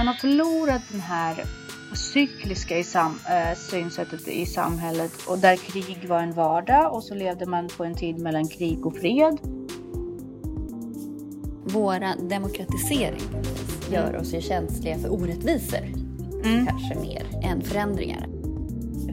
Man 0.00 0.06
har 0.06 0.14
förlorat 0.14 0.82
den 0.92 1.00
här 1.00 1.44
cykliska 1.94 2.78
i 2.78 2.84
sam, 2.84 3.18
äh, 3.28 3.56
synsättet 3.56 4.28
i 4.28 4.46
samhället 4.46 5.12
och 5.28 5.38
där 5.38 5.56
krig 5.56 6.08
var 6.08 6.18
en 6.18 6.32
vardag 6.32 6.94
och 6.94 7.04
så 7.04 7.14
levde 7.14 7.46
man 7.46 7.68
på 7.76 7.84
en 7.84 7.94
tid 7.94 8.18
mellan 8.18 8.48
krig 8.48 8.86
och 8.86 8.96
fred. 8.96 9.38
Våra 11.64 12.14
demokratisering 12.16 13.22
gör 13.90 14.16
oss 14.16 14.34
ju 14.34 14.40
känsliga 14.40 14.98
för 14.98 15.12
orättvisor. 15.12 15.84
Mm. 16.44 16.66
Kanske 16.66 16.94
mer 16.94 17.22
än 17.42 17.62
förändringar. 17.62 18.26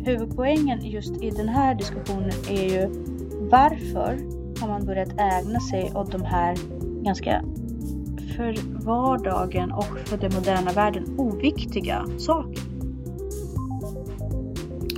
Huvudpoängen 0.05 0.85
just 0.85 1.23
i 1.23 1.29
den 1.29 1.49
här 1.49 1.75
diskussionen 1.75 2.33
är 2.49 2.69
ju 2.69 2.87
varför 3.49 4.19
har 4.59 4.67
man 4.67 4.85
börjat 4.85 5.19
ägna 5.19 5.59
sig 5.59 5.91
åt 5.95 6.11
de 6.11 6.23
här 6.23 6.57
ganska 7.03 7.43
för 8.37 8.55
vardagen 8.85 9.71
och 9.71 9.99
för 10.05 10.17
den 10.17 10.33
moderna 10.33 10.71
världen 10.71 11.15
oviktiga 11.17 12.05
saker. 12.17 12.61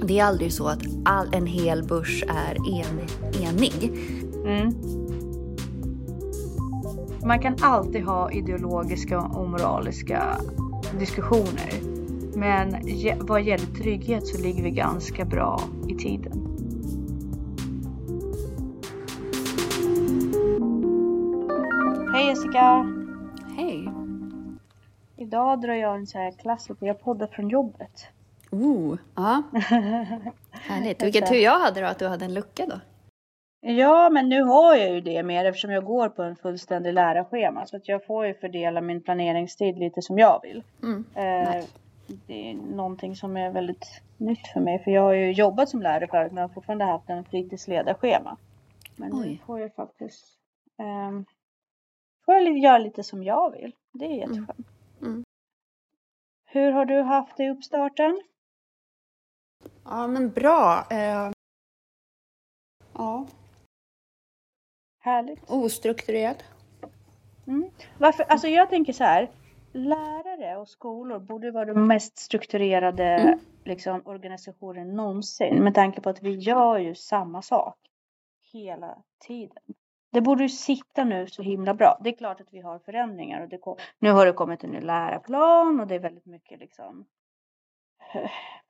Det 0.03 0.19
är 0.19 0.25
aldrig 0.25 0.53
så 0.53 0.67
att 0.67 0.83
all, 1.05 1.33
en 1.33 1.45
hel 1.45 1.83
börs 1.83 2.23
är 2.27 2.55
en, 2.55 2.99
enig. 3.43 3.91
Mm. 4.45 4.73
Man 7.25 7.39
kan 7.39 7.55
alltid 7.61 8.03
ha 8.03 8.31
ideologiska 8.31 9.19
och 9.19 9.49
moraliska 9.49 10.37
diskussioner. 10.99 11.71
Men 12.35 12.75
vad 13.19 13.41
gäller 13.41 13.65
trygghet 13.65 14.27
så 14.27 14.41
ligger 14.41 14.63
vi 14.63 14.71
ganska 14.71 15.25
bra 15.25 15.61
i 15.87 15.95
tiden. 15.95 16.45
Hej 22.13 22.27
Jessica! 22.27 22.98
Idag 25.29 25.61
drar 25.61 25.73
jag 25.73 25.95
en 25.95 26.07
så 26.07 26.17
här 26.17 26.31
klassiker. 26.31 26.85
Jag 26.85 27.01
poddar 27.01 27.27
från 27.27 27.49
jobbet. 27.49 28.07
Oh, 28.51 28.97
ja. 29.15 29.43
Härligt. 30.51 31.03
Vilken 31.03 31.27
tur 31.27 31.35
jag 31.35 31.59
hade 31.59 31.81
då 31.81 31.87
att 31.87 31.99
du 31.99 32.07
hade 32.07 32.25
en 32.25 32.33
lucka 32.33 32.65
då. 32.65 32.79
Ja, 33.61 34.09
men 34.09 34.29
nu 34.29 34.43
har 34.43 34.75
jag 34.75 34.89
ju 34.89 35.01
det 35.01 35.23
mer 35.23 35.45
eftersom 35.45 35.71
jag 35.71 35.85
går 35.85 36.09
på 36.09 36.23
en 36.23 36.35
fullständig 36.35 36.93
lärarschema. 36.93 37.65
Så 37.65 37.77
att 37.77 37.87
jag 37.87 38.05
får 38.05 38.25
ju 38.25 38.33
fördela 38.33 38.81
min 38.81 39.01
planeringstid 39.01 39.77
lite 39.77 40.01
som 40.01 40.19
jag 40.19 40.41
vill. 40.43 40.63
Mm, 40.83 41.05
eh, 41.15 41.65
det 42.27 42.49
är 42.51 42.53
någonting 42.53 43.15
som 43.15 43.37
är 43.37 43.51
väldigt 43.51 44.01
nytt 44.17 44.47
för 44.53 44.59
mig. 44.59 44.83
För 44.83 44.91
jag 44.91 45.01
har 45.01 45.13
ju 45.13 45.31
jobbat 45.31 45.69
som 45.69 45.81
lärare 45.81 46.07
förut 46.07 46.31
men 46.31 46.41
har 46.41 46.49
fortfarande 46.49 46.85
haft 46.85 47.09
en 47.09 47.23
fritidsledarschema. 47.23 48.37
Men 48.95 49.13
Oj. 49.13 49.29
nu 49.29 49.37
får 49.45 49.59
jag 49.59 49.75
faktiskt 49.75 50.25
eh, 50.79 51.21
får 52.25 52.35
jag 52.35 52.57
göra 52.57 52.77
lite 52.77 53.03
som 53.03 53.23
jag 53.23 53.51
vill. 53.51 53.71
Det 53.93 54.05
är 54.05 54.09
mm. 54.09 54.19
jätteskönt. 54.19 54.59
Mm. 54.59 54.78
Hur 56.51 56.71
har 56.71 56.85
du 56.85 57.01
haft 57.01 57.37
det 57.37 57.43
i 57.43 57.49
uppstarten? 57.49 58.21
Ja, 59.83 60.07
men 60.07 60.29
bra. 60.29 60.87
Eh, 60.91 61.31
ja. 62.93 63.27
Härligt. 64.99 65.49
Ostrukturerad. 65.49 66.43
Mm. 67.47 67.69
Varför? 67.97 68.23
Alltså 68.23 68.47
jag 68.47 68.69
tänker 68.69 68.93
så 68.93 69.03
här. 69.03 69.31
Lärare 69.71 70.57
och 70.57 70.69
skolor 70.69 71.19
borde 71.19 71.51
vara 71.51 71.65
de 71.65 71.87
mest 71.87 72.17
strukturerade 72.17 73.05
mm. 73.05 73.39
liksom, 73.65 74.01
organisationer 74.05 74.85
någonsin. 74.85 75.63
Med 75.63 75.75
tanke 75.75 76.01
på 76.01 76.09
att 76.09 76.23
vi 76.23 76.35
gör 76.35 76.77
ju 76.77 76.95
samma 76.95 77.41
sak 77.41 77.77
hela 78.53 79.03
tiden. 79.27 79.63
Det 80.11 80.21
borde 80.21 80.43
ju 80.43 80.49
sitta 80.49 81.03
nu 81.03 81.27
så 81.27 81.41
himla 81.41 81.73
bra. 81.73 81.99
Det 82.03 82.09
är 82.09 82.13
klart 82.17 82.41
att 82.41 82.47
vi 82.53 82.61
har 82.61 82.79
förändringar 82.79 83.41
och 83.41 83.49
det 83.49 83.57
kom, 83.57 83.75
nu 83.99 84.11
har 84.11 84.25
det 84.25 84.33
kommit 84.33 84.63
en 84.63 84.69
ny 84.69 84.81
lärarplan 84.81 85.79
och 85.79 85.87
det 85.87 85.95
är 85.95 85.99
väldigt 85.99 86.25
mycket 86.25 86.59
liksom 86.59 87.05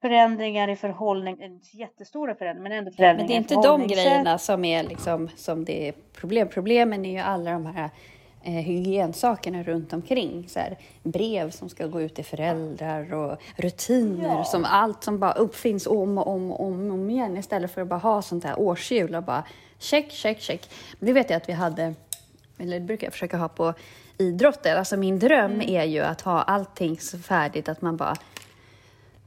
förändringar 0.01 0.67
i 0.67 0.75
förhållning, 0.75 1.43
inte 1.43 1.77
jättestora 1.77 2.35
förändringar 2.35 2.69
men 2.69 2.77
ändå 2.77 2.91
förändringar 2.91 3.17
Men 3.17 3.27
det 3.27 3.33
är 3.33 3.57
inte 3.57 3.69
de 3.69 3.87
grejerna 3.87 4.37
som 4.37 4.65
är 4.65 4.83
liksom 4.83 5.29
som 5.35 5.65
det 5.65 5.87
är 5.87 5.91
problem. 5.91 6.47
Problemen 6.49 7.05
är 7.05 7.11
ju 7.11 7.19
alla 7.19 7.51
de 7.51 7.65
här 7.65 7.89
eh, 8.43 8.53
hygiensakerna 8.53 9.63
runt 9.63 9.93
omkring. 9.93 10.49
Så 10.49 10.59
här, 10.59 10.77
brev 11.03 11.51
som 11.51 11.69
ska 11.69 11.87
gå 11.87 12.01
ut 12.01 12.15
till 12.15 12.25
föräldrar 12.25 13.13
och 13.13 13.37
rutiner 13.55 14.37
ja. 14.37 14.43
som 14.43 14.65
allt 14.65 15.03
som 15.03 15.19
bara 15.19 15.33
uppfinns 15.33 15.87
om 15.87 16.17
och 16.17 16.27
om 16.27 16.51
och 16.51 16.65
om, 16.65 16.91
om 16.91 17.09
igen 17.09 17.37
istället 17.37 17.71
för 17.71 17.81
att 17.81 17.87
bara 17.87 17.99
ha 17.99 18.21
sånt 18.21 18.43
här 18.43 18.59
årshjul 18.59 19.15
och 19.15 19.23
bara 19.23 19.43
check, 19.79 20.11
check, 20.11 20.41
check. 20.41 20.69
Det 20.99 21.13
vet 21.13 21.29
jag 21.29 21.37
att 21.37 21.49
vi 21.49 21.53
hade, 21.53 21.93
eller 22.57 22.79
det 22.79 22.85
brukar 22.85 23.07
jag 23.07 23.13
försöka 23.13 23.37
ha 23.37 23.47
på 23.47 23.73
idrotten. 24.17 24.77
Alltså 24.77 24.97
min 24.97 25.19
dröm 25.19 25.51
mm. 25.51 25.69
är 25.69 25.83
ju 25.83 25.99
att 25.99 26.21
ha 26.21 26.41
allting 26.41 26.99
så 26.99 27.17
färdigt 27.17 27.69
att 27.69 27.81
man 27.81 27.97
bara 27.97 28.15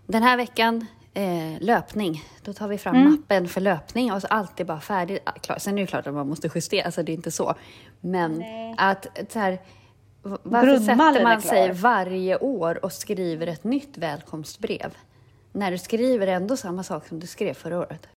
den 0.06 0.23
här 0.23 0.37
veckan 0.37 0.87
eh, 1.15 1.61
löpning, 1.61 2.23
då 2.45 2.53
tar 2.53 2.69
vi 2.69 2.78
fram 2.78 2.97
mm. 2.97 3.11
mappen 3.11 3.49
för 3.49 3.61
löpning 3.61 4.12
och 4.12 4.21
så 4.21 4.27
allt 4.27 4.61
är 4.61 4.65
bara 4.65 4.81
färdigt. 4.81 5.23
Ah, 5.25 5.59
sen 5.59 5.78
är 5.78 5.83
det 5.83 5.87
klart 5.87 6.06
att 6.06 6.15
man 6.15 6.28
måste 6.28 6.50
justera, 6.55 6.84
alltså 6.84 7.03
det 7.03 7.12
är 7.12 7.15
inte 7.15 7.31
så. 7.31 7.55
Men 8.00 8.39
Nej. 8.39 8.75
att 8.78 9.06
så 9.28 9.39
här, 9.39 9.59
varför 10.23 10.78
sätter 10.78 11.23
man 11.23 11.43
sig 11.43 11.73
varje 11.73 12.39
år 12.39 12.84
och 12.84 12.93
skriver 12.93 13.47
ett 13.47 13.65
nytt 13.65 13.99
välkomstbrev? 13.99 14.97
När 15.53 15.71
du 15.71 15.78
skriver 15.78 16.27
ändå 16.27 16.56
samma 16.56 16.83
sak 16.83 17.09
som 17.09 17.21
du 17.21 17.27
skrev 17.27 17.55
förra 17.55 17.79
året. 17.79 18.09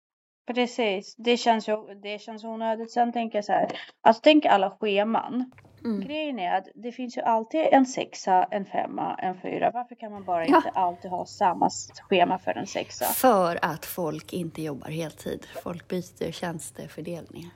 Precis, 0.53 1.16
det 1.17 1.38
känns, 1.38 1.67
ju, 1.67 1.75
det 2.03 2.22
känns 2.22 2.44
onödigt. 2.44 2.91
Sen 2.91 3.13
tänker 3.13 3.38
jag 3.38 3.45
så 3.45 3.51
här, 3.51 3.67
alltså 4.01 4.22
tänk 4.23 4.45
alla 4.45 4.77
scheman. 4.79 5.51
Mm. 5.85 6.01
Grejen 6.01 6.40
är 6.40 6.57
att 6.57 6.68
det 6.75 6.91
finns 6.91 7.18
ju 7.18 7.22
alltid 7.22 7.62
en 7.72 7.85
sexa, 7.85 8.44
en 8.44 8.66
femma, 8.66 9.16
en 9.16 9.41
fyra. 9.41 9.72
Varför 9.73 9.96
kan 9.96 10.12
man 10.12 10.23
bara 10.23 10.47
ja. 10.47 10.56
inte 10.56 10.69
alltid 10.69 11.12
ha 11.12 11.25
samma 11.25 11.69
schema 12.09 12.38
för 12.40 12.51
en 12.57 12.68
sexa? 12.68 13.06
För 13.06 13.59
att 13.62 13.85
folk 13.85 14.34
inte 14.34 14.62
jobbar 14.62 14.90
heltid. 14.90 15.47
Folk 15.63 15.88
byter 15.88 16.31
tjänstefördelningar. 16.31 17.51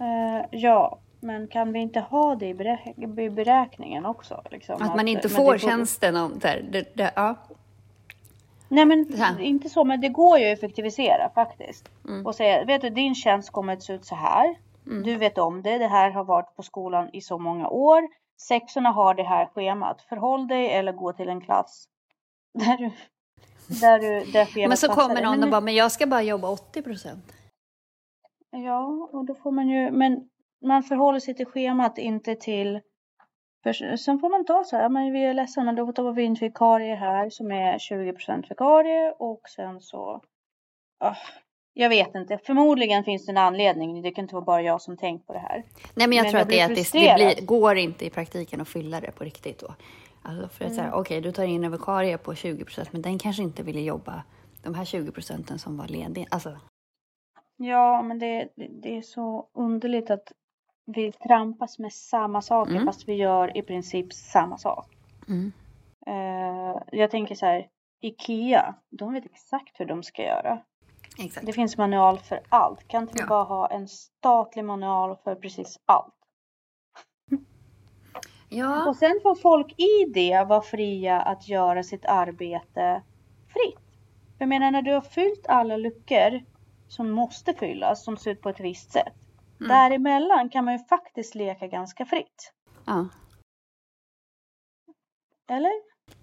Uh, 0.00 0.44
ja, 0.50 0.98
men 1.20 1.46
kan 1.46 1.72
vi 1.72 1.78
inte 1.78 2.00
ha 2.00 2.34
det 2.34 2.46
i, 2.46 2.54
beräk 2.54 2.98
i 2.98 3.30
beräkningen 3.30 4.06
också? 4.06 4.42
Liksom? 4.50 4.82
Att 4.82 4.96
man 4.96 5.08
inte 5.08 5.26
att, 5.26 5.32
får 5.32 5.58
tjänsten 5.58 6.16
om 6.16 6.38
där, 6.38 6.64
det, 6.70 6.96
det, 6.96 7.10
ja. 7.16 7.36
Nej 8.68 8.84
men 8.84 9.40
inte 9.40 9.68
så, 9.68 9.84
men 9.84 10.00
det 10.00 10.08
går 10.08 10.38
ju 10.38 10.52
att 10.52 10.58
effektivisera 10.58 11.30
faktiskt. 11.34 11.88
Mm. 12.08 12.26
Och 12.26 12.34
säga, 12.34 12.64
vet 12.64 12.82
du 12.82 12.90
din 12.90 13.14
tjänst 13.14 13.50
kommer 13.50 13.72
att 13.72 13.82
se 13.82 13.92
ut 13.92 14.04
så 14.04 14.14
här. 14.14 14.56
Mm. 14.86 15.02
Du 15.02 15.16
vet 15.16 15.38
om 15.38 15.62
det, 15.62 15.78
det 15.78 15.86
här 15.86 16.10
har 16.10 16.24
varit 16.24 16.56
på 16.56 16.62
skolan 16.62 17.10
i 17.12 17.20
så 17.20 17.38
många 17.38 17.68
år. 17.68 18.08
Sexorna 18.48 18.90
har 18.90 19.14
det 19.14 19.22
här 19.22 19.46
schemat. 19.46 20.02
Förhåll 20.02 20.48
dig 20.48 20.70
eller 20.72 20.92
gå 20.92 21.12
till 21.12 21.28
en 21.28 21.40
klass 21.40 21.88
där 22.58 22.76
du, 22.76 22.90
där 23.80 23.98
du, 23.98 24.32
där 24.32 24.44
schemat 24.44 24.68
Men 24.68 24.76
så 24.76 24.88
kommer 24.88 25.22
någon 25.22 25.44
och 25.44 25.50
bara, 25.50 25.60
men 25.60 25.74
jag 25.74 25.92
ska 25.92 26.06
bara 26.06 26.22
jobba 26.22 26.48
80 26.48 26.82
procent. 26.82 27.32
Ja, 28.50 29.08
och 29.12 29.24
då 29.24 29.34
får 29.34 29.50
man 29.50 29.68
ju, 29.68 29.90
men 29.90 30.28
man 30.66 30.82
förhåller 30.82 31.20
sig 31.20 31.34
till 31.34 31.46
schemat, 31.46 31.98
inte 31.98 32.34
till 32.34 32.80
för 33.62 33.96
sen 33.96 34.18
får 34.18 34.30
man 34.30 34.44
ta 34.44 34.64
så 34.64 34.76
här, 34.76 34.88
men 34.88 35.12
vi 35.12 35.24
är 35.24 35.34
ledsna, 35.34 35.72
då 35.72 35.92
tar 35.92 36.12
vi 36.12 36.22
in 36.22 36.34
vikarie 36.34 36.94
här 36.94 37.30
som 37.30 37.50
är 37.50 37.78
20% 37.78 38.48
vikarie 38.48 39.14
och 39.18 39.40
sen 39.48 39.80
så, 39.80 40.22
oh, 41.00 41.16
jag 41.74 41.88
vet 41.88 42.14
inte, 42.14 42.38
förmodligen 42.38 43.04
finns 43.04 43.26
det 43.26 43.32
en 43.32 43.38
anledning. 43.38 44.02
Det 44.02 44.10
kan 44.10 44.24
inte 44.24 44.34
vara 44.34 44.44
bara 44.44 44.62
jag 44.62 44.82
som 44.82 44.96
tänkt 44.96 45.26
på 45.26 45.32
det 45.32 45.38
här. 45.38 45.64
Nej, 45.94 46.08
men 46.08 46.12
jag 46.18 46.24
men 46.24 46.30
tror 46.32 46.38
jag 46.38 46.42
att 46.42 46.48
det, 46.48 46.60
är 46.60 46.64
att 46.64 46.92
det, 46.92 47.08
det 47.08 47.34
blir, 47.34 47.46
går 47.46 47.76
inte 47.76 48.06
i 48.06 48.10
praktiken 48.10 48.60
att 48.60 48.68
fylla 48.68 49.00
det 49.00 49.10
på 49.10 49.24
riktigt 49.24 49.58
då. 49.58 49.74
Alltså 50.22 50.48
för 50.48 50.64
att 50.64 50.70
mm. 50.70 50.74
säga, 50.74 50.94
okej, 50.94 51.00
okay, 51.00 51.20
du 51.20 51.32
tar 51.32 51.44
in 51.44 51.64
en 51.64 51.72
vikarie 51.72 52.18
på 52.18 52.32
20% 52.32 52.88
men 52.90 53.02
den 53.02 53.18
kanske 53.18 53.42
inte 53.42 53.62
ville 53.62 53.80
jobba 53.80 54.22
de 54.62 54.74
här 54.74 54.84
20 54.84 55.12
procenten 55.12 55.58
som 55.58 55.76
var 55.76 55.86
lediga. 55.88 56.26
Alltså. 56.30 56.58
Ja, 57.56 58.02
men 58.02 58.18
det, 58.18 58.48
det 58.82 58.96
är 58.96 59.02
så 59.02 59.48
underligt 59.54 60.10
att 60.10 60.32
vi 60.86 61.12
trampas 61.12 61.78
med 61.78 61.92
samma 61.92 62.42
saker 62.42 62.72
mm. 62.72 62.86
fast 62.86 63.08
vi 63.08 63.14
gör 63.14 63.56
i 63.56 63.62
princip 63.62 64.12
samma 64.12 64.58
sak. 64.58 64.96
Mm. 65.28 65.52
Uh, 66.08 66.82
jag 66.92 67.10
tänker 67.10 67.34
så 67.34 67.46
här, 67.46 67.68
Ikea, 68.00 68.74
de 68.90 69.12
vet 69.12 69.24
exakt 69.24 69.80
hur 69.80 69.84
de 69.84 70.02
ska 70.02 70.22
göra. 70.22 70.62
Exakt. 71.18 71.46
Det 71.46 71.52
finns 71.52 71.76
manual 71.76 72.18
för 72.18 72.40
allt. 72.48 72.88
Kan 72.88 73.02
inte 73.02 73.14
vi 73.14 73.20
ja. 73.20 73.26
bara 73.26 73.44
ha 73.44 73.70
en 73.70 73.88
statlig 73.88 74.64
manual 74.64 75.16
för 75.24 75.34
precis 75.34 75.78
allt? 75.86 76.14
Ja. 78.48 78.88
Och 78.88 78.96
sen 78.96 79.20
får 79.22 79.34
folk 79.34 79.80
i 79.80 80.12
det 80.14 80.44
vara 80.48 80.62
fria 80.62 81.20
att 81.20 81.48
göra 81.48 81.82
sitt 81.82 82.04
arbete 82.04 83.02
fritt. 83.48 83.78
Jag 84.38 84.48
menar 84.48 84.70
när 84.70 84.82
du 84.82 84.92
har 84.92 85.00
fyllt 85.00 85.46
alla 85.46 85.76
luckor 85.76 86.44
som 86.88 87.10
måste 87.10 87.54
fyllas, 87.54 88.04
som 88.04 88.16
ser 88.16 88.30
ut 88.30 88.40
på 88.40 88.48
ett 88.48 88.60
visst 88.60 88.92
sätt. 88.92 89.14
Mm. 89.60 89.68
Däremellan 89.68 90.48
kan 90.50 90.64
man 90.64 90.74
ju 90.74 90.84
faktiskt 90.84 91.34
leka 91.34 91.66
ganska 91.66 92.06
fritt. 92.06 92.52
Ja. 92.86 93.08
Eller? 95.48 95.72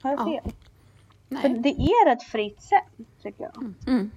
Har 0.02 0.12
jag 0.12 0.26
fel? 0.26 0.54
Ja. 1.30 1.38
För 1.38 1.50
det 1.50 1.70
är 1.70 2.12
ett 2.12 2.24
fritt 2.24 2.62
sätt, 2.62 3.08
tycker 3.22 3.44
jag. 3.44 3.58
Mm. 3.58 3.76
Mm. 3.88 4.12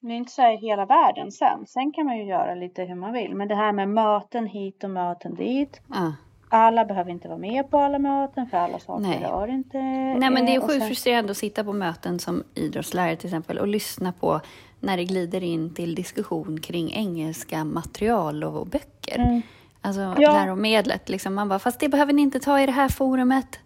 Det 0.00 0.12
är 0.12 0.16
inte 0.16 0.32
så 0.32 0.42
här 0.42 0.56
hela 0.56 0.86
världen 0.86 1.32
sen. 1.32 1.66
Sen 1.66 1.92
kan 1.92 2.06
man 2.06 2.16
ju 2.18 2.24
göra 2.24 2.54
lite 2.54 2.82
hur 2.82 2.94
man 2.94 3.12
vill. 3.12 3.34
Men 3.34 3.48
det 3.48 3.54
här 3.54 3.72
med 3.72 3.88
möten 3.88 4.46
hit 4.46 4.84
och 4.84 4.90
möten 4.90 5.34
dit. 5.34 5.80
Ja. 5.88 6.12
alla 6.48 6.84
behöver 6.84 7.10
inte 7.10 7.28
vara 7.28 7.38
med 7.38 7.70
på 7.70 7.78
alla 7.78 7.98
möten 7.98 8.46
för 8.46 8.56
alla 8.56 8.78
saker 8.78 9.02
Nej. 9.02 9.18
rör 9.22 9.48
inte. 9.48 9.78
Nej 9.78 10.30
men 10.30 10.46
det 10.46 10.54
är 10.54 10.60
eh, 10.60 10.66
sjukt 10.66 10.78
sen... 10.78 10.88
frustrerande 10.88 11.30
att 11.30 11.36
sitta 11.36 11.64
på 11.64 11.72
möten 11.72 12.18
som 12.18 12.44
idrottslärare 12.54 13.16
till 13.16 13.26
exempel 13.26 13.58
och 13.58 13.68
lyssna 13.68 14.12
på 14.12 14.40
när 14.80 14.96
det 14.96 15.04
glider 15.04 15.42
in 15.42 15.74
till 15.74 15.94
diskussion 15.94 16.60
kring 16.60 16.92
engelska 16.92 17.64
material 17.64 18.44
och 18.44 18.66
böcker. 18.66 19.18
Mm. 19.18 19.42
Alltså 19.80 20.00
ja. 20.00 20.32
läromedlet 20.32 21.08
liksom. 21.08 21.34
Man 21.34 21.48
bara, 21.48 21.58
fast 21.58 21.80
det 21.80 21.88
behöver 21.88 22.12
ni 22.12 22.22
inte 22.22 22.40
ta 22.40 22.60
i 22.60 22.66
det 22.66 22.72
här 22.72 22.88
forumet. 22.88 23.58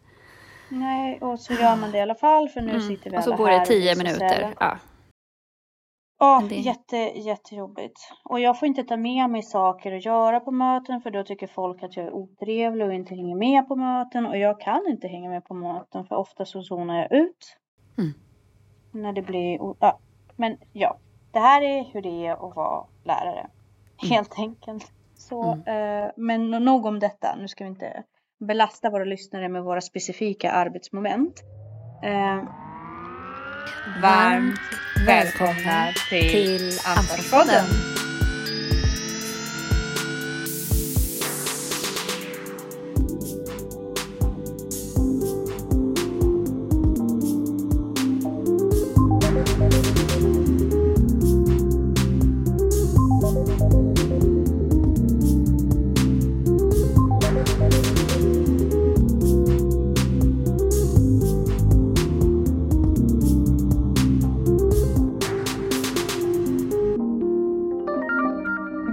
Nej, 0.69 1.19
och 1.21 1.41
så 1.41 1.53
gör 1.53 1.77
man 1.77 1.91
det 1.91 1.99
i 1.99 2.01
alla 2.01 2.15
fall 2.15 2.49
för 2.49 2.61
nu 2.61 2.71
mm. 2.71 2.89
sitter 2.89 3.11
vi 3.11 3.17
alla 3.17 3.25
här. 3.25 3.33
Och 3.33 3.39
så 3.39 3.45
går 3.45 3.51
det 3.51 3.67
tio 3.67 3.97
minuter. 3.97 4.55
Ja. 4.61 4.79
Ja, 6.25 6.43
det... 6.49 6.55
jätte, 6.55 6.97
jättejobbigt. 6.97 8.01
Och 8.25 8.41
jag 8.41 8.59
får 8.59 8.69
inte 8.69 8.85
ta 8.85 8.97
med 8.97 9.31
mig 9.31 9.43
saker 9.43 9.97
att 9.97 10.05
göra 10.05 10.41
på 10.41 10.51
möten 10.51 11.01
för 11.01 11.11
då 11.11 11.25
tycker 11.25 11.47
folk 11.47 11.83
att 11.83 11.97
jag 11.97 12.07
är 12.07 12.13
otrevlig 12.13 12.87
och 12.87 12.95
inte 12.95 13.15
hänger 13.15 13.37
med 13.37 13.69
på 13.69 13.77
möten. 13.77 14.27
Och 14.27 14.39
jag 14.39 14.61
kan 14.61 14.87
inte 14.89 15.09
hänga 15.09 15.31
med 15.31 15.45
på 15.45 15.55
möten 15.55 16.05
för 16.05 16.17
ofta 16.17 16.45
så 16.45 16.63
zonar 16.63 16.99
jag 16.99 17.13
ut. 17.13 17.59
Mm. 17.99 18.13
När 18.93 19.13
det 19.13 19.23
blir... 19.23 19.59
Ja. 19.81 19.99
Men 20.37 20.57
ja, 20.73 20.99
det 21.33 21.39
här 21.39 21.63
är 21.63 21.85
hur 21.85 22.03
det 22.03 22.27
är 22.27 22.33
att 22.33 22.57
vara 22.57 22.87
lärare. 23.05 23.41
Mm. 23.41 24.11
Helt 24.11 24.39
enkelt. 24.39 24.93
Så, 25.15 25.43
mm. 25.43 26.05
eh, 26.05 26.11
men 26.17 26.51
nog 26.51 26.87
om 26.87 26.99
detta. 26.99 27.37
Nu 27.37 27.49
ska 27.49 27.65
vi 27.65 27.71
inte 27.71 28.03
belasta 28.39 28.91
våra 28.91 29.05
lyssnare 29.05 29.49
med 29.49 29.65
våra 29.65 29.81
specifika 29.81 30.51
arbetsmoment. 30.53 31.43
Eh, 32.03 32.43
varmt 34.01 34.61
välkomna 35.07 35.93
till, 36.09 36.31
till 36.31 36.79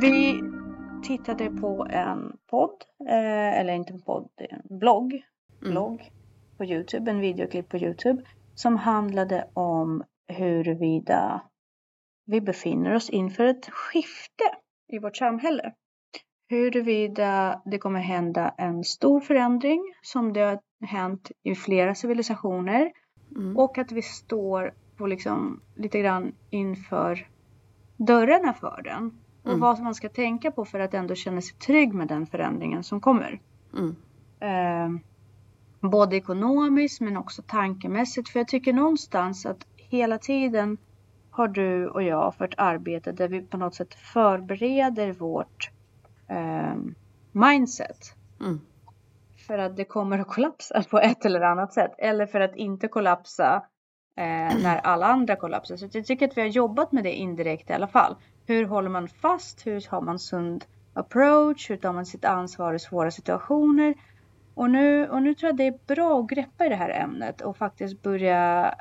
Ansvarspodden. 0.08 1.04
tittade 1.04 1.50
på 1.50 1.88
en 1.90 2.38
podd, 2.50 2.84
eh, 3.10 3.60
eller 3.60 3.74
inte 3.74 3.94
en 3.94 4.02
podd, 4.02 4.30
en 4.38 4.78
blogg, 4.78 5.14
mm. 5.14 5.72
blogg 5.72 6.12
på 6.58 6.66
Youtube, 6.66 7.12
en 7.12 7.20
videoklipp 7.20 7.70
på 7.70 7.78
Youtube 7.78 8.24
som 8.56 8.78
handlade 8.78 9.48
om 9.54 10.04
huruvida 10.28 11.42
vi 12.26 12.42
befinner 12.42 12.96
oss 12.96 13.10
inför 13.10 13.46
ett 13.46 13.70
skifte 13.70 14.44
i 14.88 15.00
vårt 15.00 15.18
samhälle. 15.18 15.74
Huruvida 16.50 17.62
det 17.66 17.78
kommer 17.78 18.00
hända 18.00 18.56
en 18.58 18.84
stor 18.84 19.20
förändring 19.20 19.94
som 20.02 20.34
det 20.34 20.42
har 20.42 20.60
hänt 20.86 21.32
i 21.44 21.56
flera 21.56 21.96
civilisationer 21.96 22.92
mm. 23.36 23.58
och 23.58 23.78
att 23.78 23.92
vi 23.92 24.02
står 24.02 24.74
på 24.98 25.08
liksom 25.08 25.62
lite 25.76 26.00
grann 26.00 26.36
inför 26.50 27.28
dörrarna 27.98 28.54
för 28.54 28.82
den. 28.84 29.22
Och 29.44 29.50
mm. 29.50 29.60
vad 29.60 29.80
man 29.80 29.96
ska 29.96 30.10
tänka 30.10 30.52
på 30.52 30.66
för 30.66 30.80
att 30.80 30.94
ändå 30.94 31.16
känna 31.16 31.42
sig 31.42 31.58
trygg 31.58 31.94
med 31.94 32.08
den 32.08 32.26
förändringen 32.26 32.84
som 32.84 33.02
kommer. 33.02 33.42
Mm. 33.74 33.96
Eh, 34.40 35.02
både 35.90 36.16
ekonomiskt 36.16 37.02
men 37.02 37.18
också 37.18 37.42
tankemässigt. 37.48 38.30
För 38.30 38.40
jag 38.40 38.48
tycker 38.48 38.74
någonstans 38.74 39.46
att 39.46 39.68
hela 39.76 40.18
tiden 40.18 40.78
har 41.32 41.48
du 41.48 41.88
och 41.88 42.04
jag 42.04 42.36
för 42.36 42.46
ett 42.46 42.54
arbete 42.58 43.12
där 43.12 43.28
vi 43.28 43.42
på 43.42 43.58
något 43.58 43.76
sätt 43.76 43.94
förbereder 43.94 45.12
vårt 45.12 45.70
eh, 46.28 46.76
mindset. 47.32 48.16
Mm. 48.40 48.62
För 49.48 49.58
att 49.58 49.78
det 49.78 49.86
kommer 49.86 50.20
att 50.20 50.28
kollapsa 50.28 50.84
på 50.84 51.00
ett 51.00 51.26
eller 51.26 51.42
annat 51.42 51.74
sätt. 51.74 51.92
Eller 51.98 52.26
för 52.26 52.40
att 52.40 52.56
inte 52.56 52.88
kollapsa 52.88 53.56
eh, 54.18 54.62
när 54.64 54.78
alla 54.78 55.06
andra 55.06 55.36
kollapsar. 55.36 55.78
Så 55.78 55.90
jag 55.94 56.06
tycker 56.06 56.28
att 56.28 56.38
vi 56.38 56.42
har 56.42 56.48
jobbat 56.48 56.92
med 56.92 57.04
det 57.04 57.14
indirekt 57.14 57.70
i 57.70 57.74
alla 57.74 57.88
fall. 57.88 58.16
Hur 58.46 58.66
håller 58.66 58.90
man 58.90 59.08
fast? 59.08 59.68
Hur 59.68 59.88
har 59.90 60.02
man 60.02 60.20
sund 60.20 60.66
approach? 60.94 61.70
Hur 61.70 61.78
tar 61.78 61.94
man 61.94 62.06
sitt 62.06 62.26
ansvar 62.26 62.74
i 62.74 62.80
svåra 62.80 63.12
situationer? 63.12 63.96
Och 64.54 64.70
nu, 64.70 65.10
och 65.10 65.22
nu 65.22 65.36
tror 65.36 65.50
jag 65.50 65.58
det 65.58 65.68
är 65.68 65.96
bra 65.96 66.20
att 66.20 66.30
greppa 66.30 66.66
i 66.66 66.70
det 66.70 66.76
här 66.76 66.90
ämnet 66.90 67.42
och 67.42 67.58
faktiskt 67.58 68.02
börja 68.02 68.76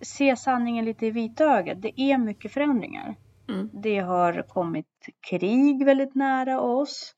se 0.00 0.36
sanningen 0.36 0.84
lite 0.84 1.06
i 1.06 1.10
vitögat. 1.10 1.82
Det 1.82 2.00
är 2.00 2.18
mycket 2.18 2.52
förändringar. 2.52 3.14
Mm. 3.48 3.70
Det 3.72 3.98
har 3.98 4.42
kommit 4.42 4.86
krig 5.30 5.84
väldigt 5.84 6.14
nära 6.14 6.60
oss. 6.60 7.14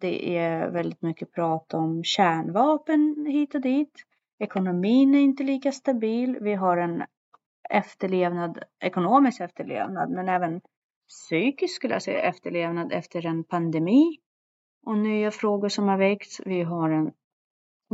Det 0.00 0.38
är 0.38 0.70
väldigt 0.70 1.02
mycket 1.02 1.32
prat 1.32 1.74
om 1.74 2.04
kärnvapen 2.04 3.26
hit 3.28 3.54
och 3.54 3.60
dit. 3.60 3.92
Ekonomin 4.38 5.14
är 5.14 5.20
inte 5.20 5.42
lika 5.42 5.72
stabil. 5.72 6.38
Vi 6.40 6.54
har 6.54 6.76
en 6.76 7.02
efterlevnad, 7.70 8.58
ekonomisk 8.80 9.40
efterlevnad, 9.40 10.10
men 10.10 10.28
även 10.28 10.60
psykisk 11.08 11.74
skulle 11.74 11.94
jag 11.94 12.02
säga 12.02 12.22
efterlevnad 12.22 12.92
efter 12.92 13.26
en 13.26 13.44
pandemi 13.44 14.18
och 14.86 14.98
nya 14.98 15.30
frågor 15.30 15.68
som 15.68 15.88
har 15.88 15.98
väckts. 15.98 16.40
Vi 16.44 16.62
har 16.62 16.90
en 16.90 17.12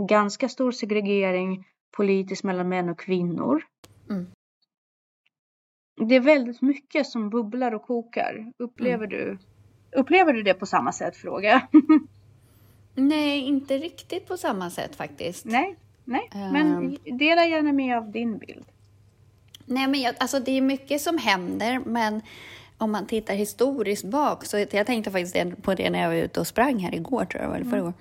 ganska 0.08 0.48
stor 0.48 0.70
segregering 0.70 1.64
politiskt 1.96 2.44
mellan 2.44 2.68
män 2.68 2.88
och 2.88 2.98
kvinnor. 2.98 3.62
Mm. 4.10 4.26
Det 6.08 6.14
är 6.14 6.20
väldigt 6.20 6.62
mycket 6.62 7.06
som 7.06 7.30
bubblar 7.30 7.74
och 7.74 7.82
kokar. 7.82 8.52
Upplever, 8.58 9.06
mm. 9.06 9.08
du, 9.08 9.38
upplever 10.00 10.32
du 10.32 10.42
det 10.42 10.54
på 10.54 10.66
samma 10.66 10.92
sätt? 10.92 11.16
Fråga. 11.16 11.68
Nej, 12.94 13.40
inte 13.40 13.78
riktigt 13.78 14.28
på 14.28 14.36
samma 14.36 14.70
sätt 14.70 14.96
faktiskt. 14.96 15.44
Nej, 15.44 15.76
nej. 16.04 16.30
men 16.32 16.76
um... 16.76 17.18
dela 17.18 17.46
gärna 17.46 17.72
med 17.72 17.96
av 17.98 18.10
din 18.10 18.38
bild. 18.38 18.64
Nej, 19.66 19.86
men 19.86 20.00
jag, 20.00 20.14
alltså 20.18 20.40
det 20.40 20.50
är 20.50 20.60
mycket 20.60 21.00
som 21.00 21.18
händer, 21.18 21.80
men 21.84 22.22
om 22.78 22.92
man 22.92 23.06
tittar 23.06 23.34
historiskt 23.34 24.04
bak, 24.04 24.44
så 24.44 24.66
jag 24.70 24.86
tänkte 24.86 25.10
faktiskt 25.10 25.62
på 25.62 25.74
det 25.74 25.90
när 25.90 26.02
jag 26.02 26.08
var 26.08 26.16
ute 26.16 26.40
och 26.40 26.46
sprang 26.46 26.78
här 26.78 26.94
igår, 26.94 27.24
tror 27.24 27.42
jag, 27.42 27.54
eller 27.54 27.70
förra 27.70 27.80
mm. 27.80 27.92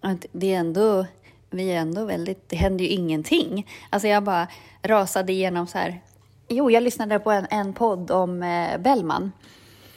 att 0.00 0.26
det 0.32 0.54
är 0.54 0.58
ändå, 0.58 1.06
vi 1.50 1.72
är 1.72 1.76
ändå 1.76 2.04
väldigt, 2.04 2.48
det 2.48 2.56
händer 2.56 2.84
ju 2.84 2.90
ingenting. 2.90 3.66
Alltså 3.90 4.08
jag 4.08 4.22
bara 4.22 4.48
rasade 4.82 5.32
igenom 5.32 5.66
så 5.66 5.78
här, 5.78 6.00
jo, 6.48 6.70
jag 6.70 6.82
lyssnade 6.82 7.18
på 7.18 7.30
en, 7.30 7.46
en 7.50 7.72
podd 7.72 8.10
om 8.10 8.42
eh, 8.42 8.78
Bellman. 8.78 9.32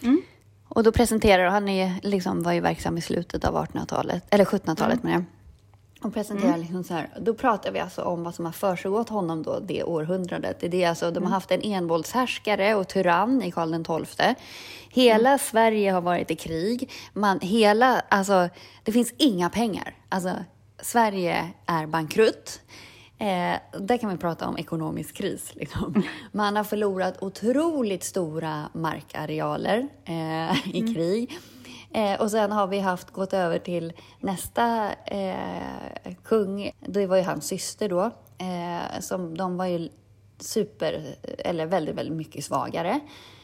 Mm. 0.01 0.21
Och 0.67 0.83
då 0.83 0.91
presenterar 0.91 1.49
han 1.49 1.69
är, 1.69 1.93
liksom, 2.03 2.43
var 2.43 2.53
ju 2.53 2.59
verksam 2.59 2.97
i 2.97 3.01
slutet 3.01 3.45
av 3.45 3.55
1800-talet, 3.55 4.23
eller 4.29 4.45
1700-talet 4.45 5.03
mm. 5.03 5.13
med 5.13 5.25
och 6.05 6.13
presenterar 6.13 6.49
mm. 6.49 6.61
liksom 6.61 6.83
så 6.83 6.93
här, 6.93 7.09
då 7.19 7.33
pratar 7.33 7.71
vi 7.71 7.79
alltså 7.79 8.01
om 8.01 8.23
vad 8.23 8.35
som 8.35 8.45
har 8.45 8.51
försiggått 8.51 9.09
honom 9.09 9.43
då 9.43 9.59
det 9.59 9.83
århundradet. 9.83 10.59
Det 10.59 10.83
är 10.83 10.89
alltså, 10.89 11.05
de 11.05 11.15
har 11.15 11.21
mm. 11.21 11.31
haft 11.31 11.51
en 11.51 11.61
envåldshärskare 11.61 12.75
och 12.75 12.87
tyrann 12.87 13.41
i 13.41 13.51
Karl 13.51 14.05
XII. 14.05 14.35
Hela 14.89 15.29
mm. 15.29 15.39
Sverige 15.39 15.91
har 15.91 16.01
varit 16.01 16.31
i 16.31 16.35
krig. 16.35 16.91
Man, 17.13 17.39
hela, 17.39 18.01
alltså, 18.09 18.49
det 18.83 18.91
finns 18.91 19.13
inga 19.17 19.49
pengar. 19.49 19.95
Alltså, 20.09 20.31
Sverige 20.81 21.51
är 21.65 21.87
bankrutt. 21.87 22.61
Eh, 23.17 23.55
där 23.79 23.97
kan 23.97 24.09
vi 24.09 24.17
prata 24.17 24.47
om 24.47 24.57
ekonomisk 24.57 25.15
kris. 25.15 25.51
Liksom. 25.55 25.93
Mm. 25.95 26.07
Man 26.31 26.55
har 26.55 26.63
förlorat 26.63 27.23
otroligt 27.23 28.03
stora 28.03 28.69
markarealer 28.73 29.87
eh, 30.05 30.75
i 30.75 30.79
mm. 30.79 30.93
Eh, 31.95 32.21
och 32.21 32.31
sen 32.31 32.51
har 32.51 32.67
vi 32.67 32.79
haft, 32.79 33.11
gått 33.11 33.33
över 33.33 33.59
till 33.59 33.93
nästa 34.19 34.93
eh, 35.05 36.13
kung. 36.23 36.71
Det 36.79 37.07
var 37.07 37.17
ju 37.17 37.23
hans 37.23 37.47
syster 37.47 37.89
då. 37.89 38.11
Eh, 38.37 38.99
som, 38.99 39.37
de 39.37 39.57
var 39.57 39.65
ju 39.65 39.89
super, 40.39 41.15
eller 41.23 41.65
väldigt, 41.65 41.95
väldigt 41.95 42.17
mycket 42.17 42.45
svagare. 42.45 42.99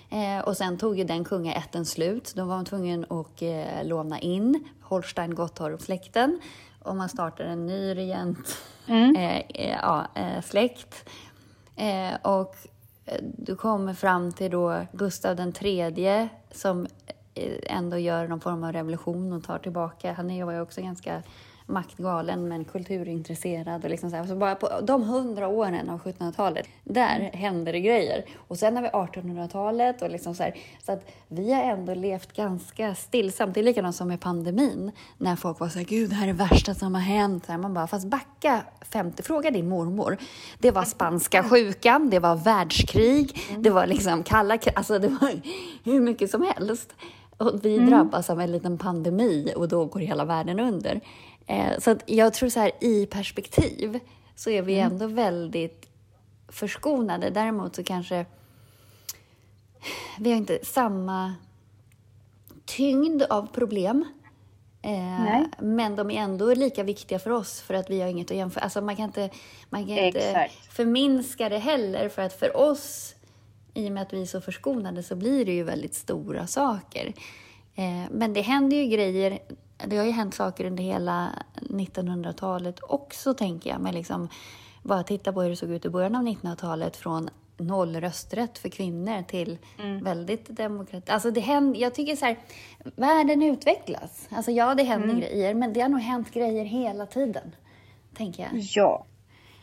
Eh, 0.09 0.39
och 0.39 0.57
sen 0.57 0.77
tog 0.77 0.97
ju 0.97 1.03
den 1.03 1.23
kungaätten 1.23 1.85
slut. 1.85 2.33
Då 2.35 2.45
var 2.45 2.55
man 2.55 2.65
tvungen 2.65 3.05
att 3.09 3.41
eh, 3.41 3.83
låna 3.83 4.19
in 4.19 4.67
Holstein-Gottorp-släkten 4.81 6.39
och 6.83 6.95
man 6.95 7.09
startar 7.09 7.43
en 7.43 7.65
ny 7.65 7.95
regent 7.95 8.57
mm. 8.87 9.15
Eh, 9.15 9.69
ja, 9.81 10.07
släkt. 10.43 11.09
och 12.21 12.55
du 13.21 13.55
kommer 13.55 13.93
fram 13.93 14.31
till 14.31 14.51
då 14.51 14.85
Gustav 14.91 15.35
den 15.35 15.53
tredje 15.53 16.29
som 16.51 16.87
Eh, 17.35 17.77
ändå 17.77 17.97
gör 17.97 18.27
någon 18.27 18.41
form 18.41 18.63
av 18.63 18.71
revolution 18.71 19.33
och 19.33 19.43
tar 19.43 19.57
tillbaka. 19.57 20.13
Han 20.13 20.45
var 20.45 20.53
ju 20.53 20.61
också 20.61 20.81
ganska 20.81 21.23
maktgalen 21.71 22.47
men 22.47 22.65
kulturintresserad. 22.65 23.83
Och 23.83 23.89
liksom 23.89 24.09
så, 24.09 24.15
här. 24.15 24.25
så 24.25 24.35
bara 24.35 24.55
på 24.55 24.69
de 24.83 25.03
hundra 25.03 25.47
åren 25.47 25.89
av 25.89 26.01
1700-talet, 26.01 26.67
där 26.83 27.15
mm. 27.15 27.31
hände 27.33 27.71
det 27.71 27.79
grejer. 27.79 28.25
Och 28.47 28.57
sen 28.57 28.75
har 28.75 28.83
vi 28.83 28.89
1800-talet 28.89 30.01
och 30.01 30.09
liksom 30.09 30.35
så 30.35 30.43
här, 30.43 30.55
Så 30.85 30.91
att 30.91 31.11
vi 31.27 31.53
har 31.53 31.63
ändå 31.63 31.93
levt 31.93 32.33
ganska 32.33 32.95
stillsamt. 32.95 33.53
Det 33.53 33.59
är 33.59 33.63
likadant 33.63 33.95
som 33.95 34.07
med 34.07 34.19
pandemin, 34.19 34.91
när 35.17 35.35
folk 35.35 35.59
var 35.59 35.69
så 35.69 35.77
här, 35.79 35.85
gud 35.85 36.09
det 36.09 36.15
här 36.15 36.23
är 36.23 36.33
det 36.33 36.33
värsta 36.33 36.73
som 36.73 36.95
har 36.95 37.01
hänt. 37.01 37.45
Så 37.45 37.51
här, 37.51 37.59
man 37.59 37.73
bara, 37.73 37.87
fast 37.87 38.07
backa 38.07 38.61
50, 38.81 39.23
fråga 39.23 39.51
din 39.51 39.69
mormor. 39.69 40.17
Det 40.59 40.71
var 40.71 40.83
spanska 40.83 41.43
sjukan, 41.43 42.09
det 42.09 42.19
var 42.19 42.35
världskrig, 42.35 43.39
mm. 43.49 43.63
det 43.63 43.69
var 43.69 43.87
liksom 43.87 44.23
kalla 44.23 44.57
alltså 44.75 44.99
det 44.99 45.07
var 45.07 45.41
hur 45.83 46.01
mycket 46.01 46.31
som 46.31 46.51
helst. 46.55 46.93
Och 47.41 47.65
vi 47.65 47.75
mm. 47.75 47.89
drabbas 47.89 48.29
av 48.29 48.41
en 48.41 48.51
liten 48.51 48.77
pandemi 48.77 49.53
och 49.55 49.67
då 49.67 49.85
går 49.85 49.99
hela 49.99 50.25
världen 50.25 50.59
under. 50.59 51.01
Eh, 51.45 51.79
så 51.79 51.91
att 51.91 52.03
jag 52.05 52.33
tror 52.33 52.49
så 52.49 52.59
här 52.59 52.71
i 52.79 53.05
perspektiv 53.05 53.99
så 54.35 54.49
är 54.49 54.61
vi 54.61 54.79
mm. 54.79 54.91
ändå 54.91 55.07
väldigt 55.07 55.89
förskonade. 56.47 57.29
Däremot 57.29 57.75
så 57.75 57.83
kanske 57.83 58.25
vi 60.19 60.29
har 60.29 60.37
inte 60.37 60.59
samma 60.63 61.33
tyngd 62.65 63.23
av 63.23 63.47
problem. 63.47 64.05
Eh, 64.81 65.41
men 65.59 65.95
de 65.95 66.11
är 66.11 66.21
ändå 66.21 66.53
lika 66.53 66.83
viktiga 66.83 67.19
för 67.19 67.29
oss 67.29 67.61
för 67.61 67.73
att 67.73 67.89
vi 67.89 68.01
har 68.01 68.07
inget 68.07 68.31
att 68.31 68.37
jämföra. 68.37 68.63
Alltså 68.63 68.81
man 68.81 68.95
kan 68.95 69.05
inte, 69.05 69.29
man 69.69 69.87
kan 69.87 69.97
inte 69.97 70.49
förminska 70.69 71.49
det 71.49 71.57
heller 71.57 72.09
för 72.09 72.21
att 72.21 72.39
för 72.39 72.57
oss, 72.57 73.15
i 73.73 73.87
och 73.87 73.91
med 73.91 74.03
att 74.03 74.13
vi 74.13 74.21
är 74.21 74.25
så 74.25 74.41
förskonade, 74.41 75.03
så 75.03 75.15
blir 75.15 75.45
det 75.45 75.51
ju 75.51 75.63
väldigt 75.63 75.93
stora 75.93 76.47
saker. 76.47 77.13
Eh, 77.75 78.11
men 78.11 78.33
det 78.33 78.41
händer 78.41 78.77
ju 78.77 78.85
grejer 78.85 79.39
det 79.87 79.97
har 79.97 80.05
ju 80.05 80.11
hänt 80.11 80.33
saker 80.33 80.65
under 80.65 80.83
hela 80.83 81.29
1900-talet 81.55 82.79
också, 82.81 83.33
tänker 83.33 83.69
jag. 83.69 83.81
Men 83.81 83.93
liksom, 83.93 84.29
bara 84.83 85.03
titta 85.03 85.33
på 85.33 85.41
hur 85.41 85.49
det 85.49 85.55
såg 85.55 85.69
ut 85.69 85.85
i 85.85 85.89
början 85.89 86.15
av 86.15 86.23
1900-talet 86.23 86.97
från 86.97 87.29
noll 87.57 87.95
rösträtt 87.95 88.57
för 88.57 88.69
kvinnor 88.69 89.23
till 89.23 89.57
mm. 89.79 90.03
väldigt 90.03 90.57
demokratiskt. 90.57 91.09
Alltså 91.09 91.31
det 91.31 91.39
händer, 91.39 91.79
jag 91.79 91.95
tycker 91.95 92.15
så 92.15 92.25
här, 92.25 92.39
världen 92.95 93.41
utvecklas. 93.41 94.27
Alltså 94.31 94.51
ja, 94.51 94.75
det 94.75 94.83
händer 94.83 95.09
mm. 95.09 95.19
grejer, 95.19 95.53
men 95.53 95.73
det 95.73 95.81
har 95.81 95.89
nog 95.89 95.99
hänt 95.99 96.31
grejer 96.31 96.65
hela 96.65 97.05
tiden, 97.05 97.55
tänker 98.13 98.43
jag. 98.43 98.51
Ja. 98.53 99.05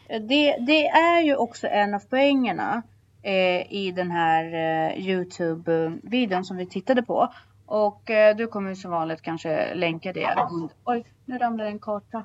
Det, 0.09 0.57
det 0.67 0.89
är 0.89 1.23
ju 1.23 1.37
också 1.37 1.67
en 1.67 1.95
av 1.95 2.01
poängerna 2.01 2.83
eh, 3.23 3.73
i 3.73 3.93
den 3.97 4.11
här 4.11 4.45
eh, 4.45 5.07
Youtube-videon 5.07 6.45
som 6.45 6.57
vi 6.57 6.67
tittade 6.67 7.03
på. 7.03 7.33
Och 7.67 8.11
eh, 8.11 8.37
du 8.37 8.47
kommer 8.47 8.75
som 8.75 8.91
vanligt 8.91 9.23
kanske 9.23 9.75
länka 9.75 10.13
det. 10.13 10.49
Oj, 10.85 11.05
nu 11.25 11.39
ramlade 11.39 11.71
en 11.71 11.79
karta. 11.79 12.25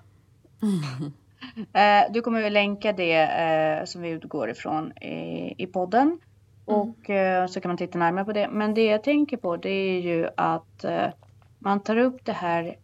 Mm. 0.62 1.12
Du 2.09 2.21
kommer 2.21 2.43
att 2.43 2.51
länka 2.51 2.93
det 2.93 3.21
eh, 3.21 3.85
som 3.85 4.01
vi 4.01 4.09
utgår 4.09 4.50
ifrån 4.50 4.97
i, 4.97 5.55
i 5.57 5.67
podden. 5.67 6.07
Mm. 6.07 6.19
Och 6.65 7.09
eh, 7.09 7.47
så 7.47 7.62
kan 7.62 7.69
man 7.69 7.77
titta 7.77 8.00
närmare 8.00 8.25
på 8.25 8.33
det. 8.33 8.47
Men 8.47 8.73
det 8.73 8.85
jag 8.85 9.03
tänker 9.03 9.38
på 9.38 9.57
det 9.57 9.69
är 9.69 10.01
ju 10.01 10.29
att 10.38 10.85
man 11.59 11.79
tar 11.79 11.97
upp 11.97 12.25
det 12.25 12.33
här 12.33 12.75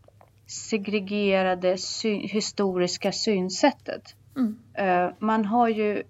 segregerade 0.47 1.77
sy 1.77 2.27
historiska 2.27 3.11
synsättet. 3.11 4.15
Mm. 4.35 5.13
Man 5.19 5.45
har 5.45 5.67
ju 5.67 6.03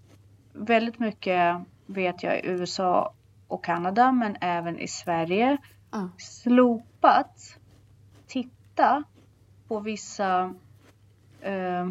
väldigt 0.53 0.99
mycket, 0.99 1.55
vet 1.89 2.23
jag, 2.23 2.37
i 2.37 2.47
USA 2.47 3.13
och 3.47 3.63
Kanada 3.63 4.11
men 4.11 4.37
även 4.41 4.79
i 4.79 4.87
Sverige 4.87 5.57
mm. 5.93 6.09
slopat 6.17 7.57
titta 8.27 9.03
på 9.67 9.79
vissa 9.79 10.53
eh, 11.41 11.89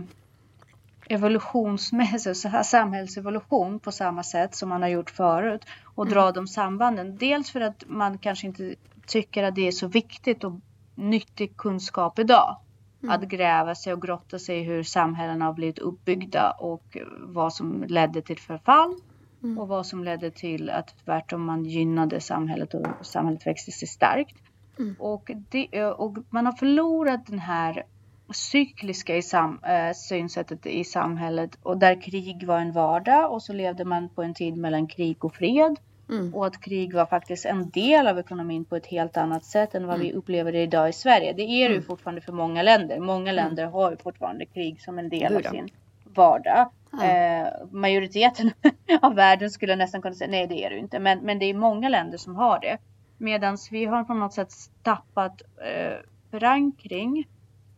evolutionsmässigt, 1.09 2.67
samhällsevolution 2.67 3.81
på 3.81 3.93
samma 3.93 4.23
sätt 4.23 4.55
som 4.55 4.69
man 4.69 4.83
har 4.83 4.89
gjort 4.89 5.11
förut 5.11 5.65
och 5.85 6.05
mm. 6.05 6.15
dra 6.15 6.33
de 6.33 6.47
sambanden. 6.47 7.17
Dels 7.17 7.51
för 7.51 7.61
att 7.61 7.85
man 7.87 8.19
kanske 8.19 8.47
inte 8.47 8.75
tycker 9.07 9.45
att 9.45 9.55
det 9.55 9.69
är 9.69 9.73
så 9.73 9.87
viktigt 9.89 10.45
och 10.45 10.53
nyttig 10.95 11.57
kunskap 11.57 12.19
idag. 12.19 12.57
Mm. 13.03 13.15
Att 13.15 13.29
gräva 13.29 13.75
sig 13.75 13.93
och 13.93 14.03
grotta 14.03 14.39
sig 14.39 14.59
i 14.59 14.63
hur 14.63 14.83
samhällen 14.83 15.43
har 15.43 15.53
blivit 15.53 15.79
uppbyggda 15.79 16.51
och 16.51 16.97
vad 17.19 17.55
som 17.55 17.85
ledde 17.89 18.23
till 18.23 18.39
förfall 18.39 18.95
Mm. 19.43 19.59
Och 19.59 19.69
vad 19.69 19.87
som 19.87 20.05
ledde 20.05 20.31
till 20.31 20.71
att 20.71 20.95
tvärtom 21.05 21.45
man 21.45 21.65
gynnade 21.65 22.21
samhället 22.21 22.75
och 22.75 22.87
samhället 23.07 23.47
växte 23.47 23.73
sig 23.73 23.89
starkt. 23.89 24.37
Mm. 24.79 24.97
Och, 24.99 25.31
det, 25.49 25.85
och 25.85 26.17
man 26.31 26.47
har 26.47 26.53
förlorat 26.53 27.27
den 27.27 27.39
här 27.39 27.85
cykliska 28.33 29.17
i 29.17 29.23
sam, 29.23 29.61
äh, 29.65 29.95
synsättet 29.95 30.67
i 30.67 30.85
samhället 30.85 31.59
och 31.63 31.79
där 31.79 32.03
krig 32.03 32.47
var 32.47 32.59
en 32.59 32.73
vardag 32.73 33.33
och 33.33 33.43
så 33.43 33.53
levde 33.53 33.85
man 33.85 34.09
på 34.09 34.23
en 34.23 34.35
tid 34.35 34.57
mellan 34.57 34.87
krig 34.87 35.25
och 35.25 35.35
fred. 35.35 35.77
Mm. 36.11 36.35
Och 36.35 36.47
att 36.47 36.61
krig 36.61 36.95
var 36.95 37.07
faktiskt 37.07 37.47
en 37.47 37.71
del 37.71 38.07
av 38.07 38.19
ekonomin 38.19 38.65
på 38.65 38.77
ett 38.77 38.87
helt 38.87 39.17
annat 39.17 39.45
sätt 39.45 39.75
än 39.75 39.87
vad 39.87 39.97
mm. 39.97 40.07
vi 40.07 40.13
upplever 40.13 40.53
det 40.53 40.63
idag 40.63 40.89
i 40.89 40.93
Sverige. 40.93 41.33
Det 41.33 41.43
är 41.43 41.69
det 41.69 41.75
ju 41.75 41.77
mm. 41.77 41.83
fortfarande 41.83 42.21
för 42.21 42.33
många 42.33 42.63
länder. 42.63 43.01
Många 43.01 43.31
mm. 43.31 43.45
länder 43.45 43.67
har 43.67 43.91
ju 43.91 43.97
fortfarande 43.97 44.47
krig 44.47 44.81
som 44.81 44.99
en 44.99 45.09
del 45.09 45.37
av 45.37 45.41
sin 45.41 45.69
vardag. 46.05 46.71
Eh, 46.93 47.49
majoriteten 47.71 48.53
av 49.03 49.15
världen 49.15 49.51
skulle 49.51 49.77
nästan 49.77 50.03
kunna 50.03 50.15
säga 50.15 50.31
nej 50.31 50.47
det 50.47 50.65
är 50.65 50.71
det 50.71 50.79
inte. 50.79 50.99
Men, 50.99 51.19
men 51.19 51.39
det 51.39 51.45
är 51.45 51.55
många 51.55 51.89
länder 51.89 52.19
som 52.19 52.37
har 52.37 52.61
det. 52.61 52.79
Medan 53.19 53.59
vi 53.71 53.85
har 53.85 54.05
på 54.05 54.15
något 54.15 54.33
sätt 54.35 54.53
tappat 54.83 55.43
eh, 55.43 55.97
förankring 56.31 57.29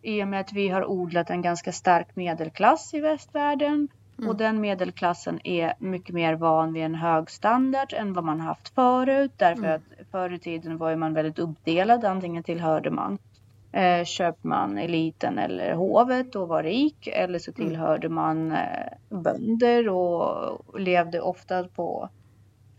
i 0.03 0.23
och 0.23 0.29
med 0.29 0.41
att 0.41 0.53
vi 0.53 0.69
har 0.69 0.85
odlat 0.85 1.31
en 1.31 1.43
ganska 1.43 1.73
stark 1.73 2.17
medelklass 2.17 2.95
i 2.95 3.01
västvärlden. 3.01 3.89
Mm. 4.19 4.31
Och 4.31 4.37
den 4.37 4.61
medelklassen 4.61 5.47
är 5.47 5.75
mycket 5.79 6.15
mer 6.15 6.35
van 6.35 6.73
vid 6.73 6.83
en 6.83 6.95
hög 6.95 7.31
standard 7.31 7.93
än 7.93 8.13
vad 8.13 8.25
man 8.25 8.41
haft 8.41 8.75
förut. 8.75 9.33
Därför 9.37 9.65
mm. 9.65 9.77
att 9.77 10.07
förr 10.11 10.33
i 10.33 10.39
tiden 10.39 10.79
var 10.79 10.97
man 10.97 11.15
väldigt 11.15 11.39
uppdelad. 11.39 12.05
Antingen 12.05 12.43
tillhörde 12.43 12.91
man 12.91 13.19
eh, 13.73 14.05
köpman, 14.05 14.79
eliten 14.79 15.39
eller 15.39 15.75
hovet 15.75 16.37
och 16.37 16.49
var 16.49 16.63
rik. 16.63 17.07
Eller 17.13 17.39
så 17.39 17.53
mm. 17.57 17.69
tillhörde 17.69 18.09
man 18.09 18.53
eh, 18.53 18.59
bönder 19.09 19.89
och 19.89 20.81
levde 20.81 21.21
ofta 21.21 21.65
på 21.65 22.09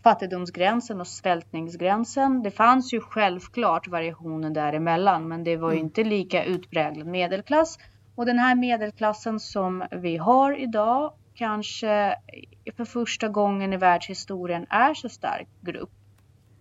fattigdomsgränsen 0.02 1.00
och 1.00 1.06
svältningsgränsen. 1.06 2.42
Det 2.42 2.50
fanns 2.50 2.94
ju 2.94 3.00
självklart 3.00 3.88
variationer 3.88 4.50
däremellan 4.50 5.28
men 5.28 5.44
det 5.44 5.56
var 5.56 5.70
ju 5.70 5.76
mm. 5.76 5.86
inte 5.86 6.04
lika 6.04 6.44
utpräglad 6.44 7.06
medelklass. 7.06 7.78
Och 8.14 8.26
den 8.26 8.38
här 8.38 8.54
medelklassen 8.54 9.40
som 9.40 9.84
vi 9.90 10.16
har 10.16 10.60
idag 10.60 11.12
kanske 11.34 12.16
för 12.76 12.84
första 12.84 13.28
gången 13.28 13.72
i 13.72 13.76
världshistorien 13.76 14.66
är 14.70 14.94
så 14.94 15.08
stark 15.08 15.48
grupp 15.60 16.01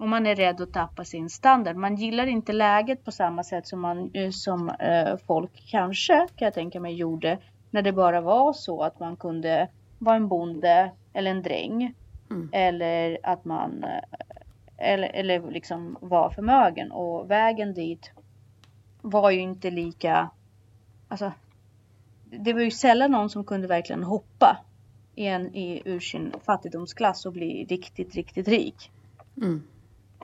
och 0.01 0.09
man 0.09 0.25
är 0.25 0.35
rädd 0.35 0.61
att 0.61 0.73
tappa 0.73 1.05
sin 1.05 1.29
standard. 1.29 1.75
Man 1.75 1.95
gillar 1.95 2.27
inte 2.27 2.53
läget 2.53 3.05
på 3.05 3.11
samma 3.11 3.43
sätt 3.43 3.67
som, 3.67 3.79
man, 3.79 4.11
eh, 4.13 4.29
som 4.29 4.69
eh, 4.69 5.17
folk 5.27 5.51
kanske, 5.67 6.27
kan 6.35 6.45
jag 6.45 6.53
tänka 6.53 6.79
mig, 6.79 6.93
gjorde 6.93 7.37
när 7.69 7.81
det 7.81 7.91
bara 7.91 8.21
var 8.21 8.53
så 8.53 8.83
att 8.83 8.99
man 8.99 9.15
kunde 9.15 9.67
vara 9.99 10.15
en 10.15 10.27
bonde 10.27 10.91
eller 11.13 11.31
en 11.31 11.43
dräng. 11.43 11.93
Mm. 12.29 12.49
Eller 12.51 13.17
att 13.23 13.45
man 13.45 13.83
eh, 13.83 14.03
eller, 14.77 15.07
eller 15.07 15.51
liksom 15.51 15.97
var 16.01 16.29
förmögen. 16.29 16.91
Och 16.91 17.31
vägen 17.31 17.73
dit 17.73 18.11
var 19.01 19.31
ju 19.31 19.39
inte 19.39 19.69
lika... 19.69 20.29
Alltså, 21.07 21.31
det 22.25 22.53
var 22.53 22.61
ju 22.61 22.71
sällan 22.71 23.11
någon 23.11 23.29
som 23.29 23.43
kunde 23.43 23.67
verkligen 23.67 24.03
hoppa 24.03 24.57
en, 25.15 25.55
i, 25.55 25.81
ur 25.85 25.99
sin 25.99 26.33
fattigdomsklass 26.45 27.25
och 27.25 27.33
bli 27.33 27.65
riktigt, 27.65 28.15
riktigt 28.15 28.47
rik. 28.47 28.91
Mm 29.37 29.63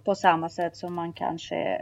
på 0.08 0.16
samma 0.16 0.50
sätt 0.50 0.78
som 0.78 0.94
man 0.94 1.14
kanske 1.14 1.78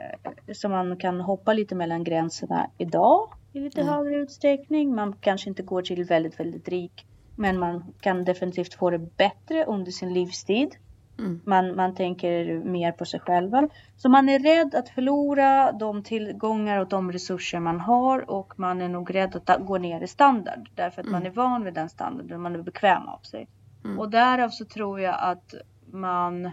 som 0.54 0.72
man 0.72 0.98
kan 0.98 1.22
hoppa 1.22 1.54
lite 1.54 1.76
mellan 1.76 2.04
gränserna 2.04 2.70
idag 2.78 3.30
i 3.54 3.60
lite 3.60 3.82
mm. 3.82 3.94
högre 3.94 4.16
utsträckning. 4.16 4.96
Man 4.96 5.16
kanske 5.22 5.50
inte 5.50 5.64
går 5.64 5.82
till 5.82 6.04
väldigt, 6.04 6.40
väldigt 6.40 6.68
rik, 6.68 7.06
men 7.36 7.60
man 7.60 7.94
kan 8.02 8.26
definitivt 8.26 8.74
få 8.74 8.90
det 8.90 9.18
bättre 9.18 9.66
under 9.66 9.92
sin 9.92 10.14
livstid. 10.14 10.76
Mm. 11.20 11.42
Man, 11.46 11.76
man 11.76 11.96
tänker 11.96 12.60
mer 12.64 12.92
på 12.92 13.06
sig 13.06 13.20
själva. 13.20 13.70
Så 13.98 14.10
man 14.10 14.30
är 14.30 14.40
rädd 14.40 14.76
att 14.76 14.90
förlora 14.90 15.72
de 15.72 16.04
tillgångar 16.04 16.80
och 16.80 16.88
de 16.88 17.12
resurser 17.12 17.60
man 17.60 17.80
har 17.80 18.30
och 18.30 18.60
man 18.60 18.82
är 18.82 18.90
nog 18.90 19.16
rädd 19.16 19.42
att 19.46 19.66
gå 19.66 19.78
ner 19.78 20.02
i 20.02 20.08
standard 20.08 20.70
därför 20.76 21.02
att 21.02 21.08
mm. 21.08 21.20
man 21.20 21.32
är 21.32 21.36
van 21.36 21.64
vid 21.64 21.74
den 21.74 21.90
standarden, 21.90 22.42
man 22.42 22.56
är 22.56 22.62
bekväm 22.62 23.08
av 23.08 23.20
sig. 23.20 23.48
Mm. 23.84 24.00
Och 24.00 24.10
därav 24.10 24.50
så 24.50 24.66
tror 24.66 25.02
jag 25.02 25.16
att 25.20 25.54
man 25.92 26.52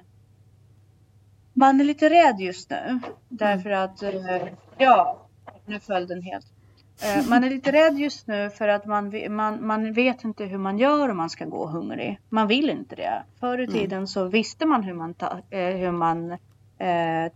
man 1.53 1.81
är 1.81 1.85
lite 1.85 2.11
rädd 2.11 2.41
just 2.41 2.71
nu. 2.71 3.01
Därför 3.29 3.71
mm. 3.71 3.85
att, 3.85 4.03
eh, 4.03 4.49
ja, 4.79 5.19
nu 5.67 5.81
föll 5.81 6.07
den 6.07 6.23
helt. 6.23 6.47
Eh, 7.03 7.27
man 7.29 7.45
är 7.45 7.51
lite 7.51 7.73
rädd 7.73 7.99
just 7.99 8.27
nu 8.27 8.51
för 8.51 8.69
att 8.69 8.87
man, 8.87 9.13
man, 9.31 9.67
man 9.67 9.93
vet 9.93 10.25
inte 10.25 10.45
hur 10.45 10.59
man 10.59 10.79
gör 10.79 11.09
om 11.09 11.17
man 11.17 11.31
ska 11.31 11.45
gå 11.45 11.67
hungrig. 11.67 12.21
Man 12.29 12.47
vill 12.47 12.71
inte 12.71 12.97
det. 12.97 13.23
Förr 13.41 13.59
i 13.59 13.65
mm. 13.65 13.75
tiden 13.75 14.07
så 14.07 14.25
visste 14.25 14.67
man 14.67 14.83
hur 14.83 14.95
man, 14.95 15.15
ta, 15.15 15.39
eh, 15.51 15.77
hur 15.77 15.91
man 15.91 16.33
eh, 16.79 17.33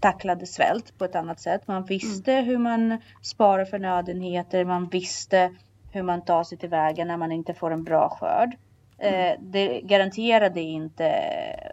tacklade 0.00 0.46
svält 0.46 0.98
på 0.98 1.04
ett 1.04 1.14
annat 1.14 1.40
sätt. 1.40 1.68
Man 1.68 1.84
visste 1.84 2.32
mm. 2.32 2.44
hur 2.44 2.58
man 2.58 2.98
sparar 3.22 3.64
förnödenheter, 3.64 4.64
man 4.64 4.88
visste 4.88 5.54
hur 5.92 6.02
man 6.02 6.24
tar 6.24 6.44
sig 6.44 6.58
tillväga 6.58 7.04
när 7.04 7.16
man 7.16 7.32
inte 7.32 7.54
får 7.54 7.70
en 7.70 7.84
bra 7.84 8.08
skörd. 8.08 8.56
Mm. 9.04 9.32
Eh, 9.32 9.38
det 9.40 9.80
garanterade 9.80 10.60
inte 10.60 11.04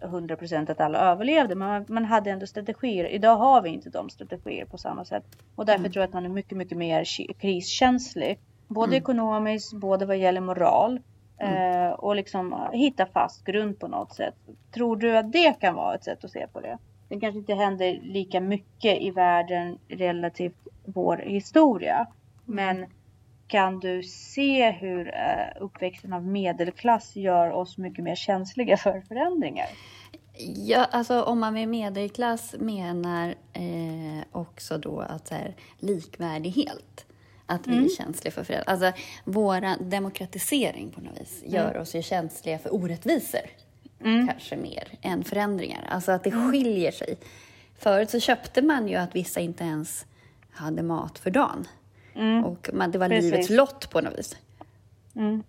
100% 0.01 0.71
att 0.71 0.81
alla 0.81 0.99
överlevde, 0.99 1.55
men 1.55 1.85
man 1.89 2.05
hade 2.05 2.31
ändå 2.31 2.47
strategier. 2.47 3.05
Idag 3.05 3.35
har 3.35 3.61
vi 3.61 3.69
inte 3.69 3.89
de 3.89 4.09
strategier 4.09 4.65
på 4.65 4.77
samma 4.77 5.05
sätt 5.05 5.23
och 5.55 5.65
därför 5.65 5.79
mm. 5.79 5.91
tror 5.91 6.01
jag 6.01 6.07
att 6.07 6.13
man 6.13 6.25
är 6.25 6.29
mycket, 6.29 6.57
mycket 6.57 6.77
mer 6.77 7.05
kriskänslig. 7.39 8.39
Både 8.67 8.91
mm. 8.91 9.01
ekonomiskt, 9.01 9.73
både 9.73 10.05
vad 10.05 10.17
gäller 10.17 10.41
moral 10.41 10.99
mm. 11.37 11.85
eh, 11.85 11.91
och 11.91 12.15
liksom 12.15 12.69
hitta 12.73 13.05
fast 13.05 13.43
grund 13.43 13.79
på 13.79 13.87
något 13.87 14.13
sätt. 14.13 14.35
Tror 14.73 14.95
du 14.95 15.17
att 15.17 15.31
det 15.31 15.59
kan 15.59 15.75
vara 15.75 15.95
ett 15.95 16.03
sätt 16.03 16.23
att 16.23 16.31
se 16.31 16.47
på 16.47 16.59
det? 16.59 16.77
Det 17.09 17.19
kanske 17.19 17.39
inte 17.39 17.53
händer 17.53 17.99
lika 18.03 18.41
mycket 18.41 19.01
i 19.01 19.11
världen 19.11 19.77
relativt 19.87 20.67
vår 20.85 21.17
historia, 21.17 22.07
men 22.45 22.85
kan 23.51 23.79
du 23.79 24.03
se 24.03 24.71
hur 24.71 25.07
uh, 25.07 25.63
uppväxten 25.63 26.13
av 26.13 26.27
medelklass 26.27 27.15
gör 27.15 27.51
oss 27.51 27.77
mycket 27.77 28.03
mer 28.03 28.15
känsliga 28.15 28.77
för 28.77 29.01
förändringar? 29.01 29.67
Ja, 30.55 30.85
alltså 30.91 31.21
om 31.21 31.39
man 31.39 31.53
med 31.53 31.67
medelklass 31.67 32.55
menar 32.59 33.35
eh, 33.53 34.23
också 34.31 34.77
då 34.77 34.99
att 34.99 35.27
så 35.27 35.35
här, 35.35 35.55
likvärdighet. 35.79 37.05
Att 37.45 37.67
vi 37.67 37.71
mm. 37.71 37.85
är 37.85 37.89
känsliga 37.89 38.31
för 38.31 38.43
förändringar. 38.43 38.71
Alltså 38.71 39.01
vår 39.23 39.89
demokratisering 39.89 40.89
på 40.89 41.01
något 41.01 41.21
vis 41.21 41.41
mm. 41.41 41.53
gör 41.53 41.77
oss 41.77 41.95
ju 41.95 42.01
känsliga 42.01 42.59
för 42.59 42.73
orättvisor. 42.73 43.41
Mm. 44.03 44.27
Kanske 44.27 44.57
mer 44.57 44.87
än 45.01 45.23
förändringar. 45.23 45.87
Alltså 45.89 46.11
att 46.11 46.23
det 46.23 46.29
mm. 46.29 46.51
skiljer 46.51 46.91
sig. 46.91 47.17
Förut 47.77 48.09
så 48.09 48.19
köpte 48.19 48.61
man 48.61 48.87
ju 48.87 48.95
att 48.95 49.15
vissa 49.15 49.39
inte 49.39 49.63
ens 49.63 50.05
hade 50.51 50.83
mat 50.83 51.19
för 51.19 51.31
dagen. 51.31 51.67
Mm. 52.15 52.45
Och 52.45 52.69
man, 52.73 52.91
det 52.91 52.97
var 52.97 53.09
Precis. 53.09 53.31
livets 53.31 53.49
lott 53.49 53.89
på 53.89 54.01
något 54.01 54.19
vis. 54.19 54.37
Mm. 55.15 55.43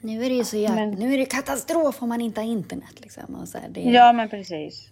Nu 0.00 0.24
är 0.24 0.28
det 0.28 0.34
ju 0.34 0.44
så 0.44 0.56
jävla, 0.56 0.80
men... 0.80 0.90
nu 0.90 1.14
är 1.14 1.18
det 1.18 1.26
katastrof 1.26 2.02
om 2.02 2.08
man 2.08 2.20
inte 2.20 2.40
har 2.40 2.48
internet 2.48 3.00
liksom. 3.00 3.34
Och 3.34 3.48
så 3.48 3.58
här, 3.58 3.68
det... 3.68 3.80
Ja 3.80 4.12
men 4.12 4.28
precis. 4.28 4.90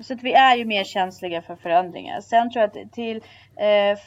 Så 0.00 0.14
att 0.14 0.22
vi 0.22 0.32
är 0.32 0.56
ju 0.56 0.64
mer 0.64 0.84
känsliga 0.84 1.42
för 1.42 1.56
förändringar. 1.56 2.20
Sen 2.20 2.50
tror 2.50 2.60
jag 2.60 2.84
att 2.84 2.92
till 2.92 3.16
eh, 3.56 3.98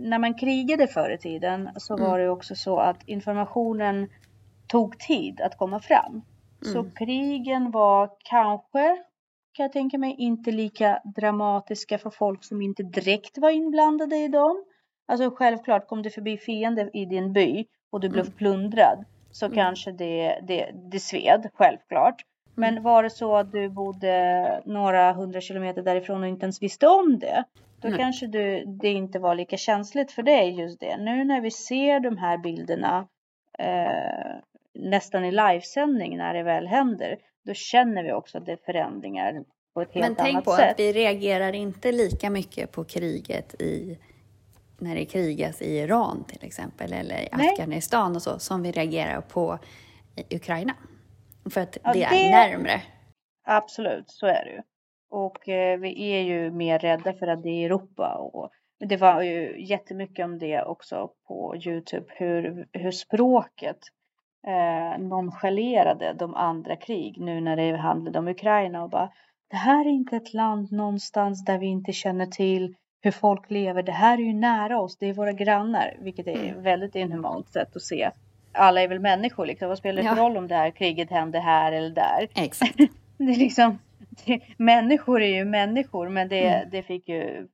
när 0.00 0.18
man 0.18 0.34
krigade 0.34 0.86
förr 0.86 1.10
i 1.10 1.18
tiden 1.18 1.70
så 1.76 1.94
mm. 1.94 2.10
var 2.10 2.18
det 2.18 2.28
också 2.28 2.54
så 2.54 2.78
att 2.78 3.08
informationen 3.08 4.08
tog 4.66 4.98
tid 4.98 5.40
att 5.40 5.58
komma 5.58 5.80
fram. 5.80 6.22
Mm. 6.62 6.74
Så 6.74 6.90
krigen 6.90 7.70
var 7.70 8.10
kanske 8.24 8.96
kan 9.56 9.64
jag 9.64 9.72
tänka 9.72 9.98
mig, 9.98 10.14
inte 10.18 10.50
lika 10.50 11.00
dramatiska 11.04 11.98
för 11.98 12.10
folk 12.10 12.44
som 12.44 12.62
inte 12.62 12.82
direkt 12.82 13.38
var 13.38 13.50
inblandade 13.50 14.16
i 14.16 14.28
dem. 14.28 14.64
Alltså 15.06 15.30
självklart, 15.30 15.88
kom 15.88 16.02
det 16.02 16.10
förbi 16.10 16.38
fiender 16.38 16.90
i 16.96 17.04
din 17.04 17.32
by 17.32 17.64
och 17.90 18.00
du 18.00 18.08
blev 18.08 18.24
mm. 18.24 18.36
plundrad 18.36 19.04
så 19.30 19.46
mm. 19.46 19.56
kanske 19.56 19.92
det, 19.92 20.40
det, 20.42 20.70
det 20.74 21.00
sved, 21.00 21.50
självklart. 21.54 22.24
Men 22.54 22.72
mm. 22.72 22.82
var 22.82 23.02
det 23.02 23.10
så 23.10 23.36
att 23.36 23.52
du 23.52 23.68
bodde 23.68 24.62
några 24.64 25.12
hundra 25.12 25.40
kilometer 25.40 25.82
därifrån 25.82 26.22
och 26.22 26.28
inte 26.28 26.44
ens 26.44 26.62
visste 26.62 26.86
om 26.86 27.18
det, 27.18 27.44
då 27.80 27.88
mm. 27.88 27.98
kanske 27.98 28.26
du, 28.26 28.64
det 28.64 28.88
inte 28.88 29.18
var 29.18 29.34
lika 29.34 29.56
känsligt 29.56 30.12
för 30.12 30.22
dig 30.22 30.60
just 30.60 30.80
det. 30.80 30.96
Nu 30.96 31.24
när 31.24 31.40
vi 31.40 31.50
ser 31.50 32.00
de 32.00 32.16
här 32.16 32.38
bilderna 32.38 33.08
eh, 33.58 34.36
nästan 34.74 35.24
i 35.24 35.30
livesändning 35.30 36.16
när 36.16 36.34
det 36.34 36.42
väl 36.42 36.66
händer, 36.66 37.16
då 37.46 37.54
känner 37.54 38.04
vi 38.04 38.12
också 38.12 38.38
att 38.38 38.46
det 38.46 38.52
är 38.52 38.58
förändringar 38.64 39.44
på 39.74 39.80
ett 39.80 39.92
helt 39.92 40.04
annat 40.04 40.16
sätt. 40.16 40.24
Men 40.24 40.32
tänk 40.32 40.44
på 40.44 40.50
sätt. 40.50 40.70
att 40.70 40.80
vi 40.80 40.92
reagerar 40.92 41.52
inte 41.52 41.92
lika 41.92 42.30
mycket 42.30 42.72
på 42.72 42.84
kriget 42.84 43.62
i 43.62 43.98
när 44.78 44.94
det 44.94 45.04
krigas 45.04 45.62
i 45.62 45.78
Iran 45.78 46.24
till 46.24 46.44
exempel 46.44 46.92
eller 46.92 47.20
i 47.20 47.28
Nej. 47.32 47.50
Afghanistan 47.50 48.16
och 48.16 48.22
så 48.22 48.38
som 48.38 48.62
vi 48.62 48.72
reagerar 48.72 49.20
på 49.20 49.58
i 50.16 50.36
Ukraina. 50.36 50.74
För 51.50 51.60
att 51.60 51.78
ja, 51.84 51.92
det 51.92 52.04
är 52.04 52.10
det... 52.10 52.30
närmre. 52.30 52.82
Absolut, 53.44 54.10
så 54.10 54.26
är 54.26 54.44
det 54.44 54.50
ju. 54.50 54.62
Och 55.10 55.48
eh, 55.48 55.78
vi 55.78 56.12
är 56.12 56.20
ju 56.20 56.50
mer 56.50 56.78
rädda 56.78 57.12
för 57.12 57.26
att 57.26 57.42
det 57.42 57.48
är 57.48 57.66
Europa 57.66 58.14
och 58.14 58.50
det 58.78 58.96
var 58.96 59.22
ju 59.22 59.66
jättemycket 59.66 60.24
om 60.24 60.38
det 60.38 60.62
också 60.62 61.10
på 61.26 61.56
Youtube 61.56 62.06
hur, 62.08 62.68
hur 62.72 62.90
språket 62.90 63.78
eh, 64.46 64.98
nonchalerade 64.98 66.12
de 66.12 66.34
andra 66.34 66.76
krig 66.76 67.20
nu 67.20 67.40
när 67.40 67.56
det 67.56 67.76
handlade 67.76 68.18
om 68.18 68.28
Ukraina 68.28 68.82
och 68.82 68.90
bara 68.90 69.10
det 69.50 69.56
här 69.56 69.84
är 69.84 69.90
inte 69.90 70.16
ett 70.16 70.34
land 70.34 70.72
någonstans 70.72 71.44
där 71.44 71.58
vi 71.58 71.66
inte 71.66 71.92
känner 71.92 72.26
till 72.26 72.74
hur 73.00 73.10
folk 73.10 73.50
lever. 73.50 73.82
Det 73.82 73.92
här 73.92 74.18
är 74.18 74.22
ju 74.22 74.32
nära 74.32 74.80
oss, 74.80 74.96
det 74.98 75.06
är 75.06 75.14
våra 75.14 75.32
grannar, 75.32 75.96
vilket 76.00 76.26
är 76.26 76.48
mm. 76.48 76.62
väldigt 76.62 76.94
inhumant 76.94 77.48
sätt 77.48 77.76
att 77.76 77.82
se. 77.82 78.10
Alla 78.52 78.82
är 78.82 78.88
väl 78.88 79.00
människor 79.00 79.46
liksom. 79.46 79.68
Vad 79.68 79.78
spelar 79.78 80.02
det 80.02 80.08
för 80.08 80.16
ja. 80.16 80.22
roll 80.22 80.36
om 80.36 80.48
det 80.48 80.54
här 80.54 80.70
kriget 80.70 81.10
händer 81.10 81.40
här 81.40 81.72
eller 81.72 81.90
där? 81.90 82.28
Exakt. 82.34 82.76
det 83.18 83.24
är 83.24 83.36
liksom, 83.36 83.78
det, 84.24 84.40
människor 84.56 85.22
är 85.22 85.36
ju 85.36 85.44
människor, 85.44 86.08
men 86.08 86.28
det, 86.28 86.48
mm. 86.48 86.70
det 86.70 86.82
fick 86.82 87.08
ju 87.08 87.48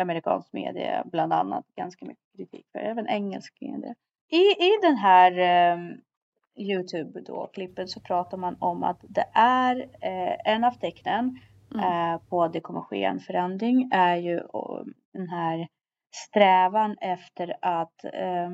amerikansk 0.00 0.52
media 0.52 1.04
bland 1.04 1.32
annat 1.32 1.64
ganska 1.76 2.06
mycket 2.06 2.24
kritik 2.36 2.66
för, 2.72 2.78
även 2.78 3.08
engelsk 3.08 3.58
media. 3.60 3.94
I, 4.30 4.64
i 4.64 4.78
den 4.82 4.96
här 4.96 5.32
um, 5.72 6.00
Youtube 6.58 7.20
då, 7.20 7.46
klippet 7.46 7.90
så 7.90 8.00
pratar 8.00 8.36
man 8.36 8.56
om 8.60 8.82
att 8.82 9.00
det 9.08 9.26
är 9.34 9.80
eh, 9.80 10.52
en 10.54 10.64
av 10.64 10.70
tecknen 10.70 11.38
mm. 11.74 11.84
eh, 11.84 12.20
på 12.28 12.42
att 12.42 12.52
det 12.52 12.60
kommer 12.60 12.80
ske 12.80 13.04
en 13.04 13.20
förändring 13.20 13.90
är 13.92 14.16
ju 14.16 14.40
och, 14.40 14.84
den 15.12 15.28
här 15.28 15.68
strävan 16.14 16.96
efter 17.00 17.56
att 17.62 18.04
eh, 18.04 18.50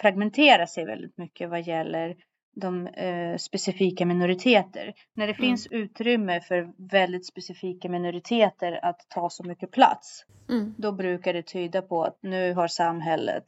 fragmentera 0.00 0.66
sig 0.66 0.84
väldigt 0.84 1.18
mycket 1.18 1.50
vad 1.50 1.62
gäller 1.62 2.16
de 2.56 2.86
eh, 2.86 3.36
specifika 3.36 4.06
minoriteter. 4.06 4.94
När 5.14 5.26
det 5.26 5.32
mm. 5.32 5.48
finns 5.48 5.66
utrymme 5.66 6.40
för 6.40 6.72
väldigt 6.90 7.26
specifika 7.26 7.88
minoriteter 7.88 8.84
att 8.84 9.00
ta 9.08 9.30
så 9.30 9.44
mycket 9.44 9.70
plats, 9.70 10.24
mm. 10.48 10.74
då 10.78 10.92
brukar 10.92 11.32
det 11.32 11.42
tyda 11.42 11.82
på 11.82 12.04
att 12.04 12.18
nu 12.22 12.54
har 12.54 12.68
samhället 12.68 13.44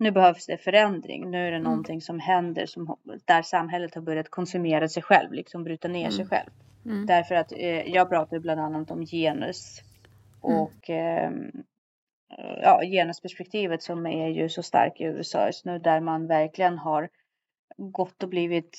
nu 0.00 0.10
behövs 0.10 0.46
det 0.46 0.58
förändring. 0.58 1.30
Nu 1.30 1.46
är 1.46 1.50
det 1.50 1.56
mm. 1.56 1.62
någonting 1.62 2.00
som 2.00 2.20
händer 2.20 2.66
som, 2.66 2.96
där 3.24 3.42
samhället 3.42 3.94
har 3.94 4.02
börjat 4.02 4.30
konsumera 4.30 4.88
sig 4.88 5.02
själv, 5.02 5.32
liksom 5.32 5.64
bryta 5.64 5.88
ner 5.88 6.00
mm. 6.00 6.12
sig 6.12 6.26
själv. 6.26 6.50
Mm. 6.84 7.06
Därför 7.06 7.34
att 7.34 7.52
eh, 7.52 7.88
jag 7.94 8.08
pratar 8.08 8.38
bland 8.38 8.60
annat 8.60 8.90
om 8.90 9.06
genus 9.06 9.80
mm. 10.44 10.58
och 10.58 10.90
eh, 10.90 11.30
ja, 12.62 12.80
genusperspektivet 12.82 13.82
som 13.82 14.06
är 14.06 14.28
ju 14.28 14.48
så 14.48 14.62
stark 14.62 15.00
i 15.00 15.04
USA 15.04 15.46
just 15.46 15.64
nu 15.64 15.78
där 15.78 16.00
man 16.00 16.26
verkligen 16.26 16.78
har 16.78 17.08
gått 17.76 18.22
och 18.22 18.28
blivit 18.28 18.78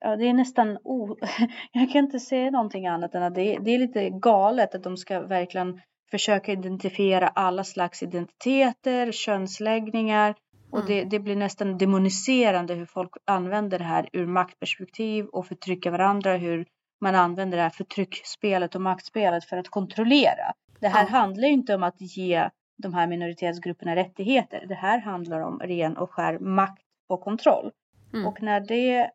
Ja, 0.00 0.16
det 0.16 0.28
är 0.28 0.32
nästan 0.32 0.78
o... 0.84 1.16
Jag 1.72 1.90
kan 1.90 2.04
inte 2.04 2.20
säga 2.20 2.50
någonting 2.50 2.86
annat 2.86 3.14
än 3.14 3.22
att 3.22 3.34
det 3.34 3.54
är, 3.54 3.60
det 3.60 3.70
är 3.70 3.78
lite 3.78 4.10
galet 4.10 4.74
att 4.74 4.82
de 4.82 4.96
ska 4.96 5.20
verkligen 5.20 5.80
försöka 6.10 6.52
identifiera 6.52 7.28
alla 7.28 7.64
slags 7.64 8.02
identiteter, 8.02 9.12
könsläggningar 9.12 10.34
och 10.70 10.78
mm. 10.78 10.88
det, 10.88 11.04
det, 11.04 11.20
blir 11.20 11.36
nästan 11.36 11.78
demoniserande 11.78 12.74
hur 12.74 12.86
folk 12.86 13.10
använder 13.24 13.78
det 13.78 13.84
här 13.84 14.08
ur 14.12 14.26
maktperspektiv 14.26 15.26
och 15.26 15.46
förtrycka 15.46 15.90
varandra, 15.90 16.36
hur 16.36 16.66
man 17.00 17.14
använder 17.14 17.56
det 17.56 17.62
här 17.62 17.70
förtrycksspelet 17.70 18.74
och 18.74 18.80
maktspelet 18.80 19.44
för 19.44 19.56
att 19.56 19.68
kontrollera. 19.68 20.52
Det 20.80 20.88
här 20.88 21.00
mm. 21.00 21.12
handlar 21.12 21.48
inte 21.48 21.74
om 21.74 21.82
att 21.82 22.00
ge 22.00 22.50
de 22.82 22.94
här 22.94 23.06
minoritetsgrupperna 23.06 23.96
rättigheter. 23.96 24.64
Det 24.68 24.74
här 24.74 24.98
handlar 24.98 25.40
om 25.40 25.58
ren 25.58 25.96
och 25.96 26.10
skär 26.10 26.38
makt 26.38 26.82
och 27.08 27.20
kontroll. 27.20 27.70
Mm. 28.12 28.26
Och 28.26 28.42
när 28.42 28.60
det 28.60 29.10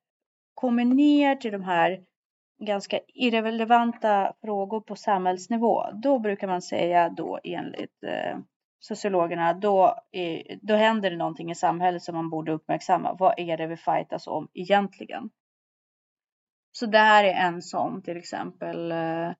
kommer 0.53 0.85
ner 0.85 1.35
till 1.35 1.51
de 1.51 1.63
här 1.63 1.99
ganska 2.59 2.99
irrelevanta 3.07 4.33
frågor 4.41 4.81
på 4.81 4.95
samhällsnivå, 4.95 5.83
då 5.93 6.19
brukar 6.19 6.47
man 6.47 6.61
säga 6.61 7.09
då 7.09 7.39
enligt 7.43 8.03
eh, 8.03 8.37
sociologerna, 8.79 9.53
då, 9.53 9.95
är, 10.11 10.59
då 10.61 10.75
händer 10.75 11.09
det 11.09 11.17
någonting 11.17 11.51
i 11.51 11.55
samhället 11.55 12.03
som 12.03 12.15
man 12.15 12.29
borde 12.29 12.51
uppmärksamma. 12.51 13.15
Vad 13.19 13.33
är 13.37 13.57
det 13.57 13.67
vi 13.67 13.77
fightas 13.77 14.27
om 14.27 14.47
egentligen? 14.53 15.29
Så 16.71 16.85
det 16.85 16.97
här 16.97 17.23
är 17.23 17.33
en 17.33 17.61
sån 17.61 18.01
till 18.01 18.17
exempel 18.17 18.91
eh, 18.91 19.31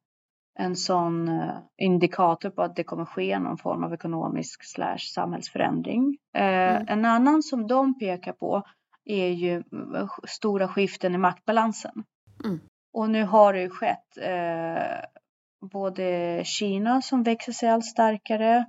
en 0.60 0.76
sån 0.76 1.28
eh, 1.28 1.58
indikator 1.78 2.50
på 2.50 2.62
att 2.62 2.76
det 2.76 2.84
kommer 2.84 3.06
ske 3.06 3.40
någon 3.40 3.58
form 3.58 3.84
av 3.84 3.94
ekonomisk 3.94 4.64
slash 4.64 4.98
samhällsförändring. 4.98 6.18
Eh, 6.36 6.76
mm. 6.76 6.86
En 6.88 7.06
annan 7.06 7.44
som 7.44 7.68
de 7.68 8.00
pekar 8.00 8.34
på 8.34 8.64
är 9.06 9.28
ju 9.28 9.64
stora 10.28 10.68
skiften 10.68 11.16
i 11.16 11.18
maktbalansen. 11.18 12.04
Mm. 12.46 12.60
Och 12.96 13.10
nu 13.10 13.24
har 13.24 13.54
det 13.54 13.62
ju 13.62 13.70
skett 13.70 14.18
eh, 14.22 15.00
både 15.72 16.42
Kina 16.46 17.02
som 17.02 17.24
växer 17.24 17.52
sig 17.52 17.70
allt 17.70 17.86
starkare. 17.86 18.66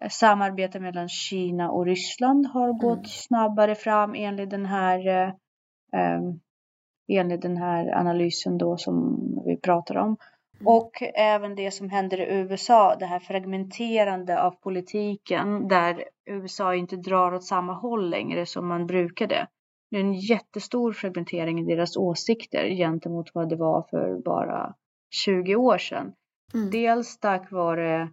Eh, 0.00 0.08
samarbete 0.08 0.80
mellan 0.80 1.08
Kina 1.08 1.70
och 1.70 1.86
Ryssland 1.86 2.46
har 2.46 2.68
mm. 2.68 2.78
gått 2.78 3.08
snabbare 3.08 3.74
fram 3.74 4.14
enligt 4.14 4.50
den 4.50 4.66
här 4.66 5.08
eh, 5.08 5.28
eh, 5.92 6.20
enligt 7.12 7.42
den 7.42 7.56
här 7.56 7.94
analysen 7.94 8.58
då 8.58 8.76
som 8.76 9.16
vi 9.46 9.56
pratar 9.56 9.96
om. 9.96 10.16
Mm. 10.60 10.66
Och 10.66 11.02
även 11.14 11.54
det 11.54 11.70
som 11.70 11.90
händer 11.90 12.20
i 12.20 12.34
USA, 12.34 12.96
det 12.96 13.06
här 13.06 13.18
fragmenterande 13.18 14.42
av 14.42 14.50
politiken 14.50 15.68
där 15.68 16.04
USA 16.26 16.74
inte 16.74 16.96
drar 16.96 17.34
åt 17.34 17.44
samma 17.44 17.72
håll 17.72 18.10
längre 18.10 18.46
som 18.46 18.68
man 18.68 18.86
brukade. 18.86 19.46
Det 19.90 19.96
är 19.96 20.00
en 20.00 20.14
jättestor 20.14 20.92
fragmentering 20.92 21.60
i 21.60 21.74
deras 21.74 21.96
åsikter 21.96 22.68
gentemot 22.68 23.30
vad 23.34 23.48
det 23.48 23.56
var 23.56 23.86
för 23.90 24.22
bara 24.24 24.74
20 25.10 25.56
år 25.56 25.78
sedan. 25.78 26.12
Mm. 26.54 26.70
Dels 26.70 27.18
tack 27.18 27.52
vare 27.52 28.12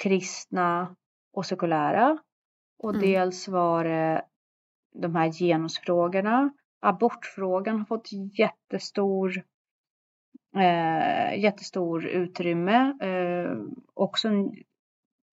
kristna 0.00 0.96
och 1.32 1.46
sekulära 1.46 2.18
och 2.78 2.90
mm. 2.90 3.02
dels 3.02 3.48
var 3.48 3.84
det 3.84 4.24
de 4.94 5.14
här 5.14 5.32
genusfrågorna. 5.32 6.52
Abortfrågan 6.80 7.78
har 7.78 7.84
fått 7.84 8.08
jättestor 8.38 9.44
eh, 10.56 11.40
jättestor 11.40 12.06
utrymme. 12.06 12.98
Eh, 13.00 13.58
också 13.94 14.28
en 14.28 14.52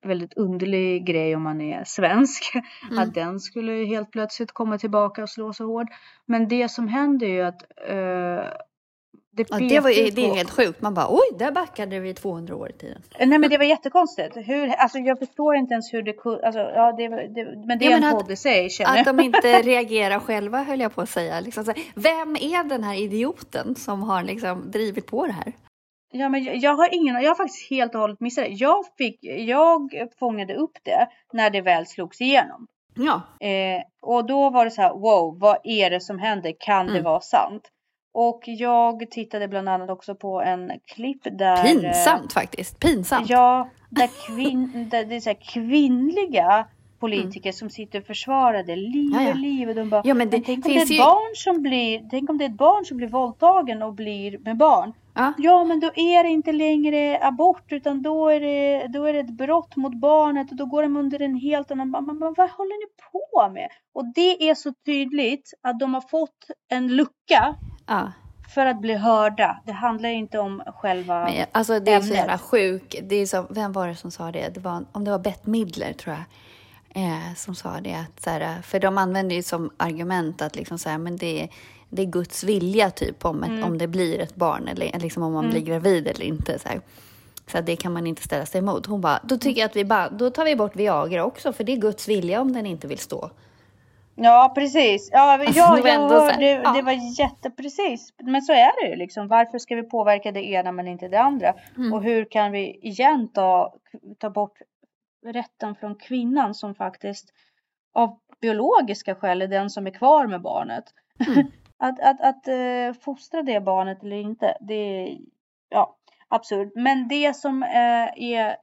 väldigt 0.04 0.34
underlig 0.34 1.06
grej 1.06 1.36
om 1.36 1.44
man 1.44 1.62
är 1.62 1.84
svensk. 1.84 2.44
Mm. 2.90 3.04
Att 3.04 3.14
den 3.14 3.40
skulle 3.40 3.86
helt 3.86 4.12
plötsligt 4.12 4.52
komma 4.52 4.78
tillbaka 4.78 5.24
och 5.24 5.30
slå 5.30 5.54
så 5.54 5.66
hård. 5.66 5.88
Men 6.26 6.48
det 6.48 6.70
som 6.70 6.88
händer 6.88 7.28
är 7.28 7.32
ju 7.32 7.42
att 7.42 7.62
eh, 7.88 8.54
det, 9.34 9.48
ja, 9.50 9.58
det, 9.60 9.80
var, 9.80 9.90
det 9.90 10.26
är 10.26 10.36
helt 10.36 10.50
sjukt. 10.50 10.82
Man 10.82 10.94
bara 10.94 11.08
oj, 11.10 11.38
där 11.40 11.52
backade 11.52 12.00
vi 12.00 12.14
200 12.14 12.56
år 12.56 12.70
i 12.70 12.74
tiden. 12.74 13.02
Nej 13.20 13.40
men 13.40 13.50
det 13.50 13.58
var 13.58 13.66
jättekonstigt. 13.66 14.38
Hur, 14.38 14.68
alltså, 14.68 14.98
jag 14.98 15.20
förstår 15.20 15.56
inte 15.56 15.74
ens 15.74 15.94
hur 15.94 16.02
det 16.02 16.14
kunde, 16.14 16.46
alltså, 16.46 16.60
ja, 16.60 16.92
det, 16.92 17.08
det, 17.08 17.68
men 17.68 17.80
det 17.80 17.86
är 17.86 17.92
ja, 17.92 18.08
en 18.08 18.18
podd 18.18 18.32
i 18.32 18.36
sig 18.36 18.70
känner 18.70 19.00
Att 19.00 19.06
de 19.06 19.20
inte 19.20 19.62
reagerar 19.62 20.20
själva 20.20 20.64
höll 20.64 20.80
jag 20.80 20.96
på 20.96 21.02
att 21.02 21.10
säga. 21.10 21.40
Liksom, 21.40 21.66
så, 21.66 21.74
vem 21.96 22.36
är 22.36 22.70
den 22.70 22.84
här 22.84 22.96
idioten 22.96 23.76
som 23.76 24.04
har 24.04 24.24
liksom, 24.24 24.72
drivit 24.72 25.08
på 25.08 25.28
det 25.28 25.34
här? 25.34 25.54
Ja 26.12 26.30
men 26.30 26.60
jag 26.60 26.76
har 26.76 26.96
ingen, 26.96 27.16
jag 27.16 27.30
har 27.30 27.36
faktiskt 27.36 27.70
helt 27.70 27.96
och 27.96 28.02
hållet 28.02 28.20
missat 28.20 28.46
det. 28.46 28.52
Jag, 28.52 28.86
fick, 28.98 29.20
jag 29.24 29.92
fångade 30.20 30.56
upp 30.56 30.78
det 30.84 31.08
när 31.34 31.50
det 31.50 31.62
väl 31.62 31.86
slogs 31.88 32.22
igenom. 32.22 32.68
Ja. 32.96 33.48
Eh, 33.48 33.82
och 34.02 34.26
då 34.26 34.50
var 34.50 34.66
det 34.66 34.72
så 34.72 34.82
här, 34.82 34.94
wow, 34.94 35.40
vad 35.40 35.58
är 35.64 35.90
det 35.90 36.02
som 36.02 36.20
händer? 36.20 36.54
Kan 36.60 36.82
mm. 36.82 36.94
det 36.94 37.02
vara 37.02 37.22
sant? 37.22 37.64
Och 38.14 38.42
jag 38.46 39.12
tittade 39.12 39.48
bland 39.48 39.70
annat 39.70 39.90
också 39.90 40.16
på 40.16 40.42
en 40.42 40.72
klipp 40.96 41.22
där... 41.24 41.64
Pinsamt 41.64 42.34
faktiskt, 42.34 42.80
pinsamt. 42.80 43.30
Ja, 43.30 43.70
där, 43.90 44.10
kvin, 44.28 44.90
där 44.92 45.06
det 45.06 45.16
är 45.16 45.20
så 45.20 45.34
kvinnliga 45.36 46.68
politiker 47.00 47.50
mm. 47.50 47.54
som 47.54 47.70
sitter 47.70 48.00
och 48.00 48.06
försvarar 48.06 48.64
det. 48.64 48.76
Liv 48.76 49.16
är 49.16 49.34
liv. 49.34 49.70
Och 49.70 49.76
de 49.76 49.90
bara, 49.90 50.02
ja, 50.06 50.14
men 50.14 50.30
det 50.30 50.38
men 50.38 50.44
tänk, 50.44 50.66
om 50.66 50.74
det 50.74 50.80
är 50.80 50.84
ett 50.84 50.92
ju... 50.92 50.98
barn 50.98 51.36
som 51.36 51.62
blir, 51.62 52.10
tänk 52.10 52.30
om 52.30 52.38
det 52.38 52.46
är 52.46 52.50
ett 52.50 52.58
barn 52.58 52.86
som 52.86 52.98
blir 52.98 53.08
våldtagen 53.08 53.84
och 53.84 53.94
blir 53.94 54.38
med 54.38 54.58
barn. 54.58 54.94
Ja. 55.14 55.34
ja 55.38 55.64
men 55.64 55.80
då 55.80 55.88
är 55.96 56.24
det 56.24 56.30
inte 56.30 56.52
längre 56.52 57.20
abort 57.22 57.72
utan 57.72 58.02
då 58.02 58.30
är 58.30 58.40
det, 58.40 58.88
då 58.88 59.06
är 59.06 59.14
det 59.14 59.20
ett 59.20 59.38
brott 59.38 59.76
mot 59.76 59.94
barnet 59.96 60.52
och 60.52 60.58
då 60.58 60.66
går 60.66 60.84
de 60.84 60.98
under 60.98 61.22
en 61.22 61.36
helt 61.36 61.72
annan... 61.72 61.90
Man, 61.90 62.06
man, 62.06 62.34
vad 62.38 62.50
håller 62.50 62.88
ni 62.88 62.94
på 63.12 63.50
med? 63.54 63.70
Och 63.94 64.14
det 64.16 64.50
är 64.50 64.56
så 64.56 64.74
tydligt 64.86 65.54
att 65.62 65.80
de 65.80 65.94
har 65.94 66.02
fått 66.02 66.46
en 66.70 66.96
lucka 66.96 67.56
Ja. 67.88 68.12
För 68.56 68.66
att 68.66 68.82
bli 68.82 68.94
hörda. 68.94 69.62
Det 69.66 69.72
handlar 69.72 70.10
inte 70.10 70.40
om 70.40 70.64
själva 70.66 71.24
Men, 71.24 71.46
Alltså 71.52 71.80
det 71.80 71.92
är 71.92 71.96
ämnet. 71.96 72.10
så 72.10 72.16
jävla 72.16 72.38
sjuk. 72.38 72.96
Det 73.04 73.16
är 73.16 73.26
så, 73.26 73.48
vem 73.50 73.72
var 73.72 73.88
det 73.88 73.96
som 73.96 74.12
sa 74.12 74.32
det? 74.32 74.50
det 74.54 74.60
var, 74.60 74.86
om 74.92 75.04
det 75.04 75.12
var 75.12 75.20
Bette 75.20 75.50
Midler 75.50 75.94
tror 75.94 76.16
jag. 76.16 76.24
Eh, 77.04 77.34
som 77.36 77.56
sa 77.56 77.80
det. 77.82 77.94
Att, 77.94 78.22
så 78.22 78.30
här, 78.30 78.62
för 78.62 78.80
de 78.80 78.98
använder 78.98 79.36
ju 79.36 79.44
som 79.44 79.72
argument 79.78 80.42
att 80.42 80.56
liksom, 80.56 80.78
så 80.80 80.90
här, 80.90 80.98
men 80.98 81.18
det, 81.18 81.50
det 81.92 82.02
är 82.02 82.06
Guds 82.06 82.44
vilja 82.44 82.90
typ 82.90 83.26
om, 83.26 83.44
ett, 83.44 83.50
mm. 83.50 83.64
om 83.64 83.78
det 83.78 83.88
blir 83.88 84.20
ett 84.20 84.36
barn 84.36 84.68
eller 84.68 85.00
liksom 85.00 85.24
om 85.24 85.34
man 85.34 85.46
mm. 85.46 85.52
blir 85.52 85.62
gravid 85.62 86.08
eller 86.08 86.26
inte. 86.26 86.60
Så, 86.60 86.70
här. 86.70 86.82
så 87.48 87.62
det 87.62 87.76
kan 87.76 87.94
man 87.94 88.08
inte 88.08 88.22
ställa 88.22 88.46
sig 88.46 88.60
emot. 88.60 88.86
Hon 88.86 89.02
bara, 89.02 89.20
då 89.24 89.38
tycker 89.38 89.62
jag 89.62 89.70
att 89.70 89.76
vi 89.76 89.86
bara, 89.86 90.10
då 90.10 90.30
tar 90.30 90.46
vi 90.46 90.56
bort 90.56 90.76
Viagra 90.76 91.26
också 91.26 91.54
för 91.54 91.64
det 91.64 91.72
är 91.72 91.78
Guds 91.78 92.08
vilja 92.08 92.42
om 92.42 92.54
den 92.54 92.66
inte 92.66 92.88
vill 92.88 92.98
stå. 92.98 93.30
Ja 94.16 94.52
precis. 94.56 95.10
Ja, 95.12 95.20
alltså, 95.20 95.60
ja 95.60 95.80
jag 95.88 96.10
hörde, 96.10 96.46
ja. 96.46 96.74
det 96.74 96.82
var 96.82 97.20
jätteprecis. 97.20 98.14
Men 98.24 98.42
så 98.42 98.54
är 98.54 98.84
det 98.84 98.90
ju 98.90 98.96
liksom. 98.96 99.28
Varför 99.28 99.60
ska 99.60 99.76
vi 99.76 99.84
påverka 99.84 100.32
det 100.32 100.44
ena 100.44 100.72
men 100.72 100.88
inte 100.88 101.08
det 101.08 101.20
andra? 101.20 101.54
Mm. 101.78 101.94
Och 101.94 102.04
hur 102.04 102.26
kan 102.26 102.52
vi 102.52 102.80
igen 102.82 103.32
ta, 103.34 103.74
ta 104.20 104.30
bort 104.30 104.58
rätten 105.26 105.76
från 105.76 105.96
kvinnan 105.96 106.54
som 106.54 106.76
faktiskt 106.76 107.30
av 107.94 108.18
biologiska 108.42 109.16
skäl 109.16 109.42
är 109.42 109.48
den 109.48 109.70
som 109.70 109.88
är 109.88 109.92
kvar 109.92 110.28
med 110.28 110.42
barnet. 110.42 110.84
Mm. 111.28 111.48
att 111.82 112.00
att, 112.00 112.22
att 112.22 112.48
uh, 112.48 113.02
fostra 113.02 113.44
det 113.44 113.62
barnet 113.62 114.04
eller 114.04 114.18
inte, 114.18 114.58
det 114.62 114.74
är 114.74 115.18
ja, 115.70 115.98
absurt. 116.28 116.72
Men 116.76 117.08
det 117.08 117.34
som 117.34 117.64
uh, 117.64 118.10
är 118.16 118.58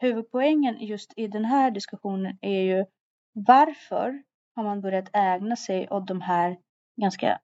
huvudpoängen 0.00 0.76
just 0.80 1.12
i 1.16 1.28
den 1.28 1.44
här 1.44 1.70
diskussionen 1.70 2.38
är 2.40 2.60
ju 2.60 2.84
varför 3.32 4.22
har 4.54 4.64
man 4.64 4.80
börjat 4.80 5.08
ägna 5.12 5.56
sig 5.56 5.88
åt 5.90 6.06
de 6.06 6.20
här 6.20 6.56
ganska 6.96 7.38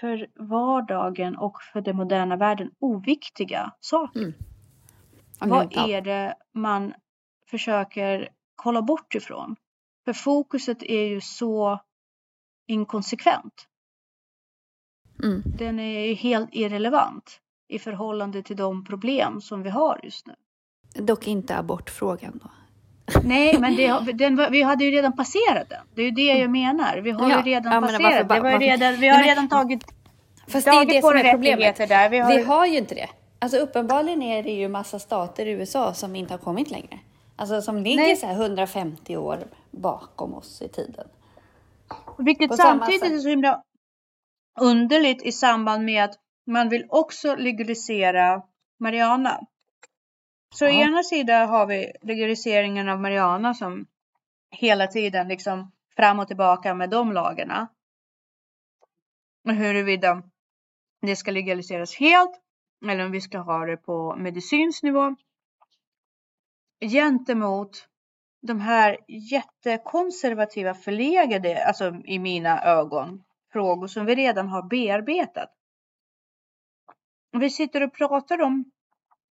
för 0.00 0.26
vardagen 0.34 1.36
och 1.36 1.62
för 1.72 1.80
den 1.80 1.96
moderna 1.96 2.36
världen 2.36 2.70
oviktiga 2.78 3.72
saker? 3.80 4.20
Mm. 4.20 4.34
Vad 5.40 5.76
är 5.76 6.00
det 6.00 6.34
man 6.52 6.94
försöker 7.50 8.28
kolla 8.56 8.82
bort 8.82 9.14
ifrån? 9.14 9.56
För 10.04 10.12
fokuset 10.12 10.82
är 10.82 11.04
ju 11.04 11.20
så 11.20 11.80
inkonsekvent. 12.72 13.66
Mm. 15.22 15.42
Den 15.44 15.78
är 15.78 16.06
ju 16.06 16.14
helt 16.14 16.48
irrelevant 16.52 17.40
i 17.68 17.78
förhållande 17.78 18.42
till 18.42 18.56
de 18.56 18.84
problem 18.84 19.40
som 19.40 19.62
vi 19.62 19.70
har 19.70 20.00
just 20.02 20.26
nu. 20.26 20.34
Dock 20.94 21.26
inte 21.26 21.56
abortfrågan 21.56 22.40
då? 22.42 22.50
Nej, 23.24 23.58
men 23.58 23.76
det, 23.76 24.12
den, 24.14 24.52
vi 24.52 24.62
hade 24.62 24.84
ju 24.84 24.90
redan 24.90 25.16
passerat 25.16 25.68
den. 25.68 25.86
Det 25.94 26.02
är 26.02 26.04
ju 26.04 26.10
det 26.10 26.22
jag 26.22 26.50
menar. 26.50 26.96
Vi 26.96 27.10
har 27.10 27.30
ja, 27.30 27.36
ju 27.36 27.42
redan 27.42 27.72
ja, 27.72 27.80
passerat. 27.80 28.28
Det 28.28 28.40
var 28.40 28.58
redan, 28.58 28.96
vi 28.96 29.08
har 29.08 29.18
men, 29.18 29.26
redan 29.26 29.48
tagit, 29.48 29.84
fast 30.48 30.64
det 30.64 30.70
är 30.70 30.86
det 30.86 31.00
som 31.00 31.16
är 31.16 31.32
problemet. 31.32 31.76
Där. 31.76 32.08
Vi 32.08 32.18
har, 32.18 32.36
vi 32.36 32.42
har 32.42 32.66
ju 32.66 32.78
inte 32.78 32.94
det. 32.94 33.08
Alltså 33.38 33.58
uppenbarligen 33.58 34.22
är 34.22 34.42
det 34.42 34.52
ju 34.52 34.68
massa 34.68 34.98
stater 34.98 35.46
i 35.46 35.50
USA 35.50 35.94
som 35.94 36.16
inte 36.16 36.34
har 36.34 36.38
kommit 36.38 36.70
längre. 36.70 36.98
Alltså 37.36 37.62
som 37.62 37.78
ligger 37.78 37.96
Nej. 37.96 38.16
så 38.16 38.26
här 38.26 38.34
150 38.34 39.16
år 39.16 39.38
bakom 39.70 40.34
oss 40.34 40.62
i 40.62 40.68
tiden. 40.68 41.06
Vilket 42.18 42.48
På 42.48 42.56
samtidigt 42.56 43.02
är 43.02 43.18
så 43.18 43.28
himla 43.28 43.62
underligt 44.60 45.22
i 45.22 45.32
samband 45.32 45.84
med 45.84 46.04
att 46.04 46.14
man 46.46 46.68
vill 46.68 46.86
också 46.88 47.36
legalisera 47.36 48.42
Mariana. 48.80 49.40
Så 50.54 50.64
ja. 50.64 50.70
ena 50.70 51.02
sidan 51.02 51.48
har 51.48 51.66
vi 51.66 51.92
legaliseringen 52.02 52.88
av 52.88 53.00
Mariana 53.00 53.54
som 53.54 53.86
hela 54.50 54.86
tiden 54.86 55.28
liksom 55.28 55.72
fram 55.96 56.18
och 56.18 56.28
tillbaka 56.28 56.74
med 56.74 56.90
de 56.90 57.12
lagarna. 57.12 57.68
Och 59.44 59.54
huruvida 59.54 60.22
det 61.00 61.16
ska 61.16 61.30
legaliseras 61.30 61.94
helt 61.94 62.40
eller 62.90 63.04
om 63.04 63.12
vi 63.12 63.20
ska 63.20 63.38
ha 63.38 63.66
det 63.66 63.76
på 63.76 64.16
medicinsk 64.16 64.82
nivå. 64.82 65.16
Gentemot 66.80 67.88
de 68.42 68.60
här 68.60 68.98
jättekonservativa 69.08 70.74
förlegade, 70.74 71.64
alltså 71.64 71.94
i 72.04 72.18
mina 72.18 72.62
ögon, 72.62 73.22
frågor 73.52 73.86
som 73.86 74.06
vi 74.06 74.14
redan 74.14 74.48
har 74.48 74.62
bearbetat. 74.62 75.50
Vi 77.32 77.50
sitter 77.50 77.82
och 77.82 77.94
pratar 77.94 78.42
om 78.42 78.64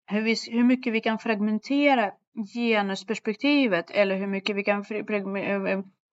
hur, 0.06 0.22
vi, 0.22 0.34
hur 0.50 0.64
mycket 0.64 0.92
vi 0.92 1.00
kan 1.00 1.18
fragmentera 1.18 2.12
genusperspektivet 2.54 3.90
eller 3.90 4.16
hur 4.16 4.26
mycket 4.26 4.56
vi 4.56 4.64
kan 4.64 4.84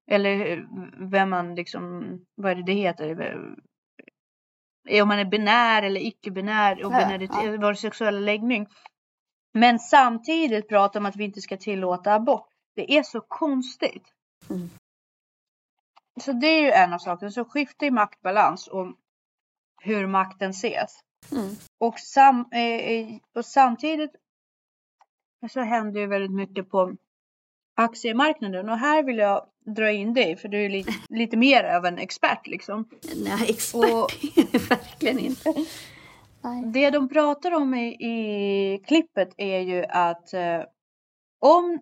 eller 0.07 0.65
vem 1.09 1.29
man 1.29 1.55
liksom, 1.55 2.03
vad 2.35 2.51
är 2.51 2.55
det 2.55 2.63
det 2.63 2.73
heter? 2.73 3.35
Om 5.01 5.07
man 5.07 5.19
är 5.19 5.25
binär 5.25 5.83
eller 5.83 6.01
icke-binär 6.01 6.85
och 6.85 6.93
ja, 6.93 7.57
ja. 7.61 7.75
sexuella 7.75 8.19
läggning. 8.19 8.67
Men 9.53 9.79
samtidigt 9.79 10.69
prata 10.69 10.99
om 10.99 11.05
att 11.05 11.15
vi 11.15 11.23
inte 11.23 11.41
ska 11.41 11.57
tillåta 11.57 12.13
abort. 12.13 12.54
Det 12.75 12.97
är 12.97 13.03
så 13.03 13.21
konstigt. 13.21 14.07
Mm. 14.49 14.69
Så 16.21 16.31
det 16.33 16.47
är 16.47 16.61
ju 16.61 16.71
en 16.71 16.93
av 16.93 16.97
sakerna. 16.97 17.31
Så 17.31 17.45
skifta 17.45 17.85
i 17.85 17.91
maktbalans 17.91 18.67
och 18.67 18.95
hur 19.81 20.07
makten 20.07 20.49
ses. 20.49 20.99
Mm. 21.31 21.55
Och, 21.77 21.99
sam, 21.99 22.45
eh, 22.51 22.61
eh, 22.61 23.07
och 23.35 23.45
samtidigt 23.45 24.11
så 25.49 25.61
händer 25.61 25.99
ju 25.99 26.07
väldigt 26.07 26.31
mycket 26.31 26.69
på 26.69 26.95
aktiemarknaden 27.75 28.69
och 28.69 28.77
här 28.77 29.03
vill 29.03 29.17
jag 29.17 29.45
dra 29.65 29.91
in 29.91 30.13
dig 30.13 30.37
för 30.37 30.47
du 30.47 30.65
är 30.65 30.69
lite, 30.69 30.91
lite 31.09 31.37
mer 31.37 31.63
av 31.63 31.85
en 31.85 31.97
expert 31.97 32.47
liksom. 32.47 32.89
Nej, 33.15 33.49
expert 33.49 33.93
och, 33.93 34.09
verkligen 34.69 35.19
inte. 35.19 35.53
Nej. 36.41 36.63
Det 36.65 36.89
de 36.89 37.09
pratar 37.09 37.51
om 37.51 37.73
i, 37.73 37.87
i 37.87 38.79
klippet 38.87 39.33
är 39.37 39.59
ju 39.59 39.85
att 39.85 40.33
eh, 40.33 40.63
om, 41.39 41.79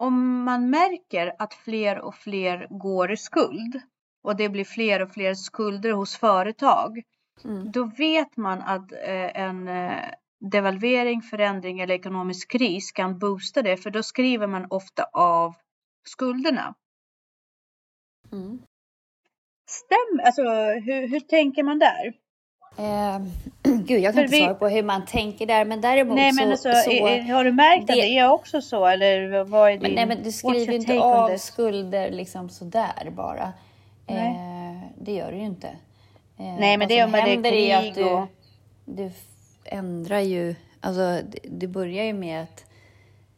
om 0.00 0.44
man 0.44 0.70
märker 0.70 1.32
att 1.38 1.54
fler 1.54 1.98
och 1.98 2.14
fler 2.14 2.66
går 2.70 3.12
i 3.12 3.16
skuld 3.16 3.80
och 4.22 4.36
det 4.36 4.48
blir 4.48 4.64
fler 4.64 5.02
och 5.02 5.10
fler 5.10 5.34
skulder 5.34 5.92
hos 5.92 6.16
företag 6.16 7.02
Mm. 7.44 7.70
Då 7.70 7.84
vet 7.84 8.36
man 8.36 8.62
att 8.62 8.92
eh, 8.92 9.40
en, 9.40 9.68
eh, 9.68 10.10
devalvering, 10.40 11.22
förändring 11.22 11.80
eller 11.80 11.94
ekonomisk 11.94 12.50
kris 12.50 12.92
kan 12.92 13.18
boosta 13.18 13.62
det 13.62 13.76
för 13.76 13.90
då 13.90 14.02
skriver 14.02 14.46
man 14.46 14.66
ofta 14.70 15.04
av 15.12 15.54
skulderna. 16.04 16.74
Mm. 18.32 18.62
Stämmer, 19.66 20.22
alltså 20.24 20.42
hur, 20.84 21.08
hur 21.08 21.20
tänker 21.20 21.62
man 21.62 21.78
där? 21.78 22.14
Eh, 22.76 23.18
gud, 23.62 24.00
jag 24.00 24.14
kan 24.14 24.22
inte 24.22 24.36
vi... 24.36 24.42
svara 24.42 24.54
på 24.54 24.68
hur 24.68 24.82
man 24.82 25.06
tänker 25.06 25.46
där, 25.46 25.64
men 25.64 25.80
däremot 25.80 26.16
nej, 26.16 26.32
men 26.32 26.58
så, 26.58 26.68
alltså, 26.68 26.90
så... 26.90 26.90
Är, 26.90 27.22
har 27.32 27.44
du 27.44 27.52
märkt 27.52 27.86
det... 27.86 27.92
att 27.92 27.98
det 27.98 28.18
är 28.18 28.30
också 28.30 28.60
så, 28.60 28.86
eller 28.86 29.44
vad 29.44 29.68
är 29.68 29.72
din... 29.72 29.82
Men, 29.82 29.92
nej, 29.94 30.06
men 30.06 30.22
du 30.22 30.32
skriver 30.32 30.72
ju 30.72 30.78
inte 30.78 31.00
av 31.00 31.36
skulder 31.36 32.10
liksom 32.10 32.48
sådär 32.48 33.10
bara. 33.10 33.52
Eh, 34.06 34.80
det 34.98 35.12
gör 35.12 35.32
du 35.32 35.38
ju 35.38 35.44
inte. 35.44 35.68
Eh, 36.38 36.54
nej, 36.58 36.76
men 36.76 36.88
det 36.88 36.98
är 36.98 37.04
om 37.04 37.12
det 37.12 37.72
är 37.72 37.88
att 37.88 37.94
du, 37.94 38.04
och... 38.04 38.26
du 38.84 39.10
ändrar 39.64 40.20
ju... 40.20 40.54
Alltså, 40.80 41.00
det, 41.00 41.38
det 41.44 41.66
börjar 41.66 42.04
ju 42.04 42.12
med 42.12 42.42
att 42.42 42.64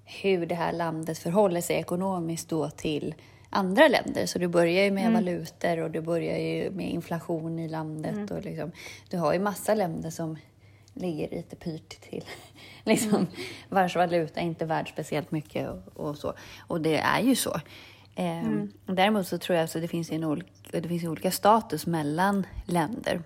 hur 0.04 0.46
det 0.46 0.54
här 0.54 0.72
landet 0.72 1.18
förhåller 1.18 1.60
sig 1.60 1.76
ekonomiskt 1.76 2.48
då 2.48 2.70
till 2.70 3.14
andra 3.52 3.88
länder. 3.88 4.26
Så 4.26 4.38
du 4.38 4.48
börjar 4.48 4.84
ju 4.84 4.90
med 4.90 5.06
mm. 5.06 5.12
valutor 5.12 5.78
och 5.78 5.90
du 5.90 6.00
börjar 6.00 6.38
ju 6.38 6.70
med 6.70 6.90
inflation 6.90 7.58
i 7.58 7.68
landet. 7.68 8.12
Mm. 8.12 8.26
Och 8.36 8.44
liksom, 8.44 8.72
du 9.10 9.18
har 9.18 9.32
ju 9.32 9.38
massa 9.38 9.74
länder 9.74 10.10
som 10.10 10.36
ligger 10.94 11.30
lite 11.30 11.56
pyrt 11.56 12.00
till. 12.00 12.24
liksom, 12.84 13.14
mm. 13.14 13.26
Vars 13.68 13.96
valuta 13.96 14.40
är 14.40 14.44
inte 14.44 14.64
värd 14.64 14.88
speciellt 14.88 15.30
mycket 15.30 15.68
och, 15.68 16.06
och 16.06 16.18
så. 16.18 16.34
Och 16.66 16.80
det 16.80 16.96
är 16.96 17.20
ju 17.20 17.36
så. 17.36 17.60
Eh, 18.14 18.46
mm. 18.46 18.72
Däremot 18.86 19.26
så 19.26 19.38
tror 19.38 19.56
jag 19.56 19.62
att 19.62 19.64
alltså 19.64 19.80
det 19.80 19.88
finns 19.88 20.12
en 20.12 20.42
det 20.70 20.88
finns 20.88 21.04
olika 21.04 21.30
status 21.30 21.86
mellan 21.86 22.46
länder. 22.66 23.22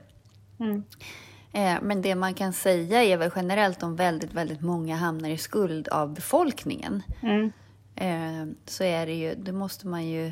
Mm. 0.60 0.82
Eh, 1.52 1.78
men 1.82 2.02
det 2.02 2.14
man 2.14 2.34
kan 2.34 2.52
säga 2.52 3.04
är 3.04 3.16
väl 3.16 3.30
generellt 3.36 3.82
om 3.82 3.96
väldigt, 3.96 4.32
väldigt 4.32 4.60
många 4.60 4.96
hamnar 4.96 5.30
i 5.30 5.38
skuld 5.38 5.88
av 5.88 6.14
befolkningen. 6.14 7.02
Mm. 7.22 7.52
Eh, 7.96 8.46
så 8.64 8.85
är 8.85 9.06
det 9.06 9.14
ju, 9.14 9.35
då 9.35 9.52
måste 9.52 9.87
man 9.87 10.06
ju 10.06 10.26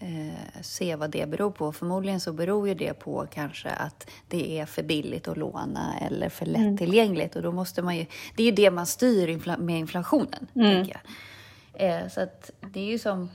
eh, 0.00 0.60
se 0.62 0.96
vad 0.96 1.10
det 1.10 1.28
beror 1.28 1.50
på. 1.50 1.72
Förmodligen 1.72 2.20
så 2.20 2.32
beror 2.32 2.68
ju 2.68 2.74
det 2.74 2.94
på 2.94 3.26
kanske 3.30 3.70
att 3.70 4.10
det 4.28 4.58
är 4.58 4.66
för 4.66 4.82
billigt 4.82 5.28
att 5.28 5.36
låna 5.36 5.98
eller 6.00 6.28
för 6.28 6.48
mm. 6.48 6.72
lättillgängligt. 6.72 7.36
Och 7.36 7.42
då 7.42 7.52
måste 7.52 7.82
man 7.82 7.96
ju, 7.96 8.06
det 8.36 8.42
är 8.42 8.46
ju 8.46 8.52
det 8.52 8.70
man 8.70 8.86
styr 8.86 9.28
infla, 9.28 9.56
med 9.56 9.78
inflationen, 9.78 10.46
mm. 10.54 10.74
tänker 10.74 11.00
jag. 11.02 11.02
Eh, 11.72 12.08
så 12.08 12.20
att 12.20 12.50
det 12.72 12.80
är 12.80 12.84
ju 12.84 12.98
som 12.98 13.30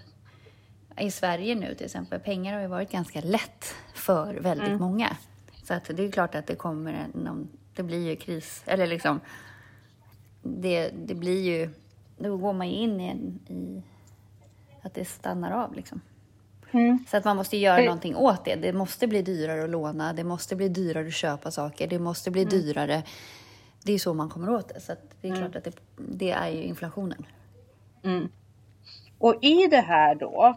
i 0.99 1.11
Sverige 1.11 1.55
nu 1.55 1.75
till 1.75 1.85
exempel, 1.85 2.19
pengar 2.19 2.53
har 2.53 2.61
ju 2.61 2.67
varit 2.67 2.91
ganska 2.91 3.21
lätt 3.21 3.75
för 3.93 4.33
väldigt 4.33 4.67
mm. 4.67 4.79
många. 4.79 5.17
Så 5.63 5.73
att 5.73 5.91
det 5.93 6.03
är 6.03 6.11
klart 6.11 6.35
att 6.35 6.47
det 6.47 6.55
kommer 6.55 7.07
någon, 7.13 7.49
det 7.75 7.83
blir 7.83 8.09
ju 8.09 8.15
kris, 8.15 8.63
eller 8.65 8.87
liksom, 8.87 9.19
det, 10.41 10.89
det 10.89 11.15
blir 11.15 11.41
ju 11.41 11.69
då 12.17 12.38
går 12.38 12.54
man 12.54 12.69
ju 12.69 12.75
in 12.75 13.01
i, 13.01 13.08
en, 13.08 13.39
i 13.56 13.84
att 14.82 14.93
det 14.93 15.06
stannar 15.06 15.51
av 15.51 15.73
liksom. 15.73 16.01
Mm. 16.71 17.06
Så 17.08 17.17
att 17.17 17.25
man 17.25 17.38
måste 17.38 17.58
göra 17.58 17.84
någonting 17.84 18.15
åt 18.15 18.45
det. 18.45 18.56
Det 18.56 18.73
måste 18.73 19.08
bli 19.08 19.21
dyrare 19.21 19.63
att 19.63 19.69
låna, 19.69 20.13
det 20.13 20.23
måste 20.23 20.56
bli 20.56 20.69
dyrare 20.69 21.08
att 21.08 21.13
köpa 21.13 21.51
saker, 21.51 21.88
det 21.88 21.99
måste 21.99 22.32
bli 22.32 22.41
mm. 22.41 22.51
dyrare. 22.51 23.04
Det 23.84 23.93
är 23.93 23.99
så 23.99 24.13
man 24.13 24.30
kommer 24.30 24.49
åt 24.49 24.73
det. 24.73 24.80
Så 24.80 24.93
det 25.21 25.28
är 25.28 25.36
mm. 25.36 25.41
klart 25.41 25.56
att 25.56 25.63
det, 25.63 25.82
det, 25.97 26.32
är 26.32 26.49
ju 26.49 26.63
inflationen. 26.63 27.25
Mm. 28.04 28.30
Och 29.17 29.43
i 29.43 29.67
det 29.67 29.82
här 29.82 30.15
då 30.15 30.56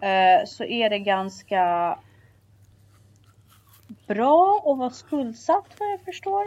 eh, 0.00 0.46
så 0.46 0.64
är 0.64 0.90
det 0.90 0.98
ganska 0.98 1.98
bra 4.06 4.62
att 4.66 4.78
vara 4.78 4.90
skuldsatt 4.90 5.66
vad 5.78 5.92
jag 5.92 6.00
förstår. 6.00 6.44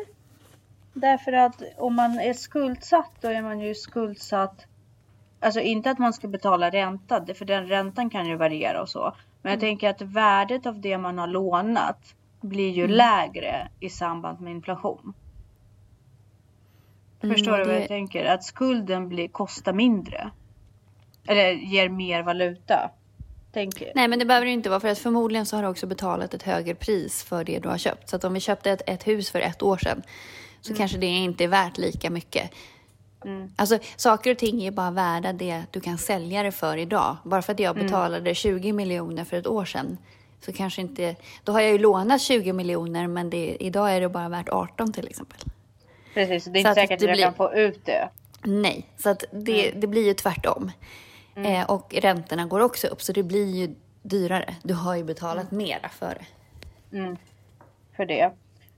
Därför 0.93 1.33
att 1.33 1.61
om 1.77 1.95
man 1.95 2.19
är 2.19 2.33
skuldsatt 2.33 3.11
då 3.21 3.27
är 3.27 3.41
man 3.41 3.59
ju 3.59 3.75
skuldsatt 3.75 4.65
Alltså 5.43 5.59
inte 5.59 5.91
att 5.91 5.99
man 5.99 6.13
ska 6.13 6.27
betala 6.27 6.69
ränta, 6.69 7.25
för 7.35 7.45
den 7.45 7.67
räntan 7.67 8.09
kan 8.09 8.25
ju 8.25 8.35
variera 8.35 8.81
och 8.81 8.89
så. 8.89 9.15
Men 9.41 9.51
jag 9.51 9.57
mm. 9.57 9.59
tänker 9.59 9.89
att 9.89 10.01
värdet 10.01 10.65
av 10.65 10.81
det 10.81 10.97
man 10.97 11.17
har 11.17 11.27
lånat 11.27 12.15
blir 12.41 12.69
ju 12.69 12.83
mm. 12.83 12.95
lägre 12.97 13.67
i 13.79 13.89
samband 13.89 14.41
med 14.41 14.51
inflation. 14.51 15.13
Mm, 17.23 17.35
Förstår 17.35 17.57
du 17.57 17.63
vad 17.63 17.75
jag 17.75 17.87
tänker? 17.87 18.25
Att 18.25 18.43
skulden 18.43 19.09
blir, 19.09 19.27
kostar 19.27 19.73
mindre. 19.73 20.31
Eller 21.27 21.51
ger 21.51 21.89
mer 21.89 22.23
valuta. 22.23 22.89
Tänker. 23.51 23.91
Nej, 23.95 24.07
men 24.07 24.19
det 24.19 24.25
behöver 24.25 24.45
det 24.45 24.51
inte 24.51 24.69
vara 24.69 24.79
för 24.79 24.87
att 24.87 24.99
förmodligen 24.99 25.45
så 25.45 25.55
har 25.55 25.63
du 25.63 25.69
också 25.69 25.87
betalat 25.87 26.33
ett 26.33 26.43
högre 26.43 26.75
pris 26.75 27.23
för 27.23 27.43
det 27.43 27.59
du 27.59 27.69
har 27.69 27.77
köpt. 27.77 28.09
Så 28.09 28.15
att 28.15 28.23
om 28.23 28.33
vi 28.33 28.39
köpte 28.39 28.71
ett, 28.71 28.81
ett 28.87 29.07
hus 29.07 29.31
för 29.31 29.39
ett 29.39 29.63
år 29.63 29.77
sedan 29.77 30.03
så 30.63 30.69
mm. 30.69 30.77
kanske 30.77 30.97
det 30.97 31.07
inte 31.07 31.43
är 31.43 31.47
värt 31.47 31.77
lika 31.77 32.09
mycket. 32.09 32.51
Mm. 33.25 33.51
Alltså 33.55 33.79
saker 33.95 34.31
och 34.31 34.37
ting 34.37 34.63
är 34.63 34.71
bara 34.71 34.91
värda 34.91 35.33
det 35.33 35.63
du 35.71 35.79
kan 35.79 35.97
sälja 35.97 36.43
det 36.43 36.51
för 36.51 36.77
idag. 36.77 37.17
Bara 37.23 37.41
för 37.41 37.53
att 37.53 37.59
jag 37.59 37.75
mm. 37.75 37.87
betalade 37.87 38.17
mm. 38.17 38.35
20 38.35 38.73
miljoner 38.73 39.23
för 39.23 39.37
ett 39.37 39.47
år 39.47 39.65
sedan 39.65 39.97
så 40.45 40.53
kanske 40.53 40.81
inte... 40.81 41.15
Då 41.43 41.51
har 41.51 41.61
jag 41.61 41.71
ju 41.71 41.77
lånat 41.77 42.21
20 42.21 42.53
miljoner 42.53 43.07
men 43.07 43.29
det, 43.29 43.57
idag 43.59 43.95
är 43.95 44.01
det 44.01 44.09
bara 44.09 44.29
värt 44.29 44.49
18 44.49 44.93
till 44.93 45.07
exempel. 45.07 45.39
Precis, 46.13 46.45
det 46.45 46.59
är 46.59 46.63
så 46.63 46.69
inte 46.69 46.73
säkert 46.73 46.95
att 46.95 47.01
jag 47.01 47.15
blir... 47.15 47.23
kan 47.23 47.33
få 47.33 47.53
ut 47.53 47.85
det. 47.85 48.09
Nej, 48.43 48.87
så 48.97 49.09
att 49.09 49.23
det, 49.31 49.67
mm. 49.67 49.79
det 49.79 49.87
blir 49.87 50.05
ju 50.05 50.13
tvärtom. 50.13 50.71
Mm. 51.35 51.51
Eh, 51.51 51.69
och 51.69 51.95
räntorna 51.97 52.45
går 52.45 52.59
också 52.59 52.87
upp 52.87 53.01
så 53.01 53.11
det 53.11 53.23
blir 53.23 53.55
ju 53.55 53.75
dyrare. 54.01 54.55
Du 54.63 54.73
har 54.73 54.95
ju 54.95 55.03
betalat 55.03 55.51
mm. 55.51 55.63
mera 55.65 55.89
för 55.89 56.17
det. 56.89 57.17
För 57.95 58.05
det. 58.05 58.31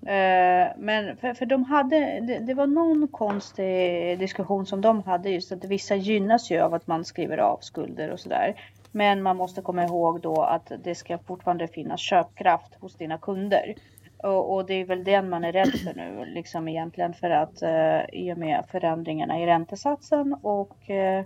Eh, 0.06 0.68
men 0.78 1.18
för, 1.18 1.34
för 1.34 1.46
de 1.46 1.64
hade, 1.64 2.20
det, 2.20 2.40
det, 2.40 2.54
var 2.54 2.68
någon 2.68 3.08
konstig 3.08 4.20
diskussion 4.20 4.66
som 4.66 4.82
de 4.82 5.04
hade 5.04 5.30
just 5.30 5.52
att 5.52 5.66
vissa 5.66 5.96
gynnas 5.96 6.52
ju 6.52 6.60
av 6.60 6.74
att 6.74 6.88
man 6.88 7.06
skriver 7.06 7.38
av 7.38 7.58
skulder 7.62 8.12
och 8.12 8.20
sådär. 8.20 8.62
Men 8.92 9.24
man 9.24 9.38
måste 9.38 9.62
komma 9.62 9.84
ihåg 9.84 10.22
då 10.22 10.42
att 10.42 10.72
det 10.84 10.96
ska 10.96 11.18
fortfarande 11.18 11.68
finnas 11.68 12.00
köpkraft 12.00 12.76
hos 12.80 12.96
dina 12.96 13.18
kunder. 13.18 13.76
Och, 14.18 14.54
och 14.54 14.66
det 14.66 14.74
är 14.74 14.86
väl 14.86 15.04
den 15.04 15.30
man 15.30 15.44
är 15.44 15.52
rädd 15.52 15.72
för 15.72 15.94
nu 15.94 16.26
liksom 16.26 16.68
egentligen 16.68 17.14
för 17.14 17.30
att 17.30 17.62
eh, 17.62 18.00
i 18.14 18.34
och 18.34 18.38
med 18.38 18.66
förändringarna 18.72 19.40
i 19.40 19.46
räntesatsen 19.46 20.34
och 20.42 20.90
eh, 20.90 21.26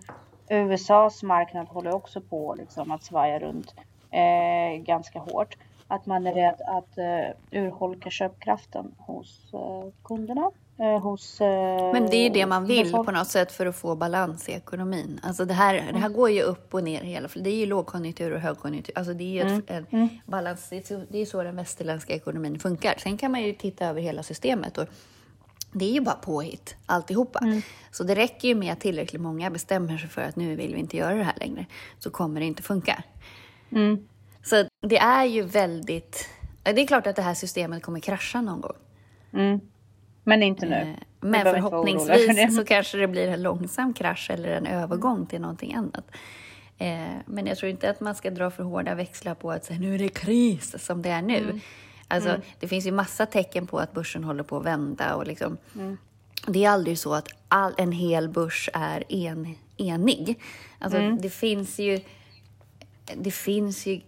USAs 0.50 1.24
marknad 1.24 1.68
håller 1.68 1.96
också 1.96 2.22
på 2.22 2.56
liksom 2.58 2.92
att 2.92 3.04
svaja 3.04 3.40
runt 3.40 3.76
eh, 4.12 4.82
ganska 4.82 5.20
hårt 5.20 5.58
att 5.90 6.06
man 6.06 6.28
är 6.28 6.34
rädd 6.34 6.62
att 6.68 6.98
uh, 6.98 7.62
urholka 7.62 8.10
köpkraften 8.10 8.92
hos 8.98 9.54
uh, 9.54 9.92
kunderna. 10.04 10.52
Uh, 10.80 11.00
hos, 11.00 11.42
uh, 11.42 11.48
Men 11.94 12.10
det 12.10 12.18
är 12.18 12.24
ju 12.24 12.30
det 12.30 12.46
man 12.46 12.66
vill 12.66 12.92
på 12.92 13.12
något 13.12 13.28
sätt 13.28 13.52
för 13.52 13.66
att 13.66 13.76
få 13.76 13.96
balans 13.96 14.50
i 14.50 14.52
ekonomin. 14.52 15.20
Alltså 15.24 15.46
det 15.46 15.54
här, 15.54 15.76
mm. 15.76 15.94
det 15.94 16.00
här 16.00 16.10
går 16.10 16.30
ju 16.30 16.42
upp 16.42 16.74
och 16.74 16.84
ner 16.84 17.02
hela 17.02 17.30
Det 17.36 17.50
är 17.50 17.56
ju 17.56 17.66
lågkonjunktur 17.66 18.34
och 18.34 18.40
högkonjunktur. 18.40 18.98
Alltså 18.98 19.14
det 19.14 19.24
är 19.24 19.34
ju 19.34 19.42
mm. 19.42 19.64
ett, 19.68 19.94
mm. 19.94 20.10
balans. 20.26 20.68
Det 20.70 20.78
är, 20.78 20.82
så, 20.82 21.06
det 21.10 21.18
är 21.18 21.26
så 21.26 21.44
den 21.44 21.56
västerländska 21.56 22.14
ekonomin 22.14 22.60
funkar. 22.60 22.96
Sen 22.98 23.18
kan 23.18 23.32
man 23.32 23.44
ju 23.44 23.54
titta 23.54 23.86
över 23.86 24.02
hela 24.02 24.24
systemet. 24.24 24.78
Och, 24.78 24.88
det 25.72 25.86
är 25.86 25.92
ju 25.92 26.02
bara 26.02 26.16
påhitt 26.16 26.76
alltihopa. 26.86 27.40
Mm. 27.40 27.62
Så 27.92 28.04
det 28.04 28.16
räcker 28.16 28.48
ju 28.48 28.56
med 28.56 28.74
att 28.74 28.80
tillräckligt 28.80 29.22
många 29.22 29.50
bestämmer 29.50 29.98
sig 29.98 30.10
för 30.10 30.22
att 30.22 30.36
nu 30.36 30.56
vill 30.56 30.74
vi 30.74 30.80
inte 30.80 30.98
göra 30.98 31.16
det 31.16 31.24
här 31.24 31.38
längre. 31.40 31.66
Så 32.00 32.10
kommer 32.10 32.40
det 32.40 32.46
inte 32.46 32.64
funka. 32.64 33.04
Mm. 33.72 34.08
Så 34.44 34.66
det 34.82 34.98
är 34.98 35.26
ju 35.26 35.42
väldigt... 35.42 36.30
Det 36.64 36.82
är 36.82 36.88
klart 36.88 37.08
att 37.08 37.16
det 37.16 37.22
här 37.22 37.34
systemet 37.34 37.84
kommer 37.84 38.00
krascha 38.00 38.42
någon 38.42 38.62
gång. 38.62 38.76
Mm. 39.34 39.60
Men 40.24 40.44
inte 40.44 40.66
nu. 40.66 40.76
Eh, 40.76 40.88
men 41.20 41.42
förhoppningsvis 41.42 42.56
så 42.56 42.66
kanske 42.66 42.98
det 42.98 43.08
blir 43.08 43.28
en 43.28 43.42
långsam 43.42 43.94
krasch 43.94 44.30
eller 44.32 44.50
en 44.50 44.68
övergång 44.68 45.26
till 45.26 45.42
någonting 45.42 45.74
annat. 45.74 46.06
Eh, 46.78 47.08
men 47.26 47.48
jag 47.48 47.58
tror 47.58 47.72
inte 47.72 47.90
att 47.90 48.00
man 48.00 48.16
ska 48.16 48.30
dra 48.30 48.52
för 48.52 48.64
hårda 48.64 48.96
växlar 48.96 49.36
på 49.36 49.52
att 49.52 49.66
säga 49.66 49.80
nu 49.80 49.96
är 49.96 50.00
det 50.00 50.10
kris 50.10 50.76
som 50.86 51.02
det 51.02 51.10
är 51.10 51.22
nu. 51.22 51.38
Mm. 51.38 51.60
Alltså, 52.08 52.30
mm. 52.30 52.42
Det 52.60 52.68
finns 52.68 52.86
ju 52.88 52.92
massa 52.92 53.26
tecken 53.26 53.68
på 53.68 53.80
att 53.80 53.94
börsen 53.94 54.24
håller 54.24 54.44
på 54.44 54.58
att 54.58 54.66
vända. 54.66 55.16
Och 55.16 55.28
liksom, 55.28 55.58
mm. 55.76 55.98
Det 56.48 56.66
är 56.66 56.70
aldrig 56.70 57.00
så 57.00 57.14
att 57.14 57.28
all, 57.48 57.74
en 57.78 57.92
hel 57.92 58.30
börs 58.30 58.70
är 58.74 59.04
en, 59.10 59.56
enig. 59.78 60.40
Alltså, 60.80 60.98
mm. 60.98 61.22
Det 61.22 61.30
finns 61.30 61.80
ju 61.80 62.00
det 63.16 63.32
finns 63.32 63.86
ju 63.86 64.02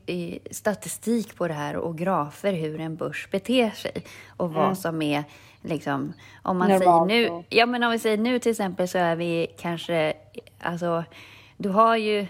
statistik 0.52 1.36
på 1.36 1.48
det 1.48 1.54
här 1.54 1.76
och 1.76 1.98
grafer 1.98 2.54
hur 2.54 2.80
en 2.80 2.96
börs 2.96 3.28
beter 3.32 3.70
sig 3.70 4.04
och 4.38 4.54
vad 4.54 4.64
mm. 4.64 4.76
som 4.76 5.02
är 5.02 5.24
liksom, 5.62 6.14
om 6.42 6.58
man 6.58 6.70
Normalt. 6.70 7.10
säger 7.10 7.30
nu, 7.30 7.44
ja 7.50 7.66
men 7.66 7.84
om 7.84 7.92
vi 7.92 8.00
säger 8.00 8.18
nu 8.18 8.40
till 8.40 8.52
exempel 8.52 8.88
så 8.88 8.98
är 8.98 9.16
vi 9.16 9.48
kanske, 9.58 10.14
alltså, 10.60 11.04
du 11.58 11.70
har 11.70 11.96
ju, 11.96 12.28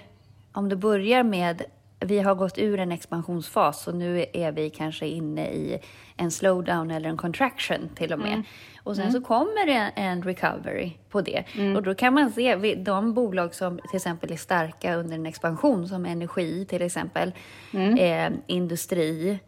om 0.51 0.69
du 0.69 0.75
börjar 0.75 1.23
med, 1.23 1.63
vi 1.99 2.19
har 2.19 2.35
gått 2.35 2.57
ur 2.57 2.79
en 2.79 2.91
expansionsfas 2.91 3.87
och 3.87 3.95
nu 3.95 4.25
är 4.33 4.51
vi 4.51 4.69
kanske 4.69 5.07
inne 5.07 5.51
i 5.51 5.79
en 6.21 6.31
slowdown 6.31 6.91
eller 6.91 7.09
en 7.09 7.17
contraction 7.17 7.89
till 7.95 8.13
och 8.13 8.19
med. 8.19 8.33
Mm. 8.33 8.43
Och 8.83 8.95
sen 8.95 9.07
mm. 9.07 9.13
så 9.13 9.21
kommer 9.21 9.65
det 9.65 9.91
en 9.95 10.23
recovery 10.23 10.91
på 11.09 11.21
det. 11.21 11.43
Mm. 11.55 11.75
Och 11.75 11.83
då 11.83 11.95
kan 11.95 12.13
man 12.13 12.31
se 12.31 12.75
de 12.75 13.13
bolag 13.13 13.55
som 13.55 13.77
till 13.77 13.95
exempel 13.95 14.31
är 14.31 14.37
starka 14.37 14.95
under 14.95 15.15
en 15.15 15.25
expansion, 15.25 15.87
som 15.87 16.05
energi 16.05 16.65
till 16.65 16.81
exempel, 16.81 17.33
mm. 17.73 17.97
eh, 17.97 18.39
industri, 18.47 19.39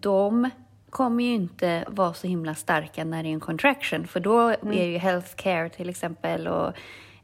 de 0.00 0.50
kommer 0.90 1.24
ju 1.24 1.34
inte 1.34 1.84
vara 1.88 2.14
så 2.14 2.26
himla 2.26 2.54
starka 2.54 3.04
när 3.04 3.22
det 3.22 3.28
är 3.28 3.32
en 3.32 3.40
contraction, 3.40 4.06
för 4.06 4.20
då 4.20 4.40
mm. 4.40 4.78
är 4.78 4.84
ju 4.84 4.98
healthcare 4.98 5.68
till 5.68 5.88
exempel 5.88 6.48
och 6.48 6.72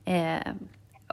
eh, 0.04 0.38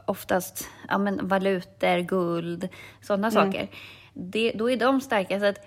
oftast 0.06 0.68
ja, 0.88 0.98
men, 0.98 1.28
valutor, 1.28 1.98
guld, 1.98 2.68
sådana 3.00 3.28
mm. 3.28 3.52
saker. 3.52 3.68
Det, 4.14 4.52
då 4.54 4.70
är 4.70 4.76
de 4.76 5.00
starka. 5.00 5.40
Så 5.40 5.46
att, 5.46 5.66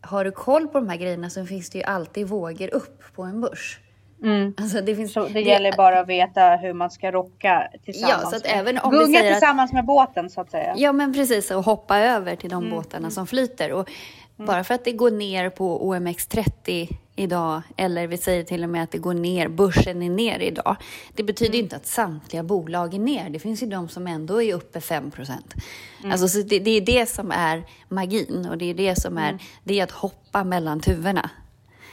har 0.00 0.24
du 0.24 0.30
koll 0.30 0.68
på 0.68 0.78
de 0.78 0.88
här 0.88 0.96
grejerna 0.96 1.30
så 1.30 1.46
finns 1.46 1.70
det 1.70 1.78
ju 1.78 1.84
alltid 1.84 2.28
vågor 2.28 2.74
upp 2.74 3.02
på 3.14 3.22
en 3.22 3.40
börs. 3.40 3.80
Mm. 4.22 4.54
Alltså 4.56 4.80
det, 4.80 4.96
finns, 4.96 5.12
så 5.12 5.26
det, 5.26 5.32
det 5.32 5.40
gäller 5.40 5.76
bara 5.76 6.00
att 6.00 6.08
veta 6.08 6.56
hur 6.56 6.72
man 6.72 6.90
ska 6.90 7.12
rocka 7.12 7.70
tillsammans. 7.84 8.22
Ja, 8.24 8.30
så 8.30 8.36
att 8.36 8.46
även 8.46 8.78
om 8.78 8.90
Gunga 8.90 9.20
tillsammans 9.20 9.70
att, 9.70 9.74
med 9.74 9.84
båten 9.84 10.30
så 10.30 10.40
att 10.40 10.50
säga. 10.50 10.74
Ja, 10.76 10.92
men 10.92 11.12
precis. 11.12 11.50
Och 11.50 11.64
hoppa 11.64 11.98
över 11.98 12.36
till 12.36 12.50
de 12.50 12.64
mm. 12.64 12.76
båtarna 12.76 13.10
som 13.10 13.26
flyter. 13.26 13.72
Och 13.72 13.90
mm. 14.38 14.46
Bara 14.46 14.64
för 14.64 14.74
att 14.74 14.84
det 14.84 14.92
går 14.92 15.10
ner 15.10 15.50
på 15.50 15.94
OMX30 15.94 16.88
idag, 17.18 17.62
eller 17.76 18.06
vi 18.06 18.16
säger 18.16 18.44
till 18.44 18.64
och 18.64 18.70
med 18.70 18.82
att 18.82 18.90
det 18.90 18.98
går 18.98 19.14
ner, 19.14 19.48
börsen 19.48 20.02
är 20.02 20.10
ner 20.10 20.38
idag. 20.38 20.76
Det 21.14 21.22
betyder 21.22 21.54
mm. 21.54 21.64
inte 21.64 21.76
att 21.76 21.86
samtliga 21.86 22.42
bolag 22.42 22.94
är 22.94 22.98
ner. 22.98 23.30
Det 23.30 23.38
finns 23.38 23.62
ju 23.62 23.66
de 23.66 23.88
som 23.88 24.06
ändå 24.06 24.42
är 24.42 24.54
uppe 24.54 24.80
5 24.80 25.10
procent. 25.10 25.54
Mm. 26.00 26.12
Alltså, 26.12 26.42
det, 26.42 26.58
det, 26.58 26.70
är 26.70 26.80
det 26.80 27.06
som 27.06 27.30
är 27.30 27.62
magin 27.88 28.46
och 28.50 28.58
det 28.58 28.70
är 28.70 28.74
det 28.74 28.96
som 28.96 29.18
är, 29.18 29.28
mm. 29.28 29.38
det 29.64 29.80
är 29.80 29.84
att 29.84 29.90
hoppa 29.90 30.44
mellan 30.44 30.80
tuvorna. 30.80 31.30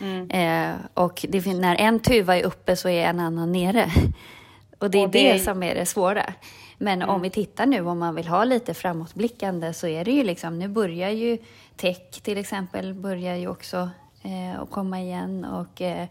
Mm. 0.02 0.30
Eh, 0.30 0.76
och 0.94 1.26
det, 1.30 1.46
när 1.46 1.76
en 1.76 2.00
tuva 2.00 2.38
är 2.38 2.44
uppe 2.44 2.76
så 2.76 2.90
är 2.90 3.06
en 3.06 3.20
annan 3.20 3.52
nere. 3.52 3.92
Och 4.80 4.92
det 4.92 4.98
är 4.98 5.06
och 5.06 5.12
det... 5.12 5.34
det 5.34 5.40
som 5.40 5.64
är 5.64 5.76
det 5.76 5.86
svåra. 5.86 6.34
Men 6.78 7.02
mm. 7.02 7.16
om 7.16 7.22
vi 7.22 7.30
tittar 7.30 7.66
nu, 7.66 7.82
om 7.82 8.00
man 8.00 8.16
vill 8.16 8.28
ha 8.28 8.44
lite 8.44 8.74
framåtblickande, 8.74 9.74
så 9.74 9.88
är 9.88 10.06
det 10.06 10.12
ju 10.12 10.24
liksom, 10.24 10.60
nu 10.60 10.68
börjar 10.68 11.10
ju 11.10 11.38
tech 11.76 12.22
till 12.24 12.38
exempel, 12.38 12.94
börjar 12.94 13.36
ju 13.36 13.48
också 13.48 13.90
eh, 14.26 14.62
att 14.62 14.72
komma 14.72 15.02
igen 15.02 15.46
och 15.46 15.82
eh, 15.82 16.08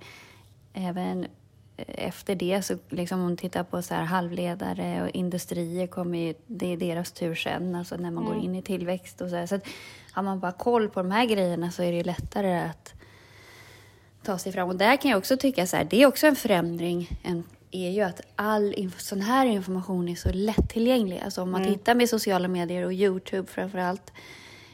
även 0.73 1.27
efter 1.77 2.35
det, 2.35 2.63
så 2.63 2.79
liksom 2.89 3.19
om 3.19 3.25
man 3.25 3.37
tittar 3.37 3.65
på 3.65 3.83
så 3.83 3.95
här 3.95 4.05
halvledare 4.05 5.03
och 5.03 5.11
industrier, 5.11 5.87
kommer 5.87 6.19
ju, 6.19 6.35
det 6.47 6.73
är 6.73 6.77
deras 6.77 7.13
tur 7.13 7.35
sen, 7.35 7.75
alltså 7.75 7.97
när 7.97 8.11
man 8.11 8.25
mm. 8.25 8.35
går 8.35 8.45
in 8.45 8.55
i 8.55 8.63
tillväxt 8.63 9.21
och 9.21 9.31
så 9.31 9.37
här. 9.37 9.47
Så 9.47 9.55
att 9.55 9.67
har 10.13 10.23
man 10.23 10.41
bara 10.41 10.53
koll 10.53 10.89
på 10.89 11.03
de 11.03 11.11
här 11.11 11.25
grejerna 11.25 11.71
så 11.71 11.83
är 11.83 11.93
det 11.93 12.03
lättare 12.03 12.61
att 12.61 12.95
ta 14.23 14.39
sig 14.39 14.53
fram. 14.53 14.69
Och 14.69 14.77
där 14.77 14.97
kan 14.97 15.11
jag 15.11 15.19
också 15.19 15.37
tycka 15.37 15.67
så 15.67 15.77
här, 15.77 15.85
det 15.91 16.03
är 16.03 16.07
också 16.07 16.27
en 16.27 16.37
förändring, 16.37 17.21
en, 17.23 17.45
är 17.71 17.91
ju 17.91 18.01
att 18.01 18.21
all 18.37 18.91
sån 18.99 19.21
här 19.21 19.47
information 19.47 20.09
är 20.09 20.15
så 20.15 20.33
lättillgänglig. 20.33 21.21
Alltså 21.25 21.43
om 21.43 21.51
man 21.51 21.63
mm. 21.63 21.75
tittar 21.75 21.95
med 21.95 22.09
sociala 22.09 22.49
medier 22.49 22.85
och 22.85 22.93
Youtube 22.93 23.49
framför 23.51 23.79
allt, 23.79 24.13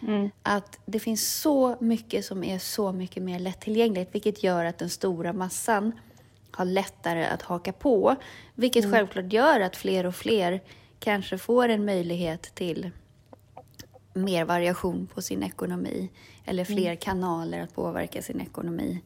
mm. 0.02 0.30
att 0.42 0.78
det 0.86 0.98
finns 0.98 1.34
så 1.34 1.76
mycket 1.80 2.24
som 2.24 2.44
är 2.44 2.58
så 2.58 2.92
mycket 2.92 3.22
mer 3.22 3.38
lättillgängligt, 3.38 4.14
vilket 4.14 4.42
gör 4.42 4.64
att 4.64 4.78
den 4.78 4.90
stora 4.90 5.32
massan 5.32 5.92
har 6.50 6.64
lättare 6.64 7.24
att 7.24 7.42
haka 7.42 7.72
på, 7.72 8.16
vilket 8.54 8.84
mm. 8.84 8.96
självklart 8.96 9.32
gör 9.32 9.60
att 9.60 9.76
fler 9.76 10.06
och 10.06 10.14
fler 10.14 10.60
kanske 10.98 11.38
får 11.38 11.68
en 11.68 11.84
möjlighet 11.84 12.54
till 12.54 12.90
mer 14.12 14.44
variation 14.44 15.08
på 15.14 15.22
sin 15.22 15.42
ekonomi 15.42 16.10
eller 16.44 16.64
fler 16.64 16.86
mm. 16.86 16.96
kanaler 16.96 17.62
att 17.62 17.74
påverka 17.74 18.22
sin 18.22 18.40
ekonomi 18.40 19.02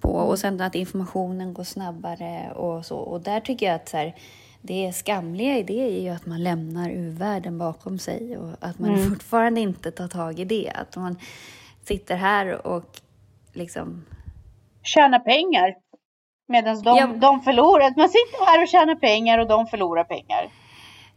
på 0.00 0.08
och 0.08 0.38
sen 0.38 0.60
att 0.60 0.74
informationen 0.74 1.54
går 1.54 1.64
snabbare 1.64 2.52
och 2.52 2.86
så. 2.86 2.96
Och 2.96 3.20
där 3.20 3.40
tycker 3.40 3.66
jag 3.66 3.74
att 3.74 3.88
så 3.88 3.96
här, 3.96 4.14
det 4.66 4.92
skamliga 4.92 5.58
i 5.58 5.62
det 5.62 5.96
är 5.96 6.00
ju 6.00 6.08
att 6.08 6.26
man 6.26 6.42
lämnar 6.42 6.90
uvärlden 6.90 7.58
bakom 7.58 7.98
sig 7.98 8.38
och 8.38 8.50
att 8.60 8.78
man 8.78 8.94
mm. 8.94 9.10
fortfarande 9.10 9.60
inte 9.60 9.90
tar 9.90 10.08
tag 10.08 10.40
i 10.40 10.44
det. 10.44 10.72
Att 10.74 10.96
man 10.96 11.18
sitter 11.84 12.16
här 12.16 12.66
och 12.66 13.00
liksom... 13.52 14.04
Tjänar 14.82 15.18
pengar. 15.18 15.74
Medan 16.48 16.82
de, 16.82 16.96
ja. 16.96 17.06
de 17.06 17.40
förlorar. 17.40 17.94
Man 17.96 18.08
sitter 18.08 18.46
här 18.46 18.62
och 18.62 18.68
tjänar 18.68 18.94
pengar 18.94 19.38
och 19.38 19.48
de 19.48 19.66
förlorar 19.66 20.04
pengar. 20.04 20.50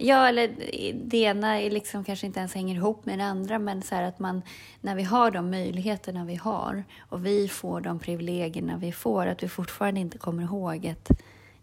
Ja, 0.01 0.27
eller 0.27 0.51
det 0.93 1.17
ena 1.17 1.61
är 1.61 1.69
liksom 1.69 2.03
kanske 2.03 2.25
inte 2.25 2.39
ens 2.39 2.55
hänger 2.55 2.75
ihop 2.75 3.05
med 3.05 3.19
det 3.19 3.25
andra, 3.25 3.59
men 3.59 3.81
så 3.81 3.95
att 3.95 4.19
man, 4.19 4.41
när 4.81 4.95
vi 4.95 5.03
har 5.03 5.31
de 5.31 5.51
möjligheterna 5.51 6.25
vi 6.25 6.35
har 6.35 6.83
och 7.09 7.25
vi 7.25 7.47
får 7.47 7.81
de 7.81 7.99
privilegierna 7.99 8.77
vi 8.77 8.91
får, 8.91 9.27
att 9.27 9.43
vi 9.43 9.47
fortfarande 9.47 9.99
inte 9.99 10.17
kommer 10.17 10.43
ihåg 10.43 10.87
att 10.87 11.09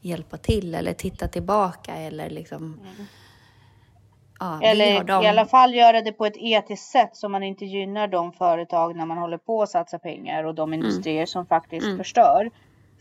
hjälpa 0.06 0.36
till 0.36 0.74
eller 0.74 0.92
titta 0.92 1.28
tillbaka 1.28 1.94
eller 1.94 2.30
liksom... 2.30 2.62
Mm. 2.62 3.06
Ja, 4.40 4.60
eller 4.62 5.22
i 5.24 5.26
alla 5.26 5.46
fall 5.46 5.74
göra 5.74 6.00
det 6.00 6.12
på 6.12 6.26
ett 6.26 6.36
etiskt 6.36 6.90
sätt 6.90 7.10
så 7.12 7.28
man 7.28 7.42
inte 7.42 7.64
gynnar 7.64 8.08
de 8.08 8.32
företag 8.32 8.96
när 8.96 9.06
man 9.06 9.18
håller 9.18 9.38
på 9.38 9.62
att 9.62 9.70
satsa 9.70 9.98
pengar 9.98 10.44
och 10.44 10.54
de 10.54 10.72
mm. 10.72 10.80
industrier 10.84 11.16
mm. 11.16 11.26
som 11.26 11.46
faktiskt 11.46 11.86
mm. 11.86 11.98
förstör 11.98 12.50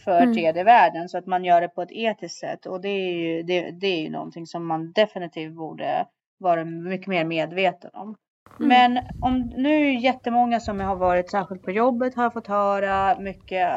för 0.03 0.21
mm. 0.21 0.33
tredje 0.33 0.63
världen 0.63 1.09
så 1.09 1.17
att 1.17 1.25
man 1.25 1.45
gör 1.45 1.61
det 1.61 1.67
på 1.67 1.81
ett 1.81 1.91
etiskt 1.91 2.39
sätt 2.39 2.65
och 2.65 2.81
det 2.81 2.89
är 2.89 3.13
ju, 3.13 3.43
det, 3.43 3.71
det 3.71 3.87
är 3.87 4.01
ju 4.01 4.09
någonting 4.09 4.47
som 4.47 4.67
man 4.67 4.91
definitivt 4.91 5.53
borde 5.53 6.07
vara 6.37 6.65
mycket 6.65 7.07
mer 7.07 7.25
medveten 7.25 7.91
om. 7.93 8.15
Mm. 8.59 8.67
Men 8.67 9.03
om 9.19 9.39
nu 9.39 9.93
jättemånga 9.93 10.59
som 10.59 10.79
har 10.79 10.95
varit 10.95 11.31
särskilt 11.31 11.63
på 11.63 11.71
jobbet 11.71 12.15
har 12.15 12.29
fått 12.29 12.47
höra 12.47 13.19
mycket. 13.19 13.69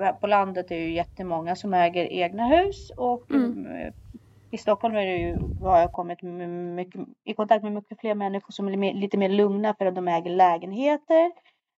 Eh, 0.00 0.12
på 0.12 0.26
landet 0.26 0.70
är 0.70 0.76
ju 0.76 0.92
jättemånga 0.92 1.56
som 1.56 1.74
äger 1.74 2.04
egna 2.04 2.46
hus 2.46 2.90
och 2.96 3.30
mm. 3.30 3.66
Eh, 3.66 3.92
i 4.50 4.58
Stockholm 4.58 4.96
är 4.96 5.06
det 5.06 5.16
ju, 5.16 5.38
har 5.60 5.78
jag 5.78 5.92
kommit 5.92 6.22
mycket, 6.76 7.00
i 7.24 7.34
kontakt 7.34 7.62
med 7.62 7.72
mycket 7.72 8.00
fler 8.00 8.14
människor 8.14 8.52
som 8.52 8.68
är 8.68 8.94
lite 8.94 9.16
mer 9.16 9.28
lugna 9.28 9.74
för 9.74 9.86
att 9.86 9.94
de 9.94 10.08
äger 10.08 10.30
lägenheter. 10.30 11.32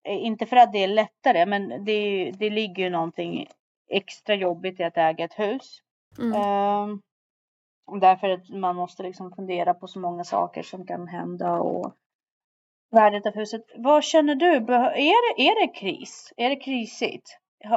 Eh, 0.09 0.25
inte 0.25 0.47
för 0.47 0.57
att 0.57 0.73
det 0.73 0.85
är 0.85 0.89
lättare, 0.89 1.47
men 1.47 1.85
det, 1.85 2.31
det 2.39 2.51
ligger 2.51 2.85
ju 2.85 2.91
någonting 2.91 3.47
extra 3.91 4.35
jobbigt 4.35 4.81
i 4.81 4.85
att 4.85 4.97
äga 4.97 5.25
ett 5.25 5.39
hus. 5.39 5.81
Mm. 6.19 6.33
Uh, 6.33 6.99
därför 8.01 8.29
att 8.29 8.49
man 8.49 8.77
måste 8.77 9.03
liksom 9.03 9.33
fundera 9.33 9.75
på 9.75 9.87
så 9.87 10.01
många 10.01 10.25
saker 10.25 10.63
som 10.63 10.87
kan 10.87 11.09
hända 11.09 11.53
och 11.53 11.95
värdet 12.91 13.27
av 13.27 13.35
huset. 13.35 13.63
Vad 13.77 14.05
känner 14.05 14.35
du? 14.35 14.47
Är 14.47 15.37
det, 15.37 15.43
är 15.43 15.67
det 15.67 15.79
kris? 15.79 16.33
Är 16.37 16.51
det 16.51 16.57
krisigt? 16.57 17.37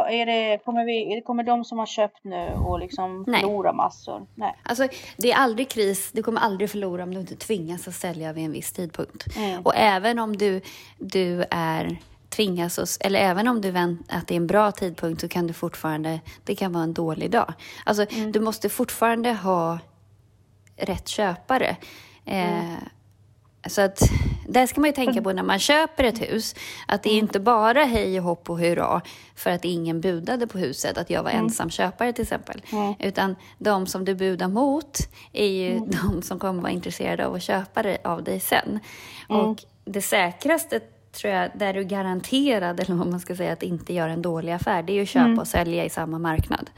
Är 0.10 0.26
det, 0.26 0.60
kommer, 0.66 0.86
vi, 0.86 1.22
kommer 1.22 1.44
de 1.44 1.66
som 1.66 1.80
har 1.80 1.86
köpt 1.86 2.24
nu 2.24 2.50
och 2.66 2.80
liksom 2.80 3.26
förlora 3.26 3.74
massor? 3.74 4.28
Nej. 4.36 4.56
Alltså, 4.64 4.88
det 5.18 5.32
är 5.32 5.36
aldrig 5.36 5.70
kris. 5.70 6.12
Du 6.12 6.24
kommer 6.24 6.42
aldrig 6.42 6.70
förlora 6.70 7.04
om 7.04 7.14
du 7.14 7.20
inte 7.20 7.36
tvingas 7.36 7.88
att 7.88 7.94
sälja 7.94 8.34
vid 8.34 8.46
en 8.46 8.52
viss 8.52 8.72
tidpunkt. 8.72 9.38
Mm. 9.38 9.62
Och 9.62 9.76
även 9.76 10.20
om 10.20 10.38
du, 10.38 10.62
du 10.98 11.46
är 11.52 11.98
tvingas 12.30 12.78
oss, 12.78 12.98
eller 13.02 13.20
även 13.20 13.48
om 13.48 13.62
du 13.62 13.72
väntar 13.72 14.18
att 14.18 14.28
det 14.28 14.34
är 14.34 14.38
en 14.38 14.48
bra 14.48 14.72
tidpunkt 14.72 15.22
så 15.22 15.28
kan 15.28 15.48
du 15.48 15.54
fortfarande, 15.54 16.20
det 16.44 16.56
kan 16.56 16.74
vara 16.74 16.84
en 16.84 16.94
dålig 16.94 17.32
dag. 17.32 17.54
Alltså, 17.86 18.06
mm. 18.10 18.32
du 18.32 18.40
måste 18.40 18.70
fortfarande 18.70 19.34
ha 19.34 19.80
rätt 20.78 21.08
köpare. 21.08 21.76
Eh, 22.26 22.66
mm. 22.66 22.76
Så 23.68 23.82
att 23.82 24.00
där 24.48 24.68
ska 24.68 24.82
man 24.82 24.90
ju 24.90 24.94
tänka 24.94 25.22
på 25.22 25.34
när 25.34 25.44
man 25.44 25.60
köper 25.60 26.04
ett 26.04 26.22
hus, 26.22 26.56
att 26.88 27.04
det 27.04 27.10
är 27.10 27.14
mm. 27.14 27.24
inte 27.24 27.40
bara 27.40 27.84
hej 27.84 28.20
och 28.20 28.26
hopp 28.26 28.50
och 28.50 28.60
hurra 28.60 29.02
för 29.36 29.50
att 29.50 29.66
ingen 29.66 30.02
budade 30.02 30.48
på 30.48 30.58
huset, 30.58 30.98
att 30.98 31.10
jag 31.10 31.24
var 31.24 31.32
mm. 31.32 31.44
ensam 31.44 31.70
köpare 31.70 32.14
till 32.14 32.22
exempel. 32.22 32.62
Mm. 32.72 32.94
Utan 33.00 33.36
de 33.58 33.88
som 33.88 34.06
du 34.06 34.16
budar 34.16 34.48
mot 34.48 34.98
är 35.34 35.48
ju 35.48 35.72
mm. 35.72 35.90
de 36.04 36.22
som 36.22 36.40
kommer 36.40 36.62
vara 36.62 36.72
intresserade 36.72 37.26
av 37.26 37.36
att 37.36 37.44
köpa 37.44 37.84
det 37.84 37.98
av 38.04 38.24
dig 38.24 38.40
sen. 38.40 38.80
Och 39.30 39.64
det 39.86 40.02
säkraste 40.02 40.80
tror 41.14 41.34
jag, 41.34 41.52
där 41.56 41.74
du 41.74 41.84
garanterad, 41.84 42.80
eller 42.80 42.96
vad 42.96 43.08
man 43.08 43.20
ska 43.20 43.36
säga, 43.36 43.54
att 43.54 43.64
inte 43.64 43.94
göra 43.94 44.12
en 44.12 44.22
dålig 44.22 44.52
affär, 44.52 44.84
det 44.84 44.94
är 44.94 44.96
ju 44.96 45.04
att 45.04 45.10
köpa 45.10 45.42
och 45.42 45.48
sälja 45.48 45.86
i 45.86 45.90
samma 45.90 46.20
marknad. 46.20 46.70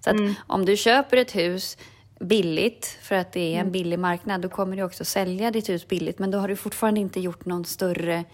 Så 0.00 0.10
att 0.10 0.16
om 0.46 0.64
du 0.64 0.76
köper 0.76 1.16
ett 1.16 1.36
hus 1.36 1.78
billigt, 2.20 2.98
för 3.02 3.14
att 3.14 3.32
det 3.32 3.40
är 3.40 3.54
en 3.54 3.60
mm. 3.60 3.72
billig 3.72 3.98
marknad, 3.98 4.40
då 4.40 4.48
kommer 4.48 4.76
du 4.76 4.82
också 4.82 5.04
sälja 5.04 5.50
ditt 5.50 5.68
hus 5.68 5.88
billigt, 5.88 6.18
men 6.18 6.30
då 6.30 6.38
har 6.38 6.48
du 6.48 6.56
fortfarande 6.56 7.00
inte 7.00 7.20
gjort 7.20 7.44
någon 7.44 7.64
större 7.64 8.24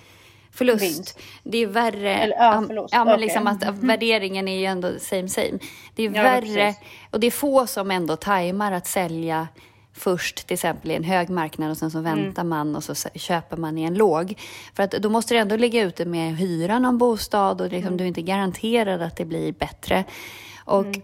förlust. 0.52 0.82
Vinst. 0.82 1.18
Det 1.42 1.58
är 1.58 1.66
värre. 1.66 2.14
Eller, 2.14 2.36
ja, 2.36 2.64
förlust. 2.66 2.94
Ja, 2.94 3.04
men 3.04 3.14
okay. 3.14 3.24
liksom 3.24 3.46
att 3.46 3.62
mm. 3.62 3.86
värderingen 3.86 4.48
är 4.48 4.58
ju 4.58 4.64
ändå 4.64 4.88
same 4.98 5.28
same. 5.28 5.58
Det 5.94 6.02
är 6.02 6.14
ja, 6.14 6.22
värre, 6.22 6.74
och 7.10 7.20
det 7.20 7.26
är 7.26 7.30
få 7.30 7.66
som 7.66 7.90
ändå 7.90 8.16
tajmar 8.16 8.72
att 8.72 8.86
sälja 8.86 9.48
först 9.92 10.46
till 10.46 10.54
exempel 10.54 10.90
i 10.90 10.94
en 10.94 11.04
hög 11.04 11.30
marknad 11.30 11.70
och 11.70 11.76
sen 11.76 11.90
så 11.90 11.98
mm. 11.98 12.16
väntar 12.16 12.44
man 12.44 12.76
och 12.76 12.84
så 12.84 12.94
köper 13.14 13.56
man 13.56 13.78
i 13.78 13.82
en 13.82 13.94
låg. 13.94 14.34
För 14.74 14.82
att 14.82 14.90
då 14.90 15.10
måste 15.10 15.34
du 15.34 15.38
ändå 15.38 15.56
ligga 15.56 15.82
ute 15.82 16.04
med 16.04 16.36
hyran 16.36 16.84
av 16.84 16.98
bostad 16.98 17.60
och 17.60 17.68
liksom, 17.68 17.86
mm. 17.86 17.96
du 17.96 18.04
är 18.04 18.08
inte 18.08 18.22
garanterad 18.22 19.02
att 19.02 19.16
det 19.16 19.24
blir 19.24 19.52
bättre. 19.52 20.04
Och 20.64 20.86
mm. 20.86 21.02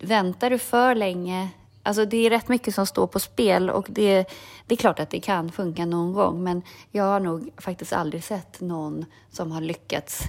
Väntar 0.00 0.50
du 0.50 0.58
för 0.58 0.94
länge 0.94 1.48
Alltså 1.82 2.04
det 2.04 2.26
är 2.26 2.30
rätt 2.30 2.48
mycket 2.48 2.74
som 2.74 2.86
står 2.86 3.06
på 3.06 3.18
spel 3.18 3.70
och 3.70 3.86
det, 3.88 4.30
det 4.66 4.74
är 4.74 4.76
klart 4.76 5.00
att 5.00 5.10
det 5.10 5.20
kan 5.20 5.52
funka 5.52 5.86
någon 5.86 6.12
gång 6.12 6.44
men 6.44 6.62
jag 6.90 7.04
har 7.04 7.20
nog 7.20 7.50
faktiskt 7.56 7.92
aldrig 7.92 8.24
sett 8.24 8.60
någon 8.60 9.04
som 9.30 9.52
har 9.52 9.60
lyckats 9.60 10.26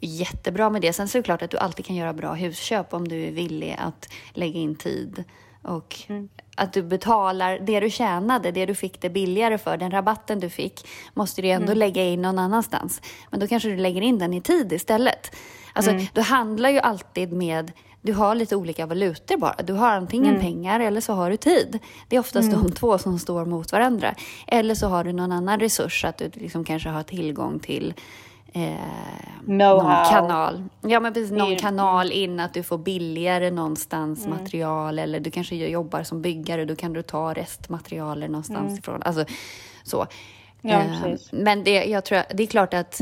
jättebra 0.00 0.70
med 0.70 0.82
det. 0.82 0.92
Sen 0.92 1.08
så 1.08 1.18
är 1.18 1.22
det 1.22 1.24
klart 1.24 1.42
att 1.42 1.50
du 1.50 1.58
alltid 1.58 1.86
kan 1.86 1.96
göra 1.96 2.12
bra 2.12 2.34
husköp 2.34 2.94
om 2.94 3.08
du 3.08 3.24
är 3.24 3.30
villig 3.30 3.76
att 3.78 4.08
lägga 4.32 4.60
in 4.60 4.74
tid 4.74 5.24
Och 5.62 5.96
mm. 6.08 6.28
att 6.56 6.72
du 6.72 6.82
betalar 6.82 7.58
det 7.58 7.80
du 7.80 7.90
tjänade, 7.90 8.50
det 8.50 8.66
du 8.66 8.74
fick 8.74 9.00
det 9.00 9.10
billigare 9.10 9.58
för, 9.58 9.76
den 9.76 9.90
rabatten 9.90 10.40
du 10.40 10.50
fick, 10.50 10.88
måste 11.14 11.42
du 11.42 11.48
ändå 11.48 11.66
mm. 11.66 11.78
lägga 11.78 12.04
in 12.04 12.22
någon 12.22 12.38
annanstans. 12.38 13.02
Men 13.30 13.40
då 13.40 13.46
kanske 13.46 13.68
du 13.68 13.76
lägger 13.76 14.02
in 14.02 14.18
den 14.18 14.34
i 14.34 14.40
tid 14.40 14.72
istället. 14.72 15.36
Alltså, 15.72 15.90
mm. 15.90 16.06
du 16.12 16.20
handlar 16.20 16.70
ju 16.70 16.78
alltid 16.78 17.32
med 17.32 17.72
du 18.02 18.12
har 18.12 18.34
lite 18.34 18.56
olika 18.56 18.86
valutor 18.86 19.36
bara. 19.36 19.54
Du 19.64 19.72
har 19.72 19.90
antingen 19.90 20.34
mm. 20.34 20.40
pengar 20.40 20.80
eller 20.80 21.00
så 21.00 21.12
har 21.12 21.30
du 21.30 21.36
tid. 21.36 21.78
Det 22.08 22.16
är 22.16 22.20
oftast 22.20 22.52
mm. 22.52 22.62
de 22.62 22.72
två 22.72 22.98
som 22.98 23.18
står 23.18 23.44
mot 23.44 23.72
varandra. 23.72 24.14
Eller 24.46 24.74
så 24.74 24.86
har 24.86 25.04
du 25.04 25.12
någon 25.12 25.32
annan 25.32 25.60
resurs, 25.60 26.04
att 26.04 26.18
du 26.18 26.30
liksom 26.34 26.64
kanske 26.64 26.88
har 26.88 27.02
tillgång 27.02 27.58
till 27.58 27.94
eh, 28.52 28.70
någon 29.44 30.04
kanal. 30.10 30.64
Ja, 30.80 31.00
men 31.00 31.14
precis. 31.14 31.30
Någon 31.30 31.56
kanal 31.56 32.12
in 32.12 32.40
att 32.40 32.54
du 32.54 32.62
får 32.62 32.78
billigare 32.78 33.50
någonstans 33.50 34.26
mm. 34.26 34.38
material 34.38 34.98
eller 34.98 35.20
du 35.20 35.30
kanske 35.30 35.56
jobbar 35.56 36.02
som 36.02 36.22
byggare. 36.22 36.64
Då 36.64 36.76
kan 36.76 36.92
du 36.92 37.02
ta 37.02 37.32
restmaterialer 37.32 38.28
någonstans 38.28 38.68
mm. 38.68 38.78
ifrån. 38.78 39.02
Alltså, 39.02 39.24
så. 39.84 40.06
Ja, 40.60 40.80
eh, 40.80 41.16
men 41.32 41.64
det, 41.64 41.84
jag 41.84 42.04
tror, 42.04 42.22
det 42.34 42.42
är 42.42 42.46
klart 42.46 42.74
att 42.74 43.00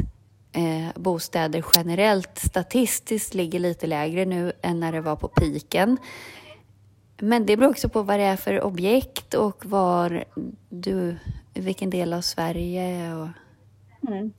eh, 0.54 0.88
bostäder 0.94 1.64
generellt 1.74 2.38
statistiskt 2.38 3.34
ligger 3.34 3.58
lite 3.58 3.86
lägre 3.86 4.24
nu 4.24 4.52
än 4.62 4.80
när 4.80 4.92
det 4.92 5.00
var 5.00 5.16
på 5.16 5.28
piken. 5.28 5.98
Men 7.18 7.46
det 7.46 7.56
beror 7.56 7.70
också 7.70 7.88
på 7.88 8.02
vad 8.02 8.18
det 8.18 8.24
är 8.24 8.36
för 8.36 8.64
objekt 8.64 9.34
och 9.34 9.66
var 9.66 10.24
du, 10.68 11.16
vilken 11.54 11.90
del 11.90 12.12
av 12.12 12.20
Sverige 12.20 13.14
och 13.14 13.28
mm. 14.08 14.32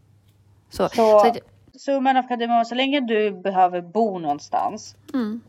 så. 0.70 0.90
Så, 0.90 1.20
så 1.20 1.34
summan 1.80 2.18
av 2.18 2.28
kardemumman, 2.28 2.66
så 2.66 2.76
länge 2.76 3.00
du 3.00 3.32
behöver 3.32 3.82
bo 3.82 4.20
någonstans 4.20 4.96
mm. 5.14 5.42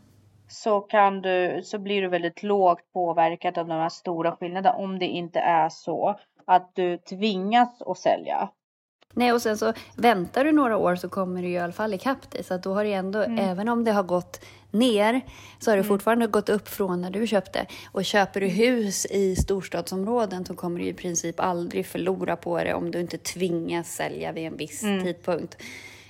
så, 0.47 0.81
kan 0.81 1.21
du, 1.21 1.61
så 1.63 1.79
blir 1.79 2.01
du 2.01 2.07
väldigt 2.07 2.43
lågt 2.43 2.93
påverkad 2.93 3.57
av 3.57 3.67
de 3.67 3.73
här 3.73 3.89
stora 3.89 4.31
skillnaderna 4.31 4.75
om 4.75 4.99
det 4.99 5.05
inte 5.05 5.39
är 5.39 5.69
så 5.69 6.19
att 6.45 6.71
du 6.73 6.97
tvingas 6.97 7.81
att 7.81 7.97
sälja. 7.97 8.49
Nej, 9.17 9.33
och 9.33 9.41
sen 9.41 9.57
så 9.57 9.73
väntar 9.95 10.45
du 10.45 10.51
några 10.51 10.77
år 10.77 10.95
så 10.95 11.09
kommer 11.09 11.41
du 11.41 11.47
i 11.47 11.57
alla 11.57 11.73
fall 11.73 11.93
ikapp 11.93 12.31
dig. 12.31 12.43
Så 12.43 12.53
att 12.53 12.63
då 12.63 12.73
har 12.73 12.83
det 12.83 12.93
ändå, 12.93 13.23
mm. 13.23 13.39
även 13.39 13.69
om 13.69 13.83
det 13.83 13.91
har 13.91 14.03
gått 14.03 14.45
ner, 14.71 15.21
så 15.59 15.71
har 15.71 15.77
det 15.77 15.81
mm. 15.81 15.87
fortfarande 15.87 16.27
gått 16.27 16.49
upp 16.49 16.67
från 16.67 17.01
när 17.01 17.11
du 17.11 17.27
köpte. 17.27 17.65
Och 17.91 18.05
köper 18.05 18.41
du 18.41 18.47
hus 18.47 19.05
i 19.05 19.35
storstadsområden 19.35 20.45
så 20.45 20.55
kommer 20.55 20.79
du 20.79 20.85
i 20.85 20.93
princip 20.93 21.39
aldrig 21.39 21.85
förlora 21.85 22.35
på 22.35 22.63
det 22.63 22.73
om 22.73 22.91
du 22.91 22.99
inte 22.99 23.17
tvingas 23.17 23.95
sälja 23.95 24.31
vid 24.31 24.47
en 24.47 24.57
viss 24.57 24.83
mm. 24.83 25.03
tidpunkt. 25.03 25.57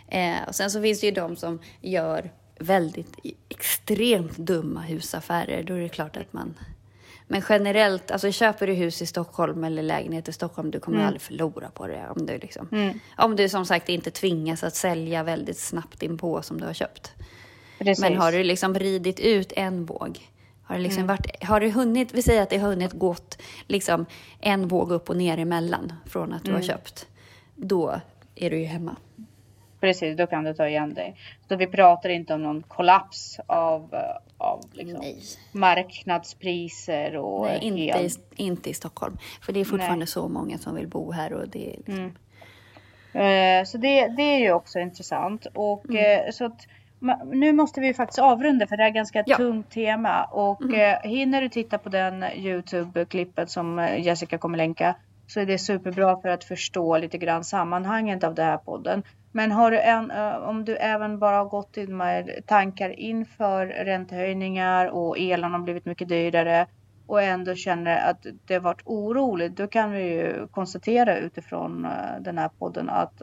Eh, 0.07 0.47
och 0.47 0.55
sen 0.55 0.71
så 0.71 0.81
finns 0.81 0.99
det 0.99 1.07
ju 1.07 1.13
de 1.13 1.35
som 1.35 1.59
gör 1.81 2.31
väldigt 2.59 3.15
extremt 3.49 4.37
dumma 4.37 4.81
husaffärer. 4.81 5.63
Då 5.63 5.73
är 5.73 5.79
det 5.79 5.89
klart 5.89 6.17
att 6.17 6.33
man 6.33 6.53
men 7.27 7.41
generellt, 7.49 8.11
alltså 8.11 8.31
köper 8.31 8.67
du 8.67 8.73
hus 8.73 9.01
i 9.01 9.05
Stockholm 9.05 9.63
eller 9.63 9.83
lägenhet 9.83 10.29
i 10.29 10.33
Stockholm, 10.33 10.71
du 10.71 10.79
kommer 10.79 10.97
mm. 10.97 11.07
aldrig 11.07 11.21
förlora 11.21 11.69
på 11.69 11.87
det. 11.87 12.05
Om 12.15 12.25
du, 12.25 12.37
liksom, 12.37 12.69
mm. 12.71 12.99
om 13.15 13.35
du 13.35 13.49
som 13.49 13.65
sagt 13.65 13.89
inte 13.89 14.11
tvingas 14.11 14.63
att 14.63 14.75
sälja 14.75 15.23
väldigt 15.23 15.57
snabbt 15.57 16.03
inpå 16.03 16.41
som 16.41 16.59
du 16.61 16.65
har 16.65 16.73
köpt. 16.73 17.11
Precis. 17.79 18.01
Men 18.01 18.17
har 18.17 18.31
du 18.31 18.43
liksom 18.43 18.75
ridit 18.75 19.19
ut 19.19 19.53
en 19.55 19.85
våg, 19.85 20.29
har 20.63 20.75
det, 20.75 20.81
liksom 20.81 21.03
mm. 21.03 21.07
varit, 21.07 21.43
har 21.43 21.59
det 21.59 21.71
hunnit, 21.71 22.13
vi 22.13 22.21
säger 22.21 22.41
att 22.41 22.49
det 22.49 22.57
har 22.57 22.69
hunnit 22.69 22.93
gått 22.93 23.41
liksom 23.67 24.05
en 24.39 24.67
våg 24.67 24.91
upp 24.91 25.09
och 25.09 25.17
ner 25.17 25.37
emellan 25.37 25.93
från 26.05 26.33
att 26.33 26.43
du 26.43 26.51
har 26.51 26.59
mm. 26.59 26.67
köpt, 26.67 27.07
då 27.55 28.01
är 28.35 28.49
du 28.49 28.59
ju 28.59 28.65
hemma. 28.65 28.95
Precis, 29.79 30.17
då 30.17 30.27
kan 30.27 30.43
du 30.43 30.53
ta 30.53 30.67
igen 30.67 30.93
dig. 30.93 31.15
Så 31.47 31.55
vi 31.55 31.67
pratar 31.67 32.09
inte 32.09 32.33
om 32.33 32.43
någon 32.43 32.63
kollaps 32.63 33.39
av, 33.47 33.95
av 34.37 34.63
liksom 34.73 35.03
marknadspriser 35.51 37.15
och 37.15 37.45
Nej, 37.45 37.59
inte, 37.61 37.81
i, 37.81 38.09
inte 38.35 38.69
i 38.69 38.73
Stockholm. 38.73 39.17
För 39.41 39.53
det 39.53 39.59
är 39.59 39.65
fortfarande 39.65 39.97
Nej. 39.97 40.07
så 40.07 40.27
många 40.27 40.57
som 40.57 40.75
vill 40.75 40.87
bo 40.87 41.11
här 41.11 41.33
och 41.33 41.49
det 41.49 41.73
är 41.73 41.77
liksom... 41.77 41.95
mm. 41.95 42.13
Eh, 43.13 43.65
så 43.65 43.77
det, 43.77 44.07
det 44.07 44.23
är 44.23 44.39
ju 44.39 44.51
också 44.51 44.79
intressant. 44.79 45.47
Och 45.53 45.89
mm. 45.89 46.25
Eh, 46.25 46.31
så 46.31 46.45
att, 46.45 46.67
nu 47.25 47.53
måste 47.53 47.81
vi 47.81 47.93
faktiskt 47.93 48.19
avrunda 48.19 48.67
för 48.67 48.77
det 48.77 48.83
är 48.83 48.87
ett 48.87 48.93
ganska 48.93 49.23
ja. 49.27 49.37
tungt 49.37 49.71
tema. 49.71 50.23
Och 50.23 50.61
mm. 50.61 50.99
Eh, 51.03 51.09
hinner 51.09 51.41
du 51.41 51.49
titta 51.49 51.77
på 51.77 51.89
den 51.89 52.23
Youtube-klippet 52.23 53.49
som 53.49 53.89
Jessica 53.99 54.37
kommer 54.37 54.57
länka 54.57 54.95
så 55.27 55.39
är 55.39 55.45
det 55.45 55.57
superbra 55.57 56.21
för 56.21 56.29
att 56.29 56.43
förstå 56.43 56.97
lite 56.97 57.17
grann 57.17 57.43
sammanhanget 57.43 58.23
av 58.23 58.35
den 58.35 58.45
här 58.45 58.57
podden. 58.57 59.03
Men 59.37 59.51
har 59.51 59.71
du 59.71 59.79
en, 59.79 60.11
om 60.41 60.65
du 60.65 60.75
även 60.75 61.19
bara 61.19 61.37
har 61.37 61.45
gått 61.45 61.77
med 61.77 62.45
tankar 62.45 62.99
inför 62.99 63.65
räntehöjningar 63.67 64.87
och 64.87 65.17
elen 65.19 65.51
har 65.51 65.59
blivit 65.59 65.85
mycket 65.85 66.09
dyrare 66.09 66.67
och 67.07 67.21
ändå 67.21 67.55
känner 67.55 68.09
att 68.09 68.25
det 68.45 68.53
har 68.53 68.61
varit 68.61 68.81
oroligt, 68.85 69.57
då 69.57 69.67
kan 69.67 69.91
vi 69.91 70.03
ju 70.03 70.47
konstatera 70.47 71.17
utifrån 71.17 71.87
den 72.19 72.37
här 72.37 72.49
podden 72.49 72.89
att 72.89 73.21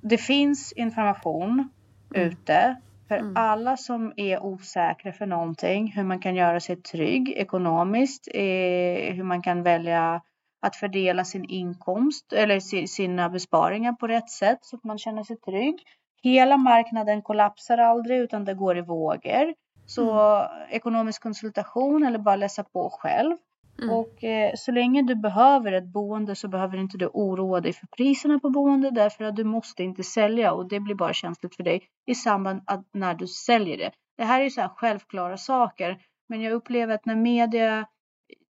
det 0.00 0.18
finns 0.18 0.72
information 0.72 1.68
mm. 2.14 2.28
ute 2.28 2.76
för 3.08 3.16
mm. 3.16 3.36
alla 3.36 3.76
som 3.76 4.12
är 4.16 4.42
osäkra 4.42 5.12
för 5.12 5.26
någonting, 5.26 5.92
hur 5.96 6.04
man 6.04 6.18
kan 6.18 6.34
göra 6.34 6.60
sig 6.60 6.76
trygg 6.76 7.32
ekonomiskt, 7.36 8.28
hur 8.34 9.22
man 9.22 9.42
kan 9.42 9.62
välja 9.62 10.22
att 10.64 10.76
fördela 10.76 11.24
sin 11.24 11.44
inkomst 11.44 12.32
eller 12.32 12.86
sina 12.86 13.28
besparingar 13.28 13.92
på 13.92 14.06
rätt 14.06 14.30
sätt 14.30 14.58
så 14.62 14.76
att 14.76 14.84
man 14.84 14.98
känner 14.98 15.22
sig 15.22 15.36
trygg. 15.36 15.82
Hela 16.22 16.56
marknaden 16.56 17.22
kollapsar 17.22 17.78
aldrig 17.78 18.18
utan 18.18 18.44
det 18.44 18.54
går 18.54 18.78
i 18.78 18.80
vågor. 18.80 19.54
Så 19.86 20.36
mm. 20.36 20.48
ekonomisk 20.70 21.22
konsultation 21.22 22.06
eller 22.06 22.18
bara 22.18 22.36
läsa 22.36 22.64
på 22.64 22.90
själv. 22.90 23.36
Mm. 23.82 23.90
Och 23.90 24.24
eh, 24.24 24.52
så 24.56 24.72
länge 24.72 25.02
du 25.02 25.14
behöver 25.14 25.72
ett 25.72 25.92
boende 25.92 26.34
så 26.34 26.48
behöver 26.48 26.78
inte 26.78 26.98
du 26.98 27.06
oroa 27.06 27.60
dig 27.60 27.72
för 27.72 27.86
priserna 27.86 28.38
på 28.38 28.50
boende 28.50 28.90
därför 28.90 29.24
att 29.24 29.36
du 29.36 29.44
måste 29.44 29.82
inte 29.82 30.02
sälja 30.02 30.52
och 30.52 30.68
det 30.68 30.80
blir 30.80 30.94
bara 30.94 31.12
känsligt 31.12 31.56
för 31.56 31.62
dig 31.62 31.82
i 32.06 32.14
samband 32.14 32.62
med 32.66 32.84
när 32.92 33.14
du 33.14 33.26
säljer 33.26 33.78
det. 33.78 33.90
Det 34.16 34.24
här 34.24 34.40
är 34.40 34.50
så 34.50 34.60
här 34.60 34.68
självklara 34.68 35.36
saker 35.36 35.98
men 36.28 36.40
jag 36.40 36.52
upplever 36.52 36.94
att 36.94 37.06
när 37.06 37.16
media 37.16 37.86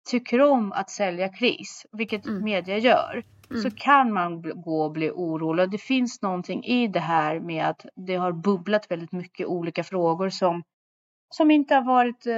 tycker 0.04 0.40
om 0.40 0.72
att 0.72 0.90
sälja 0.90 1.28
kris, 1.28 1.86
vilket 1.92 2.26
mm. 2.26 2.44
media 2.44 2.78
gör, 2.78 3.24
mm. 3.50 3.62
så 3.62 3.70
kan 3.70 4.12
man 4.12 4.42
gå 4.42 4.82
och 4.82 4.92
bli 4.92 5.10
orolig. 5.10 5.70
Det 5.70 5.78
finns 5.78 6.22
någonting 6.22 6.64
i 6.64 6.88
det 6.88 7.00
här 7.00 7.40
med 7.40 7.66
att 7.66 7.86
det 7.94 8.14
har 8.14 8.32
bubblat 8.32 8.90
väldigt 8.90 9.12
mycket 9.12 9.46
olika 9.46 9.84
frågor 9.84 10.28
som 10.28 10.62
som 11.30 11.50
inte 11.50 11.74
har 11.74 11.82
varit, 11.82 12.26
eh, 12.26 12.34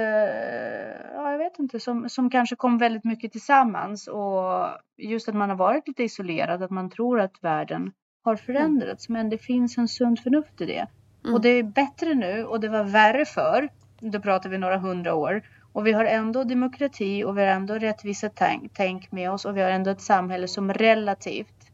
ja, 1.15 1.31
jag 1.31 1.37
vet 1.37 1.59
inte, 1.59 1.79
som, 1.79 2.09
som 2.09 2.29
kanske 2.29 2.55
kom 2.55 2.77
väldigt 2.77 3.03
mycket 3.03 3.31
tillsammans 3.31 4.07
och 4.07 4.67
just 4.97 5.29
att 5.29 5.35
man 5.35 5.49
har 5.49 5.57
varit 5.57 5.87
lite 5.87 6.03
isolerad, 6.03 6.63
att 6.63 6.71
man 6.71 6.89
tror 6.89 7.19
att 7.19 7.43
världen 7.43 7.91
har 8.23 8.31
mm. 8.31 8.45
förändrats, 8.45 9.09
mm. 9.09 9.19
men 9.19 9.29
det 9.29 9.37
finns 9.37 9.77
en 9.77 9.87
sund 9.87 10.19
förnuft 10.19 10.61
i 10.61 10.65
det. 10.65 10.87
Mm. 11.23 11.35
Och 11.35 11.41
det 11.41 11.49
är 11.49 11.63
bättre 11.63 12.13
nu 12.13 12.45
och 12.45 12.59
det 12.59 12.69
var 12.69 12.83
värre 12.83 13.25
för 13.25 13.69
då 13.99 14.19
pratar 14.19 14.49
vi 14.49 14.57
några 14.57 14.77
hundra 14.77 15.15
år. 15.15 15.41
Och 15.77 15.87
vi 15.87 15.91
har 15.91 16.05
ändå 16.05 16.43
demokrati 16.43 17.23
och 17.23 17.37
vi 17.37 17.41
har 17.41 17.47
ändå 17.47 17.73
rättvisa 17.73 18.29
tänk, 18.29 18.71
tänk 18.73 19.11
med 19.11 19.31
oss 19.31 19.45
och 19.45 19.57
vi 19.57 19.61
har 19.61 19.69
ändå 19.69 19.91
ett 19.91 20.01
samhälle 20.01 20.47
som 20.47 20.73
relativt 20.73 21.71